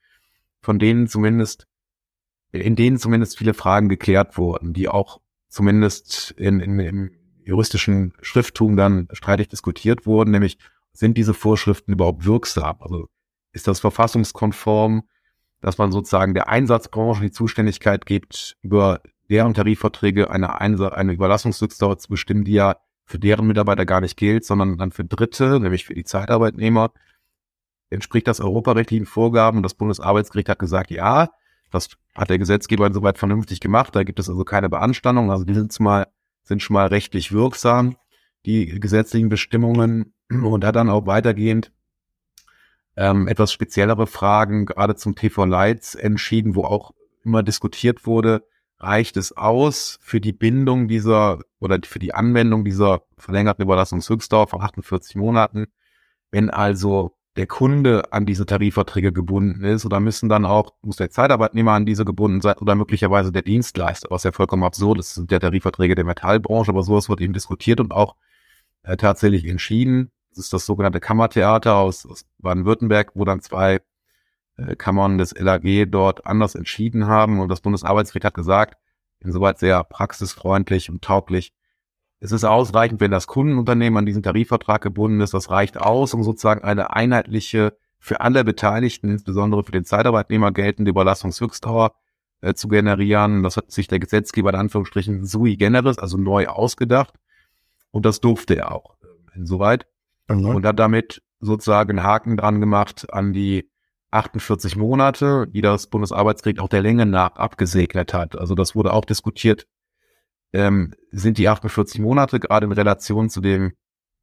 von 0.62 0.80
denen 0.80 1.08
zumindest, 1.08 1.68
in 2.52 2.76
denen 2.76 2.98
zumindest 2.98 3.38
viele 3.38 3.54
Fragen 3.54 3.90
geklärt 3.90 4.38
wurden, 4.38 4.74
die 4.74 4.90
auch 4.90 5.22
zumindest 5.48 6.32
in, 6.32 6.60
in, 6.60 6.80
im 6.80 7.12
juristischen 7.46 8.14
Schrifttum 8.22 8.76
dann 8.76 9.08
streitig 9.12 9.48
diskutiert 9.48 10.06
wurden, 10.06 10.32
nämlich 10.32 10.58
sind 10.92 11.18
diese 11.18 11.34
Vorschriften 11.34 11.94
überhaupt 11.94 12.26
wirksam? 12.26 12.78
Also 12.80 13.08
ist 13.54 13.68
das 13.68 13.80
verfassungskonform, 13.80 15.04
dass 15.62 15.78
man 15.78 15.92
sozusagen 15.92 16.34
der 16.34 16.50
Einsatzbranche 16.50 17.22
die 17.22 17.32
Zuständigkeit 17.32 18.06
gibt, 18.06 18.58
über 18.62 19.02
deren 19.30 19.54
Tarifverträge 19.54 20.30
eine, 20.30 20.60
Einsatz, 20.60 20.94
eine 20.94 21.14
Überlassungsdauer 21.14 21.98
zu 21.98 22.10
bestimmen, 22.10 22.44
die 22.44 22.54
ja 22.54 22.78
für 23.08 23.18
deren 23.18 23.48
Mitarbeiter 23.48 23.86
gar 23.86 24.02
nicht 24.02 24.18
gilt, 24.18 24.46
sondern 24.46 24.78
dann 24.78 24.92
für 24.92 25.06
Dritte, 25.06 25.60
nämlich 25.62 25.86
für 25.86 25.96
die 25.96 26.04
Zeitarbeitnehmer, 26.04 26.92
entspricht 27.90 28.28
das 28.28 28.42
europarechtlichen 28.42 29.06
Vorgaben 29.06 29.58
und 29.58 29.64
das 29.64 29.76
Bundesarbeitsgericht 29.76 30.50
hat 30.50 30.60
gesagt, 30.60 30.92
ja, 30.92 31.30
Das 31.72 31.90
hat 32.16 32.30
der 32.30 32.38
Gesetzgeber 32.38 32.88
insoweit 32.88 33.18
vernünftig 33.18 33.60
gemacht. 33.60 33.96
Da 33.96 34.04
gibt 34.04 34.20
es 34.20 34.30
also 34.30 34.44
keine 34.44 34.70
Beanstandung. 34.70 35.32
Also 35.32 35.44
die 35.46 35.54
sind 35.54 35.78
mal, 35.80 36.08
sind 36.44 36.62
schon 36.62 36.76
mal 36.76 36.88
rechtlich 36.88 37.32
wirksam, 37.32 37.98
die 38.46 38.80
gesetzlichen 38.80 39.30
Bestimmungen. 39.30 40.14
Und 40.30 40.62
da 40.62 40.72
dann 40.72 40.90
auch 40.90 41.06
weitergehend 41.06 41.72
ähm, 42.98 43.28
etwas 43.28 43.54
speziellere 43.54 44.08
Fragen, 44.08 44.66
gerade 44.66 44.96
zum 44.96 45.16
TV 45.16 45.46
Lights 45.46 45.96
entschieden, 45.96 46.56
wo 46.56 46.64
auch 46.64 46.92
immer 47.24 47.44
diskutiert 47.44 48.06
wurde, 48.06 48.44
reicht 48.80 49.18
es 49.18 49.36
aus 49.36 49.98
für 50.02 50.22
die 50.22 50.34
Bindung 50.34 50.88
dieser 50.88 51.40
oder 51.60 51.80
für 51.84 52.00
die 52.00 52.14
Anwendung 52.14 52.64
dieser 52.64 53.02
verlängerten 53.18 53.64
Überlassungshöchstdauer 53.64 54.48
von 54.48 54.62
48 54.62 55.16
Monaten, 55.16 55.68
wenn 56.32 56.50
also 56.50 57.18
der 57.38 57.48
Kunde 57.48 58.12
an 58.12 58.26
diese 58.26 58.46
Tarifverträge 58.46 59.14
gebunden 59.14 59.64
ist 59.64 59.86
oder 59.86 60.00
müssen 60.00 60.28
dann 60.28 60.46
auch, 60.46 60.74
muss 60.82 60.98
der 60.98 61.12
Zeitarbeitnehmer 61.12 61.72
an 61.74 61.86
diese 61.86 62.04
gebunden 62.04 62.42
sein 62.42 62.58
oder 62.58 62.76
möglicherweise 62.76 63.32
der 63.32 63.44
Dienstleister, 63.44 64.10
was 64.10 64.24
ja 64.24 64.32
vollkommen 64.32 64.64
absurd 64.64 65.00
ist, 65.00 65.14
sind 65.14 65.30
der 65.30 65.40
Tarifverträge 65.40 65.96
der 65.96 66.06
Metallbranche, 66.06 66.72
aber 66.72 66.82
sowas 66.84 67.10
wird 67.10 67.22
eben 67.22 67.34
diskutiert 67.34 67.80
und 67.80 67.92
auch 67.92 68.16
äh, 68.84 68.98
tatsächlich 68.98 69.46
entschieden. 69.46 70.12
Das 70.30 70.40
ist 70.40 70.54
das 70.54 70.66
sogenannte 70.66 71.00
Kammertheater 71.00 71.76
aus, 71.76 72.06
aus 72.08 72.26
Baden-Württemberg, 72.40 73.12
wo 73.14 73.24
dann 73.24 73.42
zwei 73.42 73.82
Kammern 74.78 75.18
des 75.18 75.34
LAG 75.38 75.86
dort 75.90 76.26
anders 76.26 76.56
entschieden 76.56 77.08
haben 77.08 77.40
und 77.40 77.50
das 77.50 77.62
Bundesarbeitsgericht 77.62 78.26
hat 78.26 78.34
gesagt, 78.34 78.78
insoweit 79.20 79.60
sehr 79.60 79.84
praxisfreundlich 79.84 80.90
und 80.90 81.04
tauglich, 81.04 81.54
es 82.20 82.32
ist 82.32 82.44
ausreichend, 82.44 83.00
wenn 83.00 83.12
das 83.12 83.28
Kundenunternehmen 83.28 83.98
an 83.98 84.06
diesen 84.06 84.24
Tarifvertrag 84.24 84.82
gebunden 84.82 85.22
ist. 85.22 85.34
Das 85.34 85.52
reicht 85.52 85.80
aus, 85.80 86.14
um 86.14 86.24
sozusagen 86.24 86.64
eine 86.64 86.96
einheitliche, 86.96 87.78
für 88.00 88.22
alle 88.22 88.44
Beteiligten, 88.44 89.10
insbesondere 89.10 89.64
für 89.64 89.72
den 89.72 89.84
Zeitarbeitnehmer 89.86 90.52
geltende 90.52 90.90
Überlassungshöchstdauer 90.92 91.96
äh, 92.42 92.54
zu 92.54 92.68
generieren. 92.68 93.44
Das 93.44 93.58
hat 93.58 93.72
sich 93.72 93.88
der 93.88 94.00
Gesetzgeber 94.00 94.50
in 94.50 94.56
Anführungsstrichen 94.56 95.26
sui 95.26 95.58
generis, 95.58 95.98
also 95.98 96.18
neu 96.18 96.48
ausgedacht. 96.48 97.16
Und 97.92 98.06
das 98.06 98.22
durfte 98.22 98.56
er 98.56 98.72
auch 98.72 98.98
äh, 99.02 99.38
insoweit. 99.38 99.88
Mhm. 100.28 100.46
Und 100.46 100.66
hat 100.66 100.80
damit 100.80 101.24
sozusagen 101.40 101.98
einen 101.98 102.08
Haken 102.08 102.38
dran 102.38 102.60
gemacht 102.60 103.12
an 103.12 103.34
die 103.34 103.70
48 104.12 104.76
Monate, 104.76 105.48
die 105.48 105.62
das 105.62 105.88
Bundesarbeitsgericht 105.88 106.60
auch 106.60 106.70
der 106.70 106.82
Länge 106.82 107.06
nach 107.06 107.36
abgesegnet 107.36 108.14
hat. 108.14 108.38
Also 108.38 108.56
das 108.56 108.76
wurde 108.76 108.94
auch 108.94 109.06
diskutiert, 109.06 109.68
ähm, 110.54 110.94
sind 111.12 111.38
die 111.38 111.50
48 111.50 112.00
Monate 112.00 112.40
gerade 112.40 112.66
in 112.66 112.72
Relation 112.72 113.30
zu 113.30 113.42
dem 113.42 113.74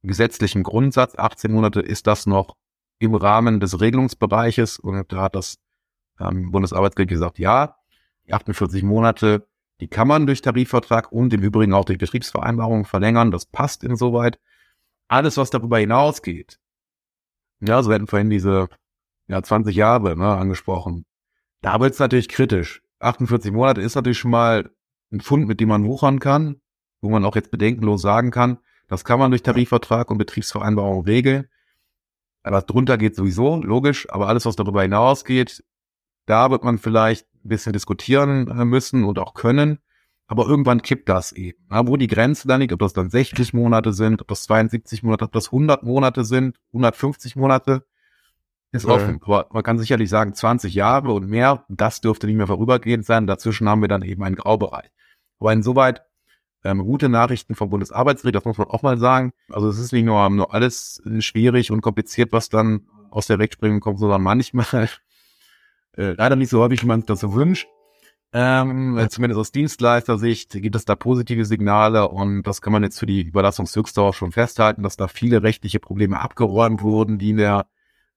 gesetzlichen 0.03 0.63
Grundsatz 0.63 1.17
18 1.17 1.53
Monate, 1.53 1.81
ist 1.81 2.07
das 2.07 2.27
noch 2.27 2.57
im 2.99 3.15
Rahmen 3.15 3.61
des 3.61 3.81
Regelungsbereiches 3.81 4.79
und 4.79 5.13
da 5.13 5.23
hat 5.23 5.35
das 5.35 5.59
ähm, 6.21 6.51
Bundesarbeitsgericht 6.51 7.11
gesagt, 7.11 7.39
ja, 7.39 7.77
die 8.27 8.33
48 8.33 8.83
Monate, 8.83 9.47
die 9.81 9.89
kann 9.89 10.09
man 10.09 10.27
durch 10.27 10.41
Tarifvertrag 10.41 11.13
und 11.13 11.33
im 11.35 11.43
Übrigen 11.43 11.75
auch 11.75 11.85
durch 11.85 11.99
Betriebsvereinbarung 11.99 12.85
verlängern, 12.85 13.31
das 13.31 13.47
passt 13.47 13.85
insoweit. 13.85 14.39
Alles, 15.09 15.37
was 15.37 15.51
darüber 15.51 15.79
hinausgeht, 15.79 16.59
ja, 17.61 17.83
so 17.83 17.91
werden 17.91 18.07
vorhin 18.07 18.31
diese 18.31 18.69
ja, 19.29 19.43
20 19.43 19.75
Jahre 19.75 20.17
ne, 20.17 20.37
angesprochen, 20.37 21.05
da 21.61 21.81
wird 21.81 21.95
es 21.95 21.99
natürlich 21.99 22.29
kritisch. 22.29 22.83
48 23.01 23.53
Monate 23.53 23.81
ist 23.81 23.95
natürlich 23.95 24.19
schon 24.19 24.31
mal 24.31 24.71
ein 25.13 25.21
Fund, 25.21 25.47
mit 25.47 25.61
dem 25.61 25.69
man 25.69 25.85
wuchern 25.85 26.19
kann, 26.19 26.61
wo 27.01 27.11
man 27.11 27.25
auch 27.25 27.37
jetzt 27.37 27.51
bedenkenlos 27.51 28.03
sagen 28.03 28.31
kann, 28.31 28.59
das 28.89 29.05
kann 29.05 29.19
man 29.19 29.31
durch 29.31 29.43
Tarifvertrag 29.43 30.11
und 30.11 30.19
Betriebsvereinbarung 30.19 31.05
regeln. 31.05 31.49
Was 32.43 32.67
drunter 32.67 32.99
geht 32.99 33.17
sowieso, 33.17 33.57
logisch, 33.57 34.11
aber 34.11 34.29
alles, 34.29 34.45
was 34.45 34.57
darüber 34.57 34.83
hinausgeht, 34.83 35.65
da 36.27 36.51
wird 36.51 36.65
man 36.65 36.79
vielleicht 36.79 37.27
ein 37.45 37.49
bisschen 37.49 37.73
diskutieren 37.73 38.49
äh, 38.49 38.65
müssen 38.65 39.05
und 39.05 39.19
auch 39.19 39.35
können. 39.35 39.79
Aber 40.27 40.47
irgendwann 40.47 40.83
kippt 40.83 41.09
das 41.09 41.33
eben. 41.33 41.67
Ja, 41.71 41.87
wo 41.87 41.97
die 41.97 42.07
Grenze 42.07 42.49
dann 42.49 42.61
liegt, 42.61 42.73
ob 42.73 42.81
das 42.81 42.95
dann 42.95 43.11
60 43.11 43.53
Monate 43.53 43.93
sind, 43.93 44.23
ob 44.23 44.29
das 44.29 44.45
72 44.45 45.03
Monate, 45.03 45.27
ob 45.27 45.33
das 45.33 45.47
100 45.47 45.83
Monate 45.83 46.25
sind, 46.25 46.59
150 46.69 47.37
Monate, 47.37 47.85
ist 48.75 48.87
offen. 48.87 49.21
Aber 49.23 49.47
man 49.53 49.63
kann 49.63 49.79
sicherlich 49.79 50.11
sagen, 50.11 50.35
20 50.35 50.75
Jahre 50.75 51.13
und 51.13 51.29
mehr, 51.29 51.65
das 51.69 52.01
dürfte 52.01 52.27
nicht 52.27 52.37
mehr 52.37 52.47
vorübergehend 52.47 53.07
sein. 53.07 53.27
Dazwischen 53.27 53.69
haben 53.69 53.81
wir 53.81 53.89
dann 53.89 54.03
eben 54.03 54.23
einen 54.23 54.37
Graubereich. 54.37 54.91
Aber 55.39 55.53
insoweit 55.53 56.03
ähm, 56.65 56.85
gute 56.85 57.09
Nachrichten 57.09 57.55
vom 57.55 57.71
Bundesarbeitsgericht, 57.71 58.37
das 58.37 58.45
muss 58.45 58.59
man 58.59 58.69
auch 58.69 58.83
mal 58.83 58.99
sagen. 58.99 59.33
Also 59.51 59.69
es 59.69 59.79
ist 59.79 59.93
nicht 59.93 60.05
nur, 60.05 60.29
nur 60.31 60.53
alles 60.53 61.03
schwierig 61.21 61.71
und 61.71 61.83
kompliziert, 61.83 62.33
was 62.33 62.49
dann 62.49 62.89
aus 63.11 63.27
der 63.27 63.39
Rechtsprechung 63.39 63.81
kommt, 63.81 63.99
sondern 63.99 64.23
manchmal 64.23 64.89
äh, 65.97 66.13
leider 66.13 66.37
nicht 66.37 66.51
so 66.51 66.61
häufig, 66.61 66.83
wie 66.83 66.87
man 66.87 67.05
das 67.07 67.21
so 67.21 67.35
wünscht. 67.35 67.69
Ähm, 68.37 69.07
zumindest 69.11 69.39
aus 69.39 69.53
Dienstleistersicht 69.53 70.51
gibt 70.51 70.75
es 70.75 70.85
da 70.85 70.97
positive 70.97 71.45
Signale 71.45 72.09
und 72.09 72.43
das 72.43 72.61
kann 72.61 72.73
man 72.73 72.83
jetzt 72.83 72.99
für 72.99 73.07
die 73.07 73.23
Überlassungshöchstdauer 73.23 74.13
schon 74.13 74.33
festhalten, 74.33 74.83
dass 74.83 74.97
da 74.97 75.07
viele 75.07 75.45
rechtliche 75.45 75.79
Probleme 75.79 76.21
abgeräumt 76.21 76.83
wurden, 76.83 77.19
die 77.19 77.31
in 77.31 77.37
der 77.37 77.67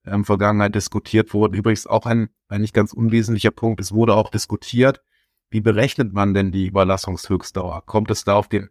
ähm, 0.08 0.26
Vergangenheit 0.26 0.76
diskutiert 0.76 1.34
wurden. 1.34 1.54
Übrigens 1.54 1.88
auch 1.88 2.06
ein, 2.06 2.30
ein 2.48 2.62
nicht 2.62 2.74
ganz 2.74 2.93
unwesentlicher 2.93 3.52
Punkt, 3.52 3.80
es 3.80 3.91
wurde 3.93 4.15
auch 4.15 4.30
diskutiert, 4.30 5.02
wie 5.50 5.62
berechnet 5.62 6.13
man 6.13 6.34
denn 6.34 6.52
die 6.52 6.67
Überlassungshöchstdauer? 6.67 7.84
Kommt 7.86 8.12
es 8.12 8.24
da 8.24 8.36
auf 8.36 8.48
den 8.48 8.70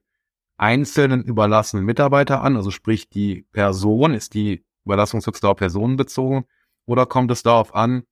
einzelnen 0.58 1.24
überlassenen 1.24 1.84
Mitarbeiter 1.84 2.42
an? 2.42 2.56
Also 2.56 2.70
sprich, 2.70 3.08
die 3.08 3.42
Person, 3.52 4.14
ist 4.14 4.34
die 4.34 4.64
Überlassungshöchstdauer 4.84 5.56
personenbezogen? 5.56 6.44
Oder 6.86 7.06
kommt 7.06 7.30
es 7.30 7.42
darauf 7.42 7.74
an, 7.74 8.04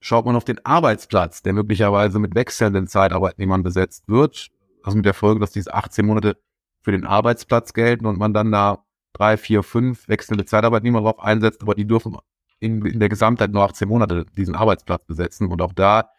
schaut 0.00 0.24
man 0.24 0.36
auf 0.36 0.44
den 0.44 0.64
Arbeitsplatz, 0.64 1.42
der 1.42 1.52
möglicherweise 1.52 2.18
mit 2.18 2.34
wechselnden 2.34 2.86
Zeitarbeitnehmern 2.86 3.62
besetzt 3.62 4.08
wird? 4.08 4.50
Also 4.82 4.96
mit 4.96 5.04
der 5.04 5.14
Folge, 5.14 5.40
dass 5.40 5.50
diese 5.50 5.74
18 5.74 6.06
Monate 6.06 6.36
für 6.80 6.92
den 6.92 7.04
Arbeitsplatz 7.04 7.72
gelten 7.72 8.06
und 8.06 8.18
man 8.18 8.32
dann 8.32 8.52
da 8.52 8.84
drei, 9.12 9.36
vier, 9.36 9.62
fünf 9.62 10.08
wechselnde 10.08 10.44
Zeitarbeitnehmer 10.44 11.00
drauf 11.00 11.18
einsetzt, 11.18 11.62
aber 11.62 11.74
die 11.74 11.86
dürfen 11.86 12.16
in, 12.58 12.84
in 12.84 13.00
der 13.00 13.08
Gesamtheit 13.08 13.50
nur 13.50 13.62
18 13.64 13.88
Monate 13.88 14.26
diesen 14.36 14.54
Arbeitsplatz 14.54 15.04
besetzen. 15.06 15.48
Und 15.50 15.62
auch 15.62 15.72
da 15.72 16.10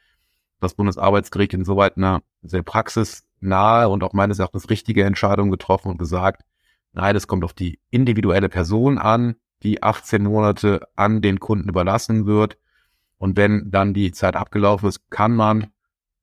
das 0.60 0.74
Bundesarbeitsgericht 0.74 1.54
insoweit 1.54 1.98
eine 1.98 2.22
sehr 2.42 2.64
praxisnahe 2.64 3.90
und 3.90 4.04
auch 4.04 4.14
meines 4.14 4.40
Erachtens 4.40 4.70
richtige 4.70 5.04
Entscheidung 5.04 5.52
getroffen 5.52 5.90
und 5.92 5.98
gesagt, 5.98 6.44
nein, 6.94 7.16
es 7.16 7.28
kommt 7.28 7.44
auf 7.44 7.54
die 7.54 7.80
individuelle 7.90 8.50
Person 8.50 8.98
an, 8.98 9.36
die 9.64 9.84
18 9.84 10.24
Monate 10.24 10.88
an 10.96 11.22
den 11.22 11.40
Kunden 11.40 11.70
überlassen 11.70 12.26
wird. 12.26 12.58
Und 13.18 13.38
wenn 13.38 13.72
dann 13.72 13.94
die 13.94 14.12
Zeit 14.12 14.36
abgelaufen 14.36 14.90
ist, 14.90 15.10
kann 15.10 15.36
man 15.36 15.68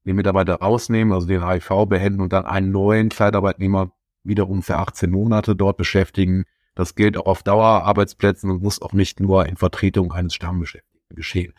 den 0.04 0.16
Mitarbeiter 0.16 0.56
rausnehmen, 0.56 1.12
also 1.12 1.26
den 1.26 1.46
HIV 1.46 1.86
beenden 1.86 2.20
und 2.20 2.32
dann 2.32 2.44
einen 2.44 2.70
neuen 2.70 3.10
Zeitarbeitnehmer 3.10 3.92
wiederum 4.22 4.62
für 4.62 4.76
18 4.76 5.10
Monate 5.10 5.56
dort 5.56 5.76
beschäftigen. 5.76 6.44
Das 6.74 6.94
gilt 6.94 7.16
auch 7.16 7.26
auf 7.26 7.42
Dauerarbeitsplätzen 7.42 8.50
und 8.50 8.62
muss 8.62 8.82
auch 8.82 8.92
nicht 8.92 9.20
nur 9.20 9.46
in 9.46 9.56
Vertretung 9.56 10.12
eines 10.12 10.34
Stammbeschäftigten 10.34 11.14
geschehen. 11.14 11.54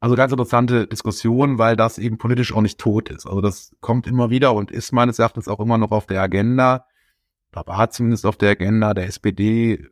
Also 0.00 0.16
ganz 0.16 0.32
interessante 0.32 0.86
Diskussion, 0.86 1.58
weil 1.58 1.76
das 1.76 1.98
eben 1.98 2.18
politisch 2.18 2.52
auch 2.52 2.60
nicht 2.60 2.78
tot 2.78 3.08
ist. 3.08 3.26
Also 3.26 3.40
das 3.40 3.74
kommt 3.80 4.06
immer 4.06 4.28
wieder 4.28 4.52
und 4.52 4.70
ist 4.70 4.92
meines 4.92 5.18
Erachtens 5.18 5.48
auch 5.48 5.60
immer 5.60 5.78
noch 5.78 5.92
auf 5.92 6.06
der 6.06 6.20
Agenda. 6.20 6.84
Da 7.52 7.66
war 7.66 7.88
zumindest 7.90 8.26
auf 8.26 8.36
der 8.36 8.50
Agenda 8.50 8.92
der 8.92 9.06
SPD, 9.06 9.86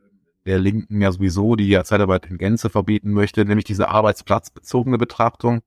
der 0.45 0.59
Linken 0.59 1.01
ja 1.01 1.13
sowieso, 1.13 1.57
die 1.57 1.69
ja 1.69 1.85
Zeitarbeit 1.85 2.27
in 2.27 2.37
Gänze 2.37 2.69
verbieten 2.69 3.13
möchte, 3.13 3.45
nämlich 3.45 3.65
diese 3.65 3.89
arbeitsplatzbezogene 3.89 4.99
Betrachtung. 4.99 5.63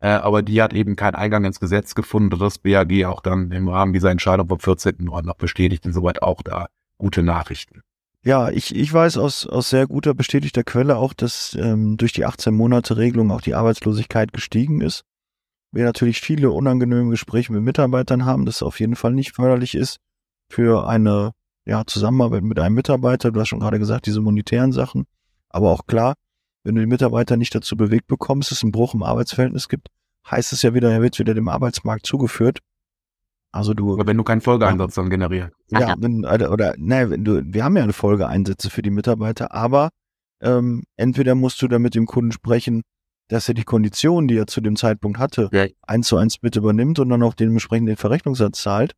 Äh, 0.00 0.10
aber 0.10 0.42
die 0.42 0.62
hat 0.62 0.72
eben 0.72 0.96
keinen 0.96 1.16
Eingang 1.16 1.44
ins 1.44 1.60
Gesetz 1.60 1.94
gefunden 1.96 2.32
und 2.32 2.40
das 2.40 2.58
BAG 2.58 3.04
auch 3.04 3.20
dann 3.20 3.50
im 3.50 3.68
Rahmen 3.68 3.92
dieser 3.92 4.10
Entscheidung 4.10 4.48
vom 4.48 4.58
14.9. 4.58 5.24
noch 5.24 5.36
bestätigt. 5.36 5.84
Insoweit 5.84 6.22
auch 6.22 6.40
da 6.42 6.68
gute 6.98 7.22
Nachrichten. 7.22 7.82
Ja, 8.24 8.50
ich, 8.50 8.74
ich 8.74 8.92
weiß 8.92 9.16
aus, 9.16 9.46
aus 9.46 9.70
sehr 9.70 9.86
guter 9.86 10.12
bestätigter 10.12 10.64
Quelle 10.64 10.96
auch, 10.96 11.12
dass 11.12 11.56
ähm, 11.58 11.96
durch 11.96 12.12
die 12.12 12.24
18 12.24 12.54
Monate 12.54 12.96
Regelung 12.96 13.30
auch 13.30 13.40
die 13.40 13.54
Arbeitslosigkeit 13.54 14.32
gestiegen 14.32 14.80
ist. 14.80 15.04
Wir 15.70 15.84
natürlich 15.84 16.20
viele 16.20 16.50
unangenehme 16.50 17.10
Gespräche 17.10 17.52
mit 17.52 17.62
Mitarbeitern 17.62 18.24
haben, 18.24 18.44
das 18.44 18.62
auf 18.62 18.80
jeden 18.80 18.96
Fall 18.96 19.12
nicht 19.12 19.32
förderlich 19.32 19.74
ist 19.74 19.98
für 20.50 20.88
eine 20.88 21.32
ja, 21.64 21.84
Zusammenarbeit 21.86 22.42
mit 22.42 22.58
einem 22.58 22.74
Mitarbeiter. 22.74 23.30
Du 23.30 23.40
hast 23.40 23.48
schon 23.48 23.60
gerade 23.60 23.78
gesagt, 23.78 24.06
diese 24.06 24.20
monetären 24.20 24.72
Sachen. 24.72 25.04
Aber 25.50 25.70
auch 25.70 25.86
klar, 25.86 26.14
wenn 26.64 26.74
du 26.74 26.80
die 26.80 26.86
Mitarbeiter 26.86 27.36
nicht 27.36 27.54
dazu 27.54 27.76
bewegt 27.76 28.08
bekommst, 28.08 28.50
dass 28.50 28.58
es 28.58 28.64
einen 28.64 28.72
Bruch 28.72 28.94
im 28.94 29.02
Arbeitsverhältnis 29.02 29.68
gibt, 29.68 29.88
heißt 30.30 30.52
es 30.52 30.62
ja 30.62 30.74
wieder, 30.74 30.90
er 30.90 31.02
wird 31.02 31.18
wieder 31.18 31.34
dem 31.34 31.48
Arbeitsmarkt 31.48 32.06
zugeführt. 32.06 32.58
Also 33.58 33.74
du. 33.74 33.94
Aber 33.94 34.06
wenn 34.06 34.16
du 34.16 34.22
keinen 34.22 34.40
Folgeeinsatz 34.40 34.94
dann 34.94 35.10
generierst. 35.10 35.52
Ja, 35.70 35.96
wenn, 35.98 36.24
oder, 36.24 36.52
oder 36.52 36.74
ne, 36.78 37.10
wenn 37.10 37.24
du, 37.24 37.42
wir 37.44 37.64
haben 37.64 37.76
ja 37.76 37.82
eine 37.82 37.92
Folgeeinsätze 37.92 38.70
für 38.70 38.82
die 38.82 38.90
Mitarbeiter, 38.90 39.52
aber 39.52 39.90
ähm, 40.40 40.84
entweder 40.96 41.34
musst 41.34 41.60
du 41.60 41.66
da 41.66 41.80
mit 41.80 41.96
dem 41.96 42.06
Kunden 42.06 42.30
sprechen, 42.30 42.82
dass 43.26 43.48
er 43.48 43.54
die 43.54 43.64
Konditionen, 43.64 44.28
die 44.28 44.36
er 44.36 44.46
zu 44.46 44.60
dem 44.60 44.76
Zeitpunkt 44.76 45.18
hatte, 45.18 45.48
ja. 45.52 45.66
eins 45.82 46.06
zu 46.06 46.16
eins 46.16 46.40
mit 46.40 46.54
übernimmt 46.54 47.00
und 47.00 47.08
dann 47.08 47.22
auch 47.22 47.34
dementsprechend 47.34 47.88
den 47.88 47.96
Verrechnungssatz 47.96 48.62
zahlt, 48.62 48.94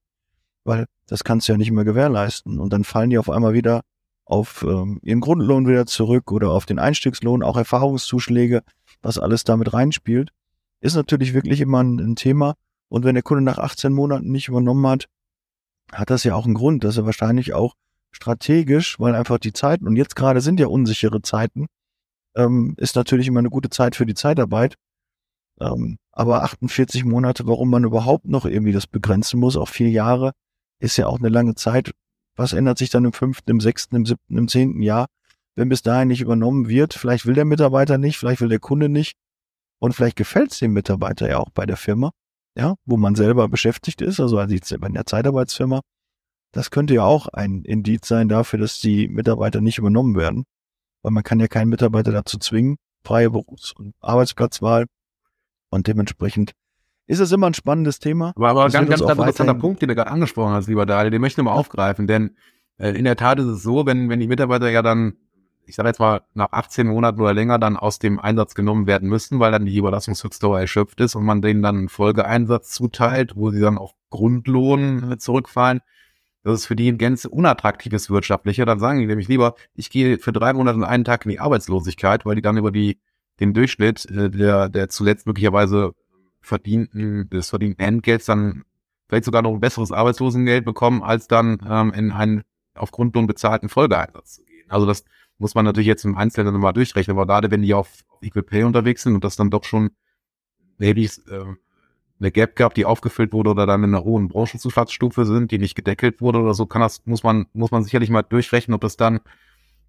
weil 0.65 0.85
das 1.07 1.25
kannst 1.25 1.49
du 1.49 1.53
ja 1.53 1.59
nicht 1.59 1.73
mehr 1.73 1.85
gewährleisten. 1.85 2.59
Und 2.59 2.73
dann 2.73 2.85
fallen 2.85 3.11
die 3.11 3.19
auf 3.19 3.31
einmal 3.31 3.55
wieder 3.55 3.81
auf 4.27 4.63
ähm, 4.69 5.01
ihren 5.03 5.21
Grundlohn 5.21 5.67
wieder 5.67 5.87
zurück 5.87 6.31
oder 6.31 6.51
auf 6.51 6.67
den 6.67 6.79
Einstiegslohn, 6.79 7.43
auch 7.43 7.57
Erfahrungszuschläge, 7.57 8.63
was 9.03 9.19
alles 9.19 9.43
damit 9.43 9.73
reinspielt. 9.73 10.31
ist 10.81 10.95
natürlich 10.95 11.33
wirklich 11.33 11.61
immer 11.63 11.83
ein, 11.83 11.99
ein 11.99 12.15
Thema. 12.15 12.55
Und 12.91 13.05
wenn 13.05 13.15
der 13.15 13.23
Kunde 13.23 13.43
nach 13.43 13.59
18 13.59 13.93
Monaten 13.93 14.31
nicht 14.31 14.49
übernommen 14.49 14.87
hat, 14.87 15.07
hat 15.93 16.11
das 16.11 16.25
ja 16.25 16.35
auch 16.35 16.45
einen 16.45 16.55
Grund, 16.55 16.85
dass 16.85 16.97
er 16.97 17.07
wahrscheinlich 17.07 17.55
auch 17.55 17.75
strategisch, 18.13 18.99
weil 18.99 19.15
einfach 19.15 19.39
die 19.39 19.53
Zeiten, 19.53 19.87
und 19.87 19.97
jetzt 19.97 20.17
gerade 20.17 20.41
sind 20.41 20.61
ja 20.61 20.67
unsichere 20.67 21.23
Zeiten, 21.23 21.67
ähm, 22.35 22.75
ist 22.77 22.97
natürlich 22.97 23.29
immer 23.29 23.39
eine 23.39 23.51
gute 23.51 23.71
Zeit 23.71 23.97
für 23.97 24.07
die 24.07 24.15
Zeitarbeit. 24.15 24.75
Ähm, 25.61 25.99
aber 26.13 26.43
48 26.43 27.05
Monate, 27.05 27.47
warum 27.47 27.71
man 27.71 27.85
überhaupt 27.85 28.27
noch 28.27 28.45
irgendwie 28.45 28.73
das 28.73 28.87
begrenzen 28.87 29.39
muss, 29.39 29.57
auch 29.57 29.69
vier 29.69 29.91
Jahre, 29.91 30.33
ist 30.81 30.97
ja 30.97 31.07
auch 31.07 31.19
eine 31.19 31.29
lange 31.29 31.55
Zeit. 31.55 31.93
Was 32.37 32.53
ändert 32.53 32.79
sich 32.79 32.91
dann 32.91 33.05
im 33.05 33.13
fünften, 33.13 33.51
im 33.51 33.61
sechsten, 33.61 33.97
im 33.97 34.07
siebten, 34.07 34.39
im 34.39 34.49
zehnten 34.49 34.83
Jahr, 34.83 35.07
wenn 35.55 35.69
bis 35.69 35.83
dahin 35.83 36.09
nicht 36.09 36.23
übernommen 36.23 36.69
wird? 36.69 36.95
Vielleicht 36.95 37.27
will 37.27 37.35
der 37.35 37.45
Mitarbeiter 37.45 37.99
nicht, 37.99 38.19
vielleicht 38.19 38.41
will 38.41 38.49
der 38.49 38.59
Kunde 38.59 38.89
nicht. 38.89 39.15
Und 39.79 39.95
vielleicht 39.95 40.17
gefällt 40.17 40.53
es 40.53 40.59
dem 40.59 40.73
Mitarbeiter 40.73 41.29
ja 41.29 41.39
auch 41.39 41.51
bei 41.51 41.67
der 41.67 41.77
Firma, 41.77 42.11
ja, 42.57 42.75
wo 42.85 42.97
man 42.97 43.15
selber 43.15 43.49
beschäftigt 43.49 44.03
ist, 44.03 44.21
also 44.21 44.39
als 44.39 44.69
selber 44.69 44.87
in 44.87 44.95
der 44.95 45.07
Zeitarbeitsfirma. 45.07 45.81
Das 46.53 46.71
könnte 46.71 46.95
ja 46.95 47.05
auch 47.05 47.29
ein 47.29 47.63
Indiz 47.63 48.09
sein 48.09 48.29
dafür, 48.29 48.59
dass 48.59 48.81
die 48.81 49.09
Mitarbeiter 49.09 49.61
nicht 49.61 49.79
übernommen 49.79 50.17
werden. 50.17 50.45
Weil 51.03 51.13
man 51.13 51.23
kann 51.23 51.41
ja 51.41 51.47
keinen 51.47 51.69
Mitarbeiter 51.69 52.13
dazu 52.13 52.39
zwingen, 52.39 52.77
freie 53.05 53.31
Berufs- 53.31 53.73
und 53.73 53.95
Arbeitsplatzwahl. 54.01 54.87
Und 55.71 55.87
dementsprechend 55.87 56.53
ist 57.07 57.21
es 57.21 57.33
immer 57.33 57.47
ein 57.47 57.55
spannendes 57.55 57.99
Thema. 57.99 58.33
Aber, 58.37 58.51
aber 58.51 58.69
ganz, 58.69 58.89
ganz 58.89 59.01
interessanter 59.01 59.55
Punkt, 59.55 59.83
den 59.83 59.89
du 59.89 59.95
gerade 59.95 60.11
angesprochen 60.11 60.53
hast, 60.53 60.69
lieber 60.69 60.87
Daniel, 60.87 61.11
den 61.11 61.21
möchte 61.21 61.41
ich 61.41 61.45
nochmal 61.45 61.59
aufgreifen, 61.59 62.07
denn 62.07 62.37
äh, 62.79 62.91
in 62.91 63.05
der 63.05 63.17
Tat 63.17 63.39
ist 63.39 63.47
es 63.47 63.63
so, 63.63 63.87
wenn, 63.87 64.09
wenn 64.09 64.21
die 64.21 64.29
Mitarbeiter 64.29 64.71
ja 64.71 64.83
dann, 64.83 65.15
ich 65.71 65.77
sage 65.77 65.89
jetzt 65.89 66.01
mal, 66.01 66.23
nach 66.35 66.53
18 66.53 66.87
Monaten 66.89 67.21
oder 67.21 67.33
länger 67.33 67.59
dann 67.59 67.77
aus 67.77 67.99
dem 67.99 68.19
Einsatz 68.19 68.55
genommen 68.55 68.87
werden 68.87 69.09
müssen, 69.09 69.41
weil 69.41 69.53
dann 69.53 69.65
die 69.65 69.77
Überlassungshöchstdauer 69.77 70.61
erschöpft 70.61 71.01
ist 71.01 71.15
und 71.15 71.25
man 71.25 71.43
denen 71.43 71.63
dann 71.63 71.77
einen 71.77 71.89
Folgeeinsatz 71.89 72.73
zuteilt, 72.73 73.37
wo 73.37 73.51
sie 73.51 73.61
dann 73.61 73.79
auf 73.79 73.93
Grundlohn 74.11 75.13
äh, 75.13 75.19
zurückfallen, 75.19 75.81
das 76.43 76.61
ist 76.61 76.67
für 76.67 76.77
die 76.77 76.91
ein 76.91 76.99
gänze 76.99 77.29
unattraktives 77.29 78.11
wirtschaftlicher, 78.11 78.65
dann 78.65 78.81
sagen 78.81 78.99
die 78.99 79.07
nämlich 79.07 79.29
lieber, 79.29 79.55
ich 79.75 79.91
gehe 79.91 80.19
für 80.19 80.33
drei 80.33 80.53
Monate 80.53 80.79
und 80.79 80.85
einen 80.85 81.05
Tag 81.05 81.25
in 81.25 81.31
die 81.31 81.41
Arbeitslosigkeit, 81.41 82.25
weil 82.25 82.35
die 82.35 82.43
dann 82.43 82.57
über 82.57 82.73
die 82.73 82.99
den 83.41 83.55
Durchschnitt 83.55 84.07
äh, 84.11 84.31
der, 84.31 84.69
der 84.69 84.89
zuletzt 84.89 85.27
möglicherweise 85.27 85.93
verdienten, 86.41 87.29
des 87.31 87.51
verdienten 87.51 87.85
Entgelts 87.85 88.27
dann 88.27 88.65
vielleicht 89.09 89.25
sogar 89.25 89.43
noch 89.43 89.53
ein 89.53 89.61
besseres 89.61 89.93
Arbeitslosengeld 89.93 90.65
bekommen, 90.65 91.03
als 91.03 91.27
dann 91.27 91.59
ähm, 91.69 91.93
in 91.93 92.13
einen 92.13 92.43
auf 92.75 92.91
Grundlohn 92.91 93.27
bezahlten 93.27 93.69
Folgeeinsatz 93.69 94.35
zu 94.35 94.45
gehen. 94.45 94.71
Also 94.71 94.87
das 94.87 95.05
muss 95.41 95.55
man 95.55 95.65
natürlich 95.65 95.87
jetzt 95.87 96.05
im 96.05 96.17
Einzelnen 96.17 96.53
nochmal 96.53 96.75
durchrechnen, 96.75 97.17
aber 97.17 97.27
gerade 97.27 97.51
wenn 97.51 97.63
die 97.63 97.75
auf 97.75 98.05
Equal 98.21 98.43
Pay 98.43 98.65
unterwegs 98.65 99.03
sind 99.03 99.15
und 99.15 99.25
das 99.25 99.37
dann 99.37 99.51
doch 99.51 99.65
schon 99.65 99.91
maybe 100.79 101.01
äh, 101.03 101.09
eine 102.21 102.31
Gap 102.31 102.57
gab, 102.57 102.75
die 102.75 102.85
aufgefüllt 102.85 103.33
wurde 103.33 103.51
oder 103.51 103.67
dann 103.67 103.83
in 103.83 103.95
einer 103.95 104.05
hohen 104.05 104.29
Branchenzuschlagsstufe 104.29 105.25
sind, 105.25 105.51
die 105.51 105.59
nicht 105.59 105.75
gedeckelt 105.75 106.21
wurde 106.21 106.41
oder 106.41 106.53
so, 106.53 106.67
kann 106.67 106.83
das, 106.83 107.07
muss 107.07 107.23
man, 107.23 107.47
muss 107.55 107.71
man 107.71 107.83
sicherlich 107.83 108.11
mal 108.11 108.23
durchrechnen, 108.23 108.75
ob 108.75 108.83
das 108.83 108.99
dann 108.99 109.21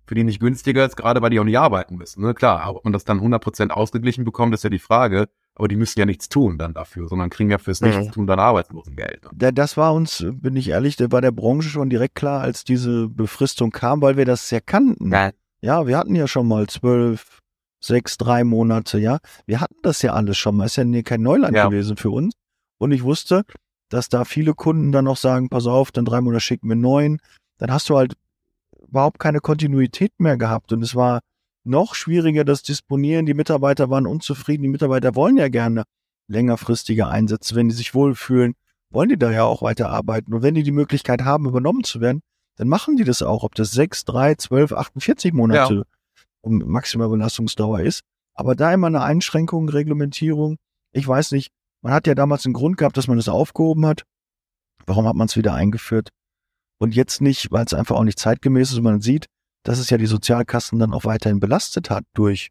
für 0.08 0.16
die 0.16 0.24
nicht 0.24 0.39
günstiger 0.39 0.86
ist, 0.86 0.95
gerade 0.95 1.22
weil 1.22 1.30
die 1.30 1.39
auch 1.39 1.43
nicht 1.43 1.60
arbeiten 1.60 1.97
müssen. 1.97 2.22
Ne? 2.24 2.34
Klar, 2.34 2.74
ob 2.74 2.86
man 2.86 2.93
das 2.93 3.04
dann 3.04 3.20
100% 3.20 3.70
ausgeglichen 3.72 4.24
bekommt, 4.24 4.54
ist 4.54 4.64
ja 4.64 4.70
die 4.70 4.80
Frage. 4.80 5.28
Aber 5.56 5.68
die 5.68 5.76
müssen 5.76 5.99
ja 5.99 6.06
nichts 6.06 6.30
tun 6.30 6.58
dann 6.58 6.74
dafür, 6.74 7.08
sondern 7.08 7.30
kriegen 7.30 7.49
ja 7.52 7.58
fürs 7.58 7.82
Mhm. 7.82 7.89
Nichtstun 7.89 8.26
dann 8.28 8.39
Arbeitslosengeld. 8.39 9.28
Da- 9.34 9.52
Das 9.52 9.76
war 9.78 9.93
uns, 9.93 10.26
bin 10.32 10.56
ich 10.56 10.70
ehrlich, 10.70 10.95
der 10.95 11.12
war 11.12 11.22
der 11.22 11.32
Branche 11.32 11.70
schon 11.70 11.89
direkt 11.89 12.16
klar, 12.16 12.41
als 12.41 12.64
diese 12.64 13.10
Befristung 13.10 13.72
kam, 13.72 14.02
weil 14.02 14.18
wir 14.18 14.26
das 14.26 14.49
ja 14.52 14.60
kannten. 14.60 15.12
Ja. 15.12 15.32
Ja, 15.62 15.86
wir 15.86 15.97
hatten 15.97 16.16
ja 16.16 16.28
schon 16.28 16.47
mal 16.47 16.68
zwölf, 16.68 17.39
sechs, 17.84 18.18
drei 18.18 18.43
Monate, 18.43 18.97
ja. 18.99 19.20
Wir 19.45 19.60
hatten 19.60 19.76
das 19.84 20.02
ja 20.02 20.14
alles 20.14 20.38
schon 20.38 20.56
mal. 20.56 20.66
Ist 20.66 20.78
ja 20.78 20.84
nie- 20.86 21.04
kein 21.04 21.22
Neuland 21.22 21.56
Ja. 21.56 21.68
gewesen 21.68 21.97
für 21.97 22.10
uns. 22.10 22.34
Und 22.80 22.91
ich 22.91 23.04
wusste, 23.04 23.43
dass 23.89 24.08
da 24.10 24.24
viele 24.24 24.54
Kunden 24.54 24.91
dann 24.91 25.06
noch 25.06 25.18
sagen, 25.18 25.49
pass 25.49 25.68
auf, 25.68 25.91
dann 25.91 26.06
drei 26.06 26.22
Monate 26.22 26.41
schicken 26.41 26.70
wir 26.70 26.76
neun. 26.76 27.20
Dann 27.58 27.72
hast 27.72 27.89
du 27.89 27.97
halt 27.97 28.16
überhaupt 28.88 29.20
keine 29.20 29.39
Kontinuität 29.39 30.14
mehr 30.20 30.38
gehabt. 30.38 30.72
Und 30.74 30.82
es 30.82 30.95
war 30.95 31.20
noch 31.64 31.95
schwieriger, 31.95 32.43
das 32.43 32.64
Disponieren. 32.64 33.26
Die 33.26 33.34
Mitarbeiter 33.34 33.89
waren 33.89 34.07
unzufrieden. 34.07 34.64
Die 34.64 34.70
Mitarbeiter 34.70 35.16
wollen 35.16 35.38
ja 35.38 35.49
gerne 35.49 35.84
längerfristige 36.28 37.07
Einsätze. 37.07 37.55
Wenn 37.55 37.70
die 37.70 37.76
sich 37.76 37.93
wohlfühlen, 37.93 38.55
wollen 38.89 39.09
die 39.09 39.18
da 39.18 39.32
ja 39.32 39.43
auch 39.43 39.62
weiterarbeiten. 39.62 40.34
Und 40.34 40.41
wenn 40.41 40.55
die 40.55 40.64
die 40.64 40.72
Möglichkeit 40.72 41.22
haben, 41.24 41.47
übernommen 41.47 41.84
zu 41.84 42.01
werden, 42.01 42.22
dann 42.57 42.68
machen 42.68 42.97
die 42.97 43.03
das 43.03 43.22
auch, 43.22 43.43
ob 43.43 43.55
das 43.55 43.72
sechs, 43.72 44.05
drei, 44.05 44.36
zwölf, 44.36 44.72
48 44.74 45.34
Monate 45.34 45.84
um 46.41 46.57
maximal 46.66 47.09
Belastungsdauer 47.09 47.82
ist. 47.82 48.01
Aber 48.34 48.55
da 48.55 48.74
immer 48.74 48.88
eine 48.88 49.01
Einschränkung, 49.01 49.70
Reglementierung. 49.70 50.57
Ich 50.91 51.07
weiß 51.07 51.32
nicht, 51.32 51.51
man 51.82 51.93
hat 51.93 52.07
ja 52.07 52.16
damals 52.16 52.45
einen 52.45 52.53
Grund 52.53 52.78
gehabt, 52.78 52.97
dass 52.97 53.07
man 53.07 53.18
das 53.18 53.30
aufgehoben 53.30 53.86
hat. 53.86 54.03
Warum 54.86 55.07
hat 55.07 55.16
man 55.16 55.28
es 55.28 55.38
wieder 55.38 55.53
eingeführt? 55.53 56.09
Und 56.80 56.95
jetzt 56.95 57.22
nicht, 57.22 57.51
weil 57.51 57.66
es 57.66 57.74
einfach 57.74 57.95
auch 57.95 58.03
nicht 58.03 58.20
zeitgemäß 58.20 58.72
ist. 58.72 58.78
und 58.78 58.84
Man 58.84 59.01
sieht, 59.01 59.28
dass 59.64 59.80
es 59.80 59.89
ja 59.89 59.97
die 59.97 60.05
Sozialkassen 60.05 60.80
dann 60.80 60.93
auch 60.93 61.05
weiterhin 61.05 61.39
belastet 61.39 61.89
hat 61.89 62.03
durch 62.14 62.49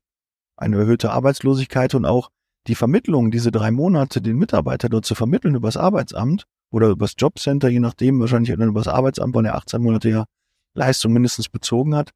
eine 0.57 0.79
erhöhte 0.79 1.11
Arbeitslosigkeit 1.11 1.95
und 1.95 2.05
auch 2.05 2.31
die 2.67 2.75
Vermittlung, 2.75 3.31
diese 3.31 3.51
drei 3.51 3.71
Monate, 3.71 4.21
den 4.21 4.37
Mitarbeiter 4.37 4.89
dort 4.89 5.07
zu 5.07 5.15
vermitteln 5.15 5.55
übers 5.55 5.77
Arbeitsamt 5.77 6.45
oder 6.71 6.89
übers 6.89 7.15
Jobcenter, 7.17 7.69
je 7.69 7.81
nachdem, 7.81 8.21
wahrscheinlich 8.21 8.55
dann 8.57 8.69
übers 8.69 8.87
Arbeitsamt, 8.87 9.35
weil 9.35 9.47
er 9.47 9.57
18 9.57 9.83
Monate 9.83 10.11
ja 10.11 10.25
Leistung 10.75 11.13
mindestens 11.13 11.49
bezogen 11.49 11.97
hat, 11.97 12.11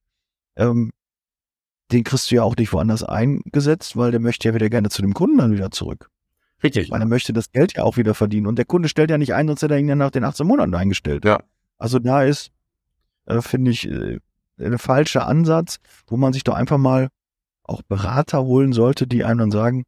ähm, 0.57 0.91
den 1.93 2.05
kriegst 2.05 2.31
du 2.31 2.37
ja 2.37 2.43
auch 2.43 2.57
nicht 2.57 2.73
woanders 2.73 3.03
eingesetzt, 3.03 3.97
weil 3.97 4.11
der 4.11 4.21
möchte 4.21 4.49
ja 4.49 4.55
wieder 4.55 4.71
gerne 4.71 4.91
zu 4.91 5.03
dem 5.03 5.15
Kunden 5.15 5.39
dann 5.39 5.53
wieder 5.53 5.71
zurück. 5.71 6.09
Richtig. 6.63 6.91
Weil 6.91 7.01
er 7.01 7.07
möchte 7.07 7.33
das 7.33 7.53
Geld 7.53 7.75
ja 7.75 7.83
auch 7.83 7.97
wieder 7.97 8.15
verdienen. 8.15 8.47
Und 8.47 8.57
der 8.57 8.65
Kunde 8.65 8.89
stellt 8.89 9.11
ja 9.11 9.19
nicht 9.19 9.35
ein, 9.35 9.49
sonst 9.49 9.63
hätte 9.63 9.75
er 9.75 9.81
ihn 9.81 9.89
ja 9.89 9.97
nach 9.97 10.11
den 10.11 10.25
18 10.25 10.47
Monaten 10.47 10.75
eingestellt. 10.75 11.25
Ja. 11.25 11.41
Also 11.77 11.99
da 11.99 12.23
ist, 12.23 12.53
äh, 13.27 13.43
finde 13.43 13.71
ich, 13.71 13.87
äh, 13.87 14.19
ein 14.59 14.79
falscher 14.79 15.27
Ansatz, 15.27 15.79
wo 16.07 16.17
man 16.17 16.33
sich 16.33 16.45
doch 16.45 16.55
einfach 16.55 16.79
mal 16.79 17.09
auch 17.63 17.83
Berater 17.83 18.43
holen 18.45 18.73
sollte, 18.73 19.07
die 19.07 19.25
einem 19.25 19.39
dann 19.39 19.51
sagen, 19.51 19.85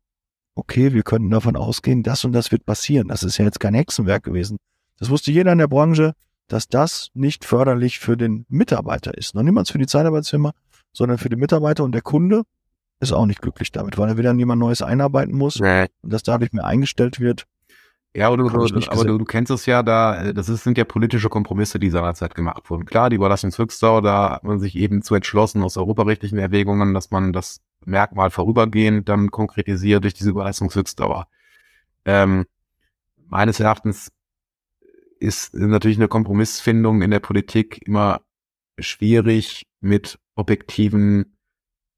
okay, 0.54 0.92
wir 0.92 1.02
könnten 1.02 1.30
davon 1.30 1.56
ausgehen, 1.56 2.02
das 2.02 2.24
und 2.24 2.32
das 2.32 2.50
wird 2.50 2.64
passieren. 2.64 3.08
Das 3.08 3.22
ist 3.22 3.38
ja 3.38 3.44
jetzt 3.44 3.60
kein 3.60 3.74
Hexenwerk 3.74 4.22
gewesen. 4.22 4.56
Das 4.98 5.10
wusste 5.10 5.30
jeder 5.30 5.52
in 5.52 5.58
der 5.58 5.68
Branche, 5.68 6.14
dass 6.48 6.68
das 6.68 7.10
nicht 7.12 7.44
förderlich 7.44 7.98
für 7.98 8.16
den 8.16 8.46
Mitarbeiter 8.48 9.16
ist. 9.16 9.34
Noch 9.34 9.42
niemals 9.42 9.70
für 9.70 9.78
die 9.78 9.86
Zeitarbeitsfirma, 9.86 10.52
sondern 10.92 11.18
für 11.18 11.28
den 11.28 11.38
Mitarbeiter 11.38 11.84
und 11.84 11.92
der 11.92 12.02
Kunde 12.02 12.42
ist 13.00 13.12
auch 13.12 13.26
nicht 13.26 13.42
glücklich 13.42 13.72
damit, 13.72 13.98
weil 13.98 14.08
er 14.08 14.16
wieder 14.16 14.32
jemand 14.32 14.60
Neues 14.60 14.80
einarbeiten 14.80 15.36
muss 15.36 15.60
und 16.02 16.12
das 16.12 16.22
dadurch 16.22 16.52
mehr 16.52 16.64
eingestellt 16.64 17.20
wird. 17.20 17.44
Ja, 18.16 18.34
du, 18.34 18.44
nicht 18.44 18.90
aber 18.90 19.04
du, 19.04 19.18
du 19.18 19.24
kennst 19.26 19.50
es 19.50 19.66
ja, 19.66 19.82
da, 19.82 20.32
das 20.32 20.48
ist, 20.48 20.64
sind 20.64 20.78
ja 20.78 20.84
politische 20.84 21.28
Kompromisse, 21.28 21.78
die 21.78 21.90
seinerzeit 21.90 22.34
gemacht 22.34 22.70
wurden. 22.70 22.86
Klar, 22.86 23.10
die 23.10 23.16
Überlassungshöchstdauer, 23.16 24.00
da 24.00 24.30
hat 24.30 24.44
man 24.44 24.58
sich 24.58 24.74
eben 24.74 25.02
zu 25.02 25.14
entschlossen 25.14 25.62
aus 25.62 25.76
europarechtlichen 25.76 26.38
Erwägungen, 26.38 26.94
dass 26.94 27.10
man 27.10 27.34
das 27.34 27.60
Merkmal 27.84 28.30
vorübergehend 28.30 29.06
dann 29.10 29.30
konkretisiert 29.30 30.02
durch 30.02 30.14
diese 30.14 30.30
Überlassungshöchstdauer. 30.30 31.28
Ähm, 32.06 32.46
meines 33.26 33.60
Erachtens 33.60 34.10
ist 35.20 35.52
natürlich 35.54 35.98
eine 35.98 36.08
Kompromissfindung 36.08 37.02
in 37.02 37.10
der 37.10 37.20
Politik 37.20 37.86
immer 37.86 38.22
schwierig 38.78 39.66
mit 39.80 40.18
objektiven 40.36 41.36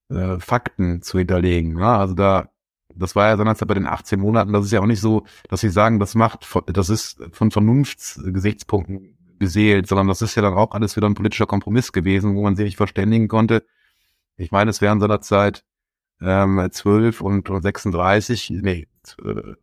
äh, 0.08 0.40
Fakten 0.40 1.00
zu 1.00 1.18
hinterlegen. 1.18 1.78
Ja? 1.78 1.96
Also 1.98 2.14
da 2.14 2.50
das 2.98 3.16
war 3.16 3.28
ja 3.28 3.36
seinerzeit 3.36 3.68
bei 3.68 3.74
den 3.74 3.86
18 3.86 4.20
Monaten, 4.20 4.52
das 4.52 4.64
ist 4.66 4.72
ja 4.72 4.80
auch 4.80 4.86
nicht 4.86 5.00
so, 5.00 5.24
dass 5.48 5.60
sie 5.60 5.68
sagen, 5.70 5.98
das 5.98 6.14
macht, 6.14 6.46
das 6.66 6.88
ist 6.88 7.18
von 7.32 7.50
Vernunftsgesichtspunkten 7.50 9.16
beseelt, 9.38 9.86
sondern 9.86 10.08
das 10.08 10.22
ist 10.22 10.34
ja 10.34 10.42
dann 10.42 10.54
auch 10.54 10.72
alles 10.72 10.96
wieder 10.96 11.06
ein 11.08 11.14
politischer 11.14 11.46
Kompromiss 11.46 11.92
gewesen, 11.92 12.34
wo 12.34 12.42
man 12.42 12.56
sich 12.56 12.64
nicht 12.64 12.76
verständigen 12.76 13.28
konnte. 13.28 13.64
Ich 14.36 14.50
meine, 14.50 14.70
es 14.70 14.80
wären 14.80 15.00
seinerzeit 15.00 15.64
ähm, 16.20 16.66
12 16.70 17.20
und, 17.20 17.48
und 17.50 17.62
36, 17.62 18.50
nee, 18.50 18.88
äh, 19.24 19.28
irgend- 19.28 19.56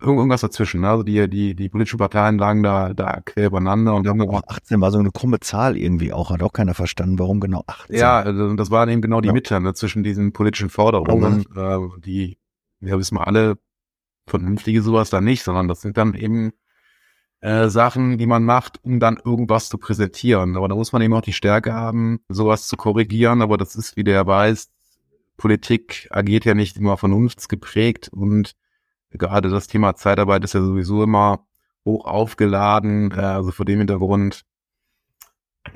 irgendwas 0.00 0.40
dazwischen. 0.40 0.80
Ne? 0.80 0.88
Also 0.90 1.02
die, 1.04 1.28
die, 1.30 1.54
die 1.54 1.68
politischen 1.68 1.98
Parteien 1.98 2.36
lagen 2.38 2.62
da, 2.64 2.92
da 2.92 3.20
quer 3.24 3.46
übereinander 3.46 3.94
und 3.94 4.08
Auch 4.08 4.42
18 4.48 4.80
war 4.80 4.90
so 4.90 4.98
eine 4.98 5.12
krumme 5.12 5.38
Zahl 5.40 5.76
irgendwie 5.76 6.12
auch, 6.12 6.30
hat 6.30 6.42
auch 6.42 6.52
keiner 6.52 6.74
verstanden, 6.74 7.18
warum 7.20 7.38
genau 7.38 7.62
18. 7.68 7.96
Ja, 7.96 8.18
also 8.20 8.54
das 8.54 8.70
waren 8.72 8.88
eben 8.88 9.00
genau 9.00 9.20
die 9.20 9.28
Ja. 9.28 9.32
Mitte 9.32 9.60
ne, 9.60 9.72
zwischen 9.74 10.02
diesen 10.02 10.32
politischen 10.32 10.68
Forderungen, 10.68 11.46
äh, 11.56 11.78
die, 12.00 12.36
ja, 12.86 12.98
wissen 12.98 13.16
wir 13.16 13.26
alle, 13.26 13.58
vernünftige 14.26 14.82
sowas 14.82 15.10
da 15.10 15.20
nicht, 15.20 15.42
sondern 15.42 15.68
das 15.68 15.82
sind 15.82 15.96
dann 15.96 16.14
eben 16.14 16.52
äh, 17.40 17.68
Sachen, 17.68 18.16
die 18.16 18.26
man 18.26 18.44
macht, 18.44 18.82
um 18.82 19.00
dann 19.00 19.18
irgendwas 19.22 19.68
zu 19.68 19.78
präsentieren. 19.78 20.56
Aber 20.56 20.68
da 20.68 20.74
muss 20.74 20.92
man 20.92 21.02
eben 21.02 21.12
auch 21.12 21.20
die 21.20 21.32
Stärke 21.32 21.74
haben, 21.74 22.20
sowas 22.28 22.66
zu 22.68 22.76
korrigieren. 22.76 23.42
Aber 23.42 23.58
das 23.58 23.76
ist, 23.76 23.96
wie 23.96 24.04
der 24.04 24.26
weiß, 24.26 24.70
Politik 25.36 26.08
agiert 26.10 26.44
ja 26.44 26.54
nicht 26.54 26.76
immer 26.76 26.96
vernunftsgeprägt 26.96 28.08
und 28.08 28.54
gerade 29.10 29.50
das 29.50 29.66
Thema 29.66 29.94
Zeitarbeit 29.94 30.44
ist 30.44 30.54
ja 30.54 30.62
sowieso 30.62 31.02
immer 31.02 31.46
hoch 31.84 32.04
aufgeladen. 32.06 33.10
Äh, 33.12 33.20
also 33.20 33.50
vor 33.50 33.66
dem 33.66 33.78
Hintergrund 33.78 34.44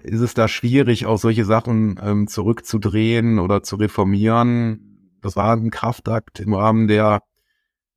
ist 0.02 0.20
es 0.20 0.34
da 0.34 0.48
schwierig, 0.48 1.06
auch 1.06 1.18
solche 1.18 1.44
Sachen 1.44 1.98
ähm, 2.02 2.28
zurückzudrehen 2.28 3.38
oder 3.38 3.62
zu 3.62 3.76
reformieren. 3.76 4.87
Das 5.22 5.36
war 5.36 5.52
ein 5.52 5.70
Kraftakt 5.70 6.40
im 6.40 6.54
Rahmen 6.54 6.88
der 6.88 7.22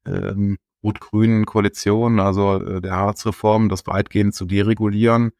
ähm, 0.05 0.57
rot-grünen 0.83 1.45
Koalition, 1.45 2.19
also 2.19 2.61
äh, 2.61 2.81
der 2.81 2.95
Harzreform, 2.95 3.69
das 3.69 3.85
weitgehend 3.87 4.33
zu 4.33 4.45
deregulieren. 4.45 5.31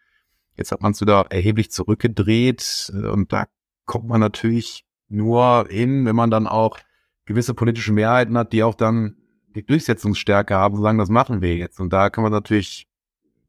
Jetzt 0.56 0.72
hat 0.72 0.82
man 0.82 0.92
es 0.92 1.02
wieder 1.02 1.26
erheblich 1.30 1.72
zurückgedreht 1.72 2.92
äh, 2.94 3.08
und 3.08 3.34
da 3.34 3.46
kommt 3.86 4.08
man 4.08 4.20
natürlich 4.20 4.86
nur 5.10 5.68
hin, 5.70 6.06
wenn 6.06 6.16
man 6.16 6.32
dann 6.32 6.48
auch 6.48 6.78
gewisse 7.26 7.54
politische 7.54 7.92
Mehrheiten 7.92 8.38
hat, 8.38 8.54
die 8.54 8.64
auch 8.64 8.76
dann 8.76 9.18
die 9.56 9.66
Durchsetzungsstärke 9.66 10.56
haben 10.56 10.76
und 10.76 10.82
sagen, 10.82 10.98
das 10.98 11.10
machen 11.10 11.42
wir 11.42 11.56
jetzt. 11.56 11.80
Und 11.80 11.92
da 11.92 12.10
kann 12.10 12.24
man 12.24 12.32
natürlich 12.32 12.88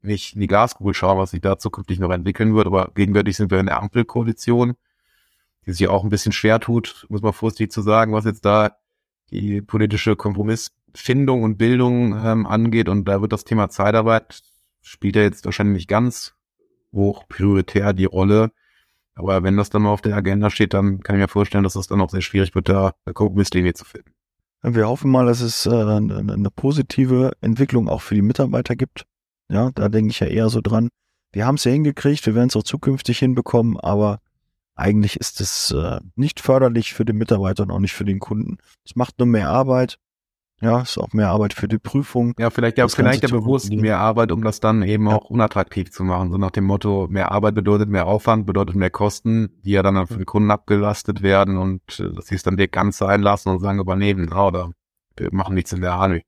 nicht 0.01 0.35
in 0.35 0.41
die 0.41 0.47
Glaskugel 0.47 0.93
schauen, 0.93 1.17
was 1.17 1.31
sich 1.31 1.41
da 1.41 1.57
zukünftig 1.57 1.99
noch 1.99 2.11
entwickeln 2.11 2.55
wird, 2.55 2.67
aber 2.67 2.91
gegenwärtig 2.93 3.37
sind 3.37 3.51
wir 3.51 3.59
in 3.59 3.67
der 3.67 3.81
Ampelkoalition, 3.81 4.73
die 5.65 5.73
sich 5.73 5.87
auch 5.87 6.03
ein 6.03 6.09
bisschen 6.09 6.31
schwer 6.31 6.59
tut, 6.59 7.05
muss 7.09 7.21
man 7.21 7.33
vorsichtig 7.33 7.71
zu 7.71 7.81
sagen, 7.81 8.13
was 8.13 8.25
jetzt 8.25 8.45
da 8.45 8.77
die 9.31 9.61
politische 9.61 10.15
Kompromissfindung 10.15 11.43
und 11.43 11.57
Bildung 11.57 12.17
ähm, 12.17 12.45
angeht. 12.45 12.89
Und 12.89 13.05
da 13.05 13.21
wird 13.21 13.33
das 13.33 13.45
Thema 13.45 13.69
Zeitarbeit 13.69 14.43
spielt 14.83 15.15
ja 15.15 15.23
jetzt 15.23 15.45
wahrscheinlich 15.45 15.75
nicht 15.75 15.87
ganz 15.87 16.35
hoch 16.91 17.27
prioritär 17.27 17.93
die 17.93 18.05
Rolle. 18.05 18.51
Aber 19.15 19.43
wenn 19.43 19.57
das 19.57 19.69
dann 19.69 19.83
mal 19.83 19.91
auf 19.91 20.01
der 20.01 20.15
Agenda 20.15 20.49
steht, 20.49 20.73
dann 20.73 21.01
kann 21.01 21.15
ich 21.15 21.21
mir 21.21 21.27
vorstellen, 21.27 21.63
dass 21.63 21.75
es 21.75 21.87
dann 21.87 22.01
auch 22.01 22.09
sehr 22.09 22.21
schwierig 22.21 22.53
wird, 22.53 22.69
da 22.69 22.93
eine 23.05 23.13
Kompromisslinie 23.13 23.73
zu 23.73 23.85
finden. 23.85 24.11
Wir 24.63 24.87
hoffen 24.87 25.11
mal, 25.11 25.25
dass 25.25 25.41
es 25.41 25.65
äh, 25.65 25.71
eine 25.71 26.49
positive 26.55 27.33
Entwicklung 27.41 27.89
auch 27.89 28.01
für 28.01 28.15
die 28.15 28.21
Mitarbeiter 28.21 28.75
gibt. 28.75 29.05
Ja, 29.49 29.71
da 29.75 29.89
denke 29.89 30.11
ich 30.11 30.19
ja 30.19 30.27
eher 30.27 30.49
so 30.49 30.61
dran. 30.61 30.89
Wir 31.31 31.45
haben 31.45 31.55
es 31.55 31.63
ja 31.63 31.71
hingekriegt, 31.71 32.25
wir 32.25 32.35
werden 32.35 32.47
es 32.47 32.55
auch 32.55 32.63
zukünftig 32.63 33.19
hinbekommen, 33.19 33.79
aber 33.79 34.19
eigentlich 34.75 35.17
ist 35.17 35.41
es 35.41 35.71
äh, 35.71 35.99
nicht 36.15 36.39
förderlich 36.39 36.93
für 36.93 37.05
den 37.05 37.17
Mitarbeiter 37.17 37.63
und 37.63 37.71
auch 37.71 37.79
nicht 37.79 37.93
für 37.93 38.05
den 38.05 38.19
Kunden. 38.19 38.57
Es 38.85 38.95
macht 38.95 39.19
nur 39.19 39.27
mehr 39.27 39.49
Arbeit. 39.49 39.99
Ja, 40.61 40.81
ist 40.81 40.97
auch 40.97 41.11
mehr 41.11 41.29
Arbeit 41.29 41.53
für 41.53 41.67
die 41.67 41.77
Prüfung. 41.77 42.33
Ja, 42.39 42.49
vielleicht 42.49 42.77
ja, 42.77 42.87
vielleicht 42.87 43.23
ja 43.23 43.29
bewusst 43.29 43.69
mehr 43.73 43.99
Arbeit, 43.99 44.31
um 44.31 44.43
das 44.43 44.61
dann 44.61 44.81
eben 44.81 45.07
ja. 45.07 45.15
auch 45.15 45.29
unattraktiv 45.29 45.91
zu 45.91 46.05
machen. 46.05 46.31
So 46.31 46.37
nach 46.37 46.51
dem 46.51 46.63
Motto, 46.63 47.07
mehr 47.09 47.31
Arbeit 47.33 47.55
bedeutet 47.55 47.89
mehr 47.89 48.07
Aufwand, 48.07 48.45
bedeutet 48.45 48.75
mehr 48.75 48.89
Kosten, 48.89 49.59
die 49.65 49.71
ja 49.71 49.83
dann 49.83 50.07
für 50.07 50.15
den 50.15 50.25
Kunden 50.25 50.51
abgelastet 50.51 51.21
werden 51.21 51.57
und 51.57 51.81
äh, 51.99 52.13
dass 52.13 52.27
sie 52.27 52.35
es 52.35 52.43
dann 52.43 52.55
dir 52.55 52.69
ganz 52.69 52.97
sein 52.97 53.21
lassen 53.21 53.49
und 53.49 53.59
sagen, 53.59 53.79
übernehmen, 53.79 54.31
oder 54.31 54.71
wir 55.17 55.29
machen 55.33 55.53
nichts 55.53 55.73
in 55.73 55.81
der 55.81 55.97
Hand. 55.97 56.21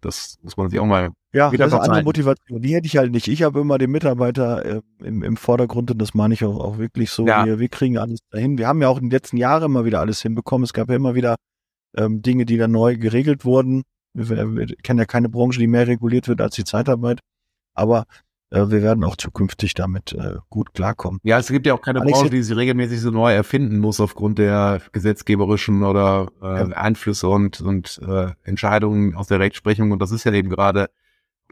Das 0.00 0.38
muss 0.42 0.56
man 0.56 0.68
sich 0.68 0.80
auch 0.80 0.86
mal 0.86 1.12
ja, 1.32 1.50
das 1.50 1.68
ist 1.68 1.74
eine 1.74 1.82
andere 1.82 2.02
Motivation. 2.02 2.60
Die 2.60 2.74
hätte 2.74 2.86
ich 2.86 2.96
halt 2.96 3.10
nicht. 3.10 3.26
Ich 3.28 3.42
habe 3.42 3.60
immer 3.60 3.78
den 3.78 3.90
Mitarbeiter 3.90 4.64
äh, 4.64 4.80
im, 5.02 5.22
im 5.22 5.36
Vordergrund 5.36 5.90
und 5.90 5.98
das 5.98 6.14
meine 6.14 6.34
ich 6.34 6.44
auch, 6.44 6.58
auch 6.58 6.78
wirklich 6.78 7.10
so. 7.10 7.26
Ja. 7.26 7.46
Wir, 7.46 7.58
wir 7.58 7.68
kriegen 7.68 7.96
alles 7.96 8.20
dahin. 8.30 8.58
Wir 8.58 8.68
haben 8.68 8.82
ja 8.82 8.88
auch 8.88 8.98
in 8.98 9.04
den 9.04 9.10
letzten 9.10 9.38
Jahren 9.38 9.64
immer 9.64 9.84
wieder 9.84 10.00
alles 10.00 10.20
hinbekommen. 10.20 10.64
Es 10.64 10.72
gab 10.72 10.90
ja 10.90 10.96
immer 10.96 11.14
wieder 11.14 11.36
ähm, 11.96 12.22
Dinge, 12.22 12.44
die 12.44 12.58
dann 12.58 12.72
neu 12.72 12.96
geregelt 12.96 13.44
wurden. 13.44 13.82
Wir, 14.14 14.28
wir 14.28 14.66
kennen 14.82 14.98
ja 14.98 15.06
keine 15.06 15.30
Branche, 15.30 15.58
die 15.58 15.66
mehr 15.66 15.86
reguliert 15.86 16.28
wird 16.28 16.40
als 16.40 16.54
die 16.54 16.64
Zeitarbeit. 16.64 17.20
Aber 17.74 18.04
äh, 18.50 18.68
wir 18.68 18.82
werden 18.82 19.02
auch 19.02 19.16
zukünftig 19.16 19.72
damit 19.72 20.12
äh, 20.12 20.36
gut 20.50 20.74
klarkommen. 20.74 21.18
Ja, 21.22 21.38
es 21.38 21.48
gibt 21.48 21.66
ja 21.66 21.72
auch 21.72 21.80
keine 21.80 22.02
Alex, 22.02 22.18
Branche, 22.18 22.30
die 22.30 22.42
sich 22.42 22.54
regelmäßig 22.54 23.00
so 23.00 23.10
neu 23.10 23.32
erfinden 23.32 23.78
muss 23.78 24.00
aufgrund 24.00 24.38
der 24.38 24.82
gesetzgeberischen 24.92 25.82
oder 25.82 26.30
äh, 26.42 26.46
ja. 26.46 26.76
Einflüsse 26.76 27.28
und, 27.28 27.62
und 27.62 28.00
äh, 28.06 28.32
Entscheidungen 28.44 29.14
aus 29.14 29.28
der 29.28 29.40
Rechtsprechung. 29.40 29.92
Und 29.92 30.00
das 30.00 30.10
ist 30.12 30.24
ja 30.24 30.32
eben 30.32 30.50
gerade 30.50 30.90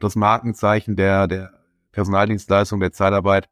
das 0.00 0.16
Markenzeichen 0.16 0.96
der, 0.96 1.26
der 1.26 1.52
Personaldienstleistung, 1.92 2.80
der 2.80 2.92
Zeitarbeit, 2.92 3.48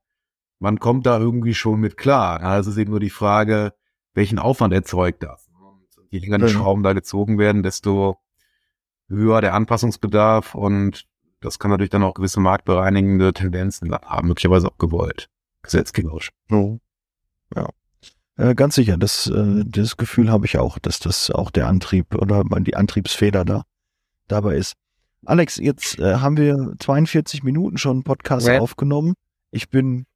man 0.59 0.79
kommt 0.79 1.07
da 1.07 1.19
irgendwie 1.19 1.55
schon 1.55 1.81
mit 1.81 1.97
klar. 1.97 2.41
Ja, 2.41 2.59
es 2.59 2.67
ist 2.67 2.77
eben 2.77 2.91
nur 2.91 3.01
die 3.01 3.11
Frage, 3.11 3.73
welchen 4.15 4.39
Aufwand 4.39 4.75
erzeugt 4.75 5.23
das. 5.23 5.49
Und 5.61 5.87
je 6.11 6.19
länger 6.19 6.39
die 6.39 6.45
mhm. 6.45 6.49
Schrauben 6.59 6.83
da 6.83 6.93
gezogen 6.93 7.39
werden, 7.39 7.63
desto 7.63 8.19
höher 9.09 9.41
der 9.41 9.55
Anpassungsbedarf 9.55 10.55
und 10.55 11.07
das 11.41 11.59
kann 11.59 11.71
natürlich 11.71 11.91
dann 11.91 12.03
auch 12.03 12.15
gewisse 12.15 12.41
marktbereinigende 12.41 13.33
Tendenzen 13.33 13.93
haben, 13.93 14.29
möglicherweise 14.29 14.69
auch 14.69 14.79
gewollt, 14.79 15.29
gesetzgeberisch. 15.63 16.31
Oh. 16.51 16.79
Ja. 17.55 17.69
Äh, 18.37 18.55
ganz 18.55 18.75
sicher, 18.75 18.97
das, 18.97 19.29
äh, 19.29 19.65
das 19.65 19.97
Gefühl 19.97 20.31
habe 20.31 20.47
ich 20.47 20.59
auch, 20.59 20.79
dass 20.79 20.99
das 20.99 21.31
auch 21.31 21.51
der 21.51 21.69
Antrieb 21.69 22.15
oder 22.15 22.45
die 22.45 22.77
Antriebsfeder 22.77 23.45
da 23.45 23.65
dabei 24.27 24.57
ist. 24.57 24.75
Alex, 25.27 25.57
jetzt 25.57 25.99
äh, 25.99 26.17
haben 26.17 26.37
wir 26.37 26.75
42 26.79 27.43
Minuten 27.43 27.79
schon 27.79 27.99
einen 27.99 28.05
Podcast 28.05 28.47
ja. 28.47 28.61
aufgenommen. 28.61 29.15
Ich 29.51 29.69
bin, 29.69 30.07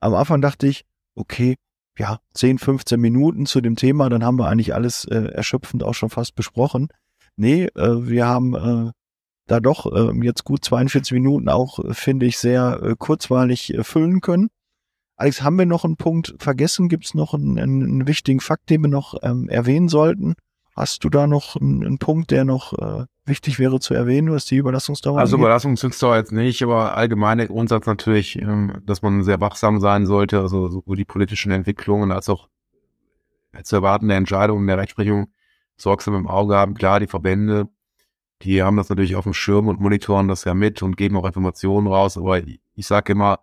am 0.00 0.14
Anfang 0.14 0.40
dachte 0.40 0.66
ich, 0.66 0.84
okay, 1.14 1.56
ja, 1.98 2.18
10, 2.34 2.58
15 2.58 3.00
Minuten 3.00 3.46
zu 3.46 3.60
dem 3.60 3.76
Thema, 3.76 4.08
dann 4.08 4.24
haben 4.24 4.38
wir 4.38 4.48
eigentlich 4.48 4.74
alles 4.74 5.04
äh, 5.04 5.24
erschöpfend 5.32 5.82
auch 5.82 5.94
schon 5.94 6.10
fast 6.10 6.34
besprochen. 6.34 6.88
Nee, 7.36 7.64
äh, 7.74 8.06
wir 8.06 8.26
haben 8.26 8.54
äh, 8.54 8.92
da 9.46 9.60
doch 9.60 9.86
äh, 9.92 10.12
jetzt 10.24 10.44
gut 10.44 10.64
42 10.64 11.12
Minuten 11.12 11.48
auch, 11.48 11.78
äh, 11.78 11.94
finde 11.94 12.26
ich, 12.26 12.38
sehr 12.38 12.80
äh, 12.82 12.94
kurzweilig 12.98 13.74
äh, 13.74 13.84
füllen 13.84 14.20
können. 14.20 14.48
Alex, 15.16 15.42
haben 15.42 15.58
wir 15.58 15.66
noch 15.66 15.84
einen 15.84 15.96
Punkt 15.96 16.34
vergessen? 16.38 16.88
Gibt 16.88 17.04
es 17.04 17.14
noch 17.14 17.34
einen, 17.34 17.58
einen, 17.58 18.06
wichtigen 18.06 18.40
Fakt, 18.40 18.70
den 18.70 18.82
wir 18.82 18.88
noch 18.88 19.14
ähm, 19.22 19.48
erwähnen 19.48 19.88
sollten? 19.88 20.34
Hast 20.74 21.04
du 21.04 21.10
da 21.10 21.26
noch 21.26 21.56
einen, 21.56 21.84
einen 21.84 21.98
Punkt, 21.98 22.30
der 22.30 22.44
noch 22.44 22.72
äh, 22.72 23.04
wichtig 23.24 23.58
wäre 23.58 23.80
zu 23.80 23.94
erwähnen, 23.94 24.32
was 24.32 24.44
die 24.46 24.56
Überlassungsdauer 24.56 25.18
Also 25.18 25.36
angeht? 25.36 25.44
Überlassungsdauer 25.44 26.16
jetzt 26.16 26.32
nicht, 26.32 26.62
aber 26.62 26.96
allgemeiner 26.96 27.46
Grundsatz 27.46 27.86
natürlich, 27.86 28.40
ähm, 28.40 28.82
dass 28.84 29.02
man 29.02 29.22
sehr 29.22 29.40
wachsam 29.40 29.80
sein 29.80 30.06
sollte, 30.06 30.40
also 30.40 30.68
sowohl 30.68 30.96
die 30.96 31.04
politischen 31.04 31.52
Entwicklungen 31.52 32.12
als 32.12 32.28
auch 32.28 32.48
zu 33.64 33.76
erwartende 33.76 34.14
Entscheidungen 34.14 34.66
der 34.66 34.78
Rechtsprechung 34.78 35.28
sorgsam 35.76 36.14
im 36.14 36.26
Auge 36.26 36.56
haben. 36.56 36.74
Klar, 36.74 37.00
die 37.00 37.06
Verbände, 37.06 37.68
die 38.42 38.62
haben 38.62 38.76
das 38.76 38.88
natürlich 38.88 39.16
auf 39.16 39.24
dem 39.24 39.34
Schirm 39.34 39.68
und 39.68 39.80
monitoren 39.80 40.28
das 40.28 40.44
ja 40.44 40.54
mit 40.54 40.82
und 40.82 40.96
geben 40.96 41.16
auch 41.16 41.26
Informationen 41.26 41.86
raus, 41.86 42.16
aber 42.16 42.38
ich, 42.42 42.60
ich 42.74 42.86
sage 42.86 43.12
immer, 43.12 43.40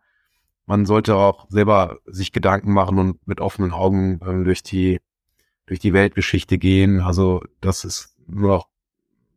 man 0.65 0.85
sollte 0.85 1.15
auch 1.15 1.47
selber 1.49 1.97
sich 2.05 2.31
Gedanken 2.31 2.73
machen 2.73 2.99
und 2.99 3.27
mit 3.27 3.41
offenen 3.41 3.71
Augen 3.71 4.19
äh, 4.21 4.43
durch 4.43 4.61
die 4.61 4.99
durch 5.65 5.79
die 5.79 5.93
Weltgeschichte 5.93 6.57
gehen. 6.57 6.99
Also 6.99 7.43
das 7.61 7.85
ist 7.85 8.15
nur 8.27 8.49
noch 8.49 8.67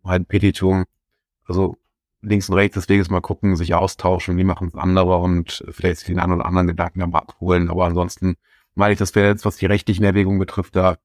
ein 0.05 0.25
Petitum. 0.25 0.85
Also 1.47 1.77
links 2.23 2.49
und 2.49 2.55
rechts 2.55 2.75
des 2.75 2.89
Weges 2.89 3.11
mal 3.11 3.21
gucken, 3.21 3.57
sich 3.57 3.75
austauschen, 3.75 4.37
wie 4.37 4.45
machen 4.45 4.69
es 4.69 4.75
andere 4.75 5.19
und 5.19 5.65
vielleicht 5.71 5.99
sich 5.99 6.07
den 6.07 6.21
einen 6.21 6.33
oder 6.33 6.47
anderen 6.47 6.69
Gedanken 6.69 7.03
am 7.03 7.15
abholen. 7.15 7.69
Aber 7.69 7.85
ansonsten 7.85 8.37
meine 8.75 8.93
ich, 8.93 8.99
das 8.99 9.15
wäre 9.15 9.29
jetzt, 9.29 9.45
was 9.45 9.57
die 9.57 9.67
rechtlichen 9.67 10.05
Erwägungen 10.05 10.39
betrifft, 10.39 10.77
da 10.77 10.97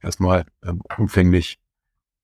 erstmal 0.00 0.44
ähm, 0.64 0.82
umfänglich 0.98 1.58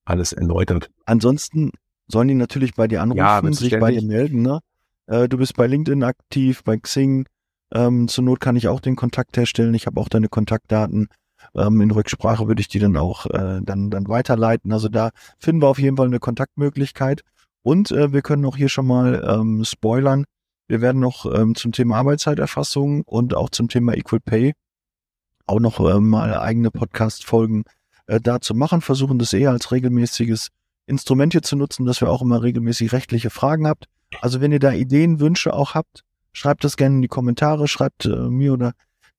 alles 0.05 0.33
erläutert. 0.33 0.91
Ansonsten 1.07 1.73
sollen 2.07 2.29
die 2.29 2.35
natürlich 2.35 2.75
bei 2.75 2.87
dir 2.87 3.03
anrufen, 3.03 3.19
ja, 3.19 3.53
sich 3.53 3.79
bei 3.79 3.93
dir 3.93 4.03
melden. 4.03 4.43
Ne? 4.43 4.61
Äh, 5.07 5.29
du 5.29 5.39
bist 5.39 5.57
bei 5.57 5.67
LinkedIn 5.67 6.03
aktiv, 6.03 6.63
bei 6.63 6.77
Xing. 6.77 7.27
Ähm, 7.73 8.09
zur 8.09 8.25
Not 8.25 8.41
kann 8.41 8.57
ich 8.57 8.69
auch 8.69 8.81
den 8.81 8.95
Kontakt 8.95 9.37
herstellen. 9.37 9.75
Ich 9.75 9.87
habe 9.87 10.01
auch 10.01 10.09
deine 10.09 10.29
Kontaktdaten. 10.29 11.09
Ähm, 11.55 11.81
in 11.81 11.91
Rücksprache 11.91 12.49
würde 12.49 12.61
ich 12.61 12.69
die 12.69 12.79
dann 12.79 12.97
auch 12.97 13.27
äh, 13.27 13.61
dann, 13.63 13.91
dann 13.91 14.09
weiterleiten. 14.09 14.73
Also 14.73 14.89
da 14.89 15.11
finden 15.39 15.63
wir 15.63 15.69
auf 15.69 15.79
jeden 15.79 15.97
Fall 15.97 16.07
eine 16.07 16.21
Kontaktmöglichkeit. 16.21 17.23
Und 17.63 17.91
äh, 17.91 18.13
wir 18.13 18.23
können 18.23 18.45
auch 18.45 18.57
hier 18.57 18.69
schon 18.69 18.87
mal 18.87 19.25
ähm, 19.27 19.65
spoilern. 19.65 20.25
Wir 20.69 20.81
werden 20.81 21.01
noch 21.01 21.27
ähm, 21.27 21.55
zum 21.55 21.73
Thema 21.73 21.97
Arbeitszeiterfassung 21.97 23.03
und 23.03 23.35
auch 23.35 23.51
zum 23.51 23.69
Thema 23.69 23.95
Equal 23.95 24.21
Pay 24.21 24.55
auch 25.47 25.61
noch 25.61 25.81
äh, 25.81 26.01
mal 26.01 26.39
eigene 26.39 26.71
Podcast-Folgen 26.71 27.65
äh, 28.07 28.21
dazu 28.21 28.55
machen, 28.55 28.81
versuchen 28.81 29.19
das 29.19 29.33
eher 29.33 29.51
als 29.51 29.73
regelmäßiges 29.73 30.49
Instrument 30.87 31.33
hier 31.33 31.43
zu 31.43 31.57
nutzen, 31.57 31.87
dass 31.87 32.01
wir 32.01 32.11
auch 32.11 32.23
immer 32.23 32.43
regelmäßig 32.43 32.93
rechtliche 32.93 33.31
Fragen 33.31 33.67
habt. 33.67 33.87
Also 34.21 34.41
wenn 34.41 34.53
ihr 34.53 34.59
da 34.59 34.73
Ideen, 34.73 35.21
Wünsche 35.21 35.53
auch 35.55 35.75
habt, 35.75 36.03
schreibt 36.33 36.65
das 36.65 36.77
gerne 36.77 36.97
in 36.97 37.03
die 37.03 37.09
Kommentare, 37.09 37.69
schreibt 37.69 38.07
äh, 38.07 38.29
mir 38.29 38.53
oder 38.53 38.73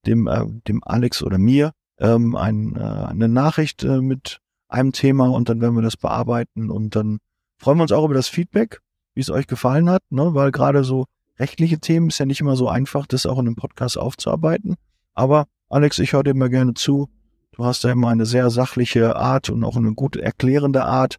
dem, 0.06 0.26
äh, 0.26 0.44
dem 0.68 0.82
Alex 0.84 1.22
oder 1.22 1.38
mir 1.38 1.72
ähm, 1.98 2.36
ein, 2.36 2.76
äh, 2.76 2.80
eine 2.80 3.28
Nachricht 3.28 3.82
äh, 3.84 4.00
mit 4.00 4.40
einem 4.68 4.92
Thema 4.92 5.28
und 5.28 5.48
dann 5.48 5.60
werden 5.60 5.76
wir 5.76 5.82
das 5.82 5.96
bearbeiten 5.96 6.70
und 6.70 6.96
dann 6.96 7.18
freuen 7.58 7.78
wir 7.78 7.82
uns 7.82 7.92
auch 7.92 8.04
über 8.04 8.14
das 8.14 8.28
Feedback, 8.28 8.80
wie 9.14 9.20
es 9.20 9.30
euch 9.30 9.46
gefallen 9.46 9.88
hat, 9.88 10.02
ne? 10.10 10.34
weil 10.34 10.50
gerade 10.50 10.84
so 10.84 11.06
rechtliche 11.38 11.78
Themen 11.78 12.08
ist 12.08 12.18
ja 12.18 12.26
nicht 12.26 12.40
immer 12.40 12.56
so 12.56 12.68
einfach, 12.68 13.06
das 13.06 13.26
auch 13.26 13.38
in 13.38 13.46
einem 13.46 13.56
Podcast 13.56 13.98
aufzuarbeiten. 13.98 14.76
Aber 15.14 15.46
Alex, 15.68 15.98
ich 15.98 16.12
höre 16.12 16.22
dir 16.22 16.30
immer 16.30 16.48
gerne 16.48 16.74
zu. 16.74 17.08
Du 17.52 17.64
hast 17.64 17.84
ja 17.84 17.90
immer 17.90 18.08
eine 18.08 18.26
sehr 18.26 18.50
sachliche 18.50 19.16
Art 19.16 19.48
und 19.48 19.64
auch 19.64 19.76
eine 19.76 19.94
gut 19.94 20.16
erklärende 20.16 20.84
Art, 20.84 21.16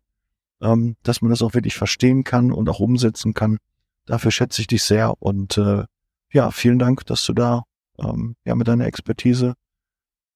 ähm, 0.61 0.95
dass 1.03 1.21
man 1.21 1.31
das 1.31 1.41
auch 1.41 1.53
wirklich 1.53 1.75
verstehen 1.75 2.23
kann 2.23 2.51
und 2.51 2.69
auch 2.69 2.79
umsetzen 2.79 3.33
kann. 3.33 3.57
Dafür 4.05 4.31
schätze 4.31 4.61
ich 4.61 4.67
dich 4.67 4.83
sehr 4.83 5.21
und 5.21 5.57
äh, 5.57 5.83
ja, 6.31 6.51
vielen 6.51 6.79
Dank, 6.79 7.05
dass 7.05 7.25
du 7.25 7.33
da 7.33 7.63
ähm, 7.99 8.35
ja 8.45 8.55
mit 8.55 8.67
deiner 8.67 8.85
Expertise 8.85 9.53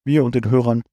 mir 0.03 0.23
und 0.23 0.35
den 0.35 0.49
Hörern, 0.49 0.83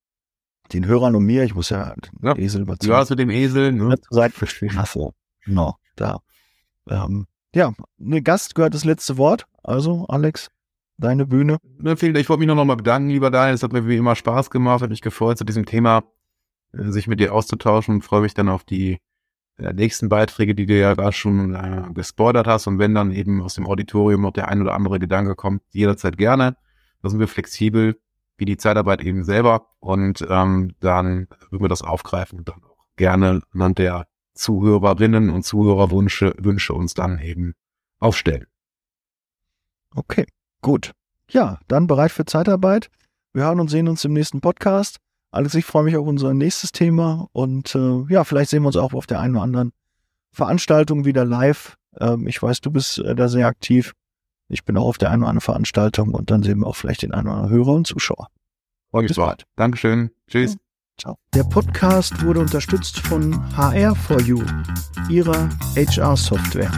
den 0.73 0.87
Hörern 0.87 1.15
und 1.15 1.25
mir, 1.25 1.45
ich 1.45 1.55
muss 1.55 1.71
ja 1.71 1.95
den 1.95 2.11
ja, 2.23 2.37
Esel 2.37 2.63
überzeugen. 2.63 2.93
Ja, 2.93 3.07
mit 3.09 3.19
dem 3.19 3.31
Esel, 3.31 3.73
ne? 3.73 3.97
Seid 4.11 4.33
Achso, 4.77 5.15
no, 5.47 5.75
da. 5.97 6.19
Ähm, 6.89 7.27
ja, 7.55 7.73
ne 7.97 8.23
Gast 8.23 8.55
gehört 8.55 8.75
das 8.75 8.85
letzte 8.85 9.17
Wort. 9.17 9.47
Also, 9.63 10.07
Alex, 10.09 10.49
deine 10.99 11.27
Bühne. 11.27 11.59
Ne, 11.79 11.93
ich 11.93 12.29
wollte 12.29 12.39
mich 12.39 12.47
noch 12.49 12.65
mal 12.65 12.77
bedanken, 12.77 13.11
lieber 13.11 13.31
Daniel. 13.31 13.55
Es 13.55 13.63
hat 13.63 13.73
mir 13.73 13.87
wie 13.87 13.97
immer 13.97 14.17
Spaß 14.17 14.51
gemacht, 14.51 14.83
hat 14.83 14.91
mich 14.91 15.03
gefreut, 15.03 15.39
zu 15.39 15.45
diesem 15.45 15.65
Thema 15.65 16.05
äh, 16.73 16.91
sich 16.91 17.07
mit 17.07 17.21
dir 17.21 17.35
auszutauschen 17.35 17.97
und 17.97 18.03
freue 18.03 18.23
mich 18.23 18.35
dann 18.35 18.49
auf 18.49 18.65
die 18.65 18.99
der 19.59 19.73
nächsten 19.73 20.09
Beiträge, 20.09 20.55
die 20.55 20.67
du 20.67 20.79
ja 20.79 20.95
gerade 20.95 21.13
schon 21.13 21.55
äh, 21.55 21.83
gespoilert 21.93 22.47
hast. 22.47 22.67
Und 22.67 22.79
wenn 22.79 22.95
dann 22.95 23.11
eben 23.11 23.43
aus 23.43 23.55
dem 23.55 23.67
Auditorium 23.67 24.23
noch 24.23 24.33
der 24.33 24.49
ein 24.49 24.63
oder 24.63 24.75
andere 24.75 24.99
Gedanke 24.99 25.35
kommt, 25.35 25.63
jederzeit 25.71 26.17
gerne. 26.17 26.57
Da 27.03 27.11
sind 27.11 27.19
wir 27.19 27.29
flexibel, 27.29 27.99
wie 28.39 28.45
die 28.45 28.57
Zeitarbeit 28.57 29.03
eben 29.03 29.25
selber. 29.25 29.67
Und 29.81 30.27
ähm, 30.29 30.75
dann 30.81 31.29
würden 31.51 31.65
wir 31.65 31.69
das 31.69 31.83
aufgreifen 31.83 32.39
und 32.39 32.49
dann 32.49 32.63
auch 32.65 32.87
gerne 32.97 33.43
anhand 33.53 33.79
der 33.79 34.07
Zuhörerinnen 34.35 35.31
und 35.31 35.43
Zuhörerwünsche 35.43 36.35
Wünsche 36.39 36.73
uns 36.73 36.95
dann 36.95 37.19
eben 37.19 37.55
aufstellen. 37.99 38.47
Okay, 39.95 40.27
gut. 40.63 40.93
Ja, 41.31 41.59
dann 41.67 41.87
bereit 41.87 42.13
für 42.13 42.25
Zeitarbeit. 42.25 42.89
Wir 43.33 43.45
hören 43.45 43.61
und 43.61 43.69
sehen 43.69 43.89
uns 43.89 44.05
im 44.05 44.13
nächsten 44.13 44.41
Podcast. 44.41 44.99
Alex, 45.31 45.55
ich 45.55 45.65
freue 45.65 45.85
mich 45.85 45.97
auf 45.97 46.07
unser 46.07 46.33
nächstes 46.33 46.73
Thema 46.73 47.29
und 47.33 47.75
äh, 47.75 48.05
ja, 48.09 48.25
vielleicht 48.25 48.51
sehen 48.51 48.63
wir 48.63 48.69
uns 48.69 48.77
auch 48.77 48.95
auf 48.95 49.07
der 49.07 49.21
einen 49.21 49.35
oder 49.35 49.43
anderen 49.43 49.73
Veranstaltung 50.33 51.05
wieder 51.05 51.25
live. 51.25 51.77
Ähm, 51.99 52.27
ich 52.27 52.43
weiß, 52.43 52.61
du 52.61 52.71
bist 52.71 52.99
äh, 52.99 53.15
da 53.15 53.29
sehr 53.29 53.47
aktiv. 53.47 53.95
Ich 54.49 54.65
bin 54.65 54.77
auch 54.79 54.87
auf 54.87 54.99
der 54.99 55.11
einen 55.11 55.23
oder 55.23 55.31
anderen 55.31 55.43
Veranstaltung 55.43 56.15
und 56.15 56.31
dann 56.31 56.43
sehen 56.43 56.61
wir 56.61 56.67
auch 56.67 56.77
vielleicht 56.77 57.03
den 57.03 57.13
einen 57.13 57.29
oder 57.29 57.37
anderen 57.37 57.55
Hörer 57.55 57.73
und 57.75 57.87
Zuschauer. 57.87 58.29
Freue 58.91 59.03
mich 59.03 59.13
drauf. 59.13 59.37
Dankeschön. 59.57 60.11
Tschüss. 60.27 60.55
Ja. 60.55 60.59
Ciao. 61.01 61.19
Der 61.35 61.45
Podcast 61.45 62.25
wurde 62.25 62.41
unterstützt 62.41 62.99
von 63.01 63.35
HR4U, 63.55 64.43
ihrer 65.11 65.49
HR-Software. 65.77 66.73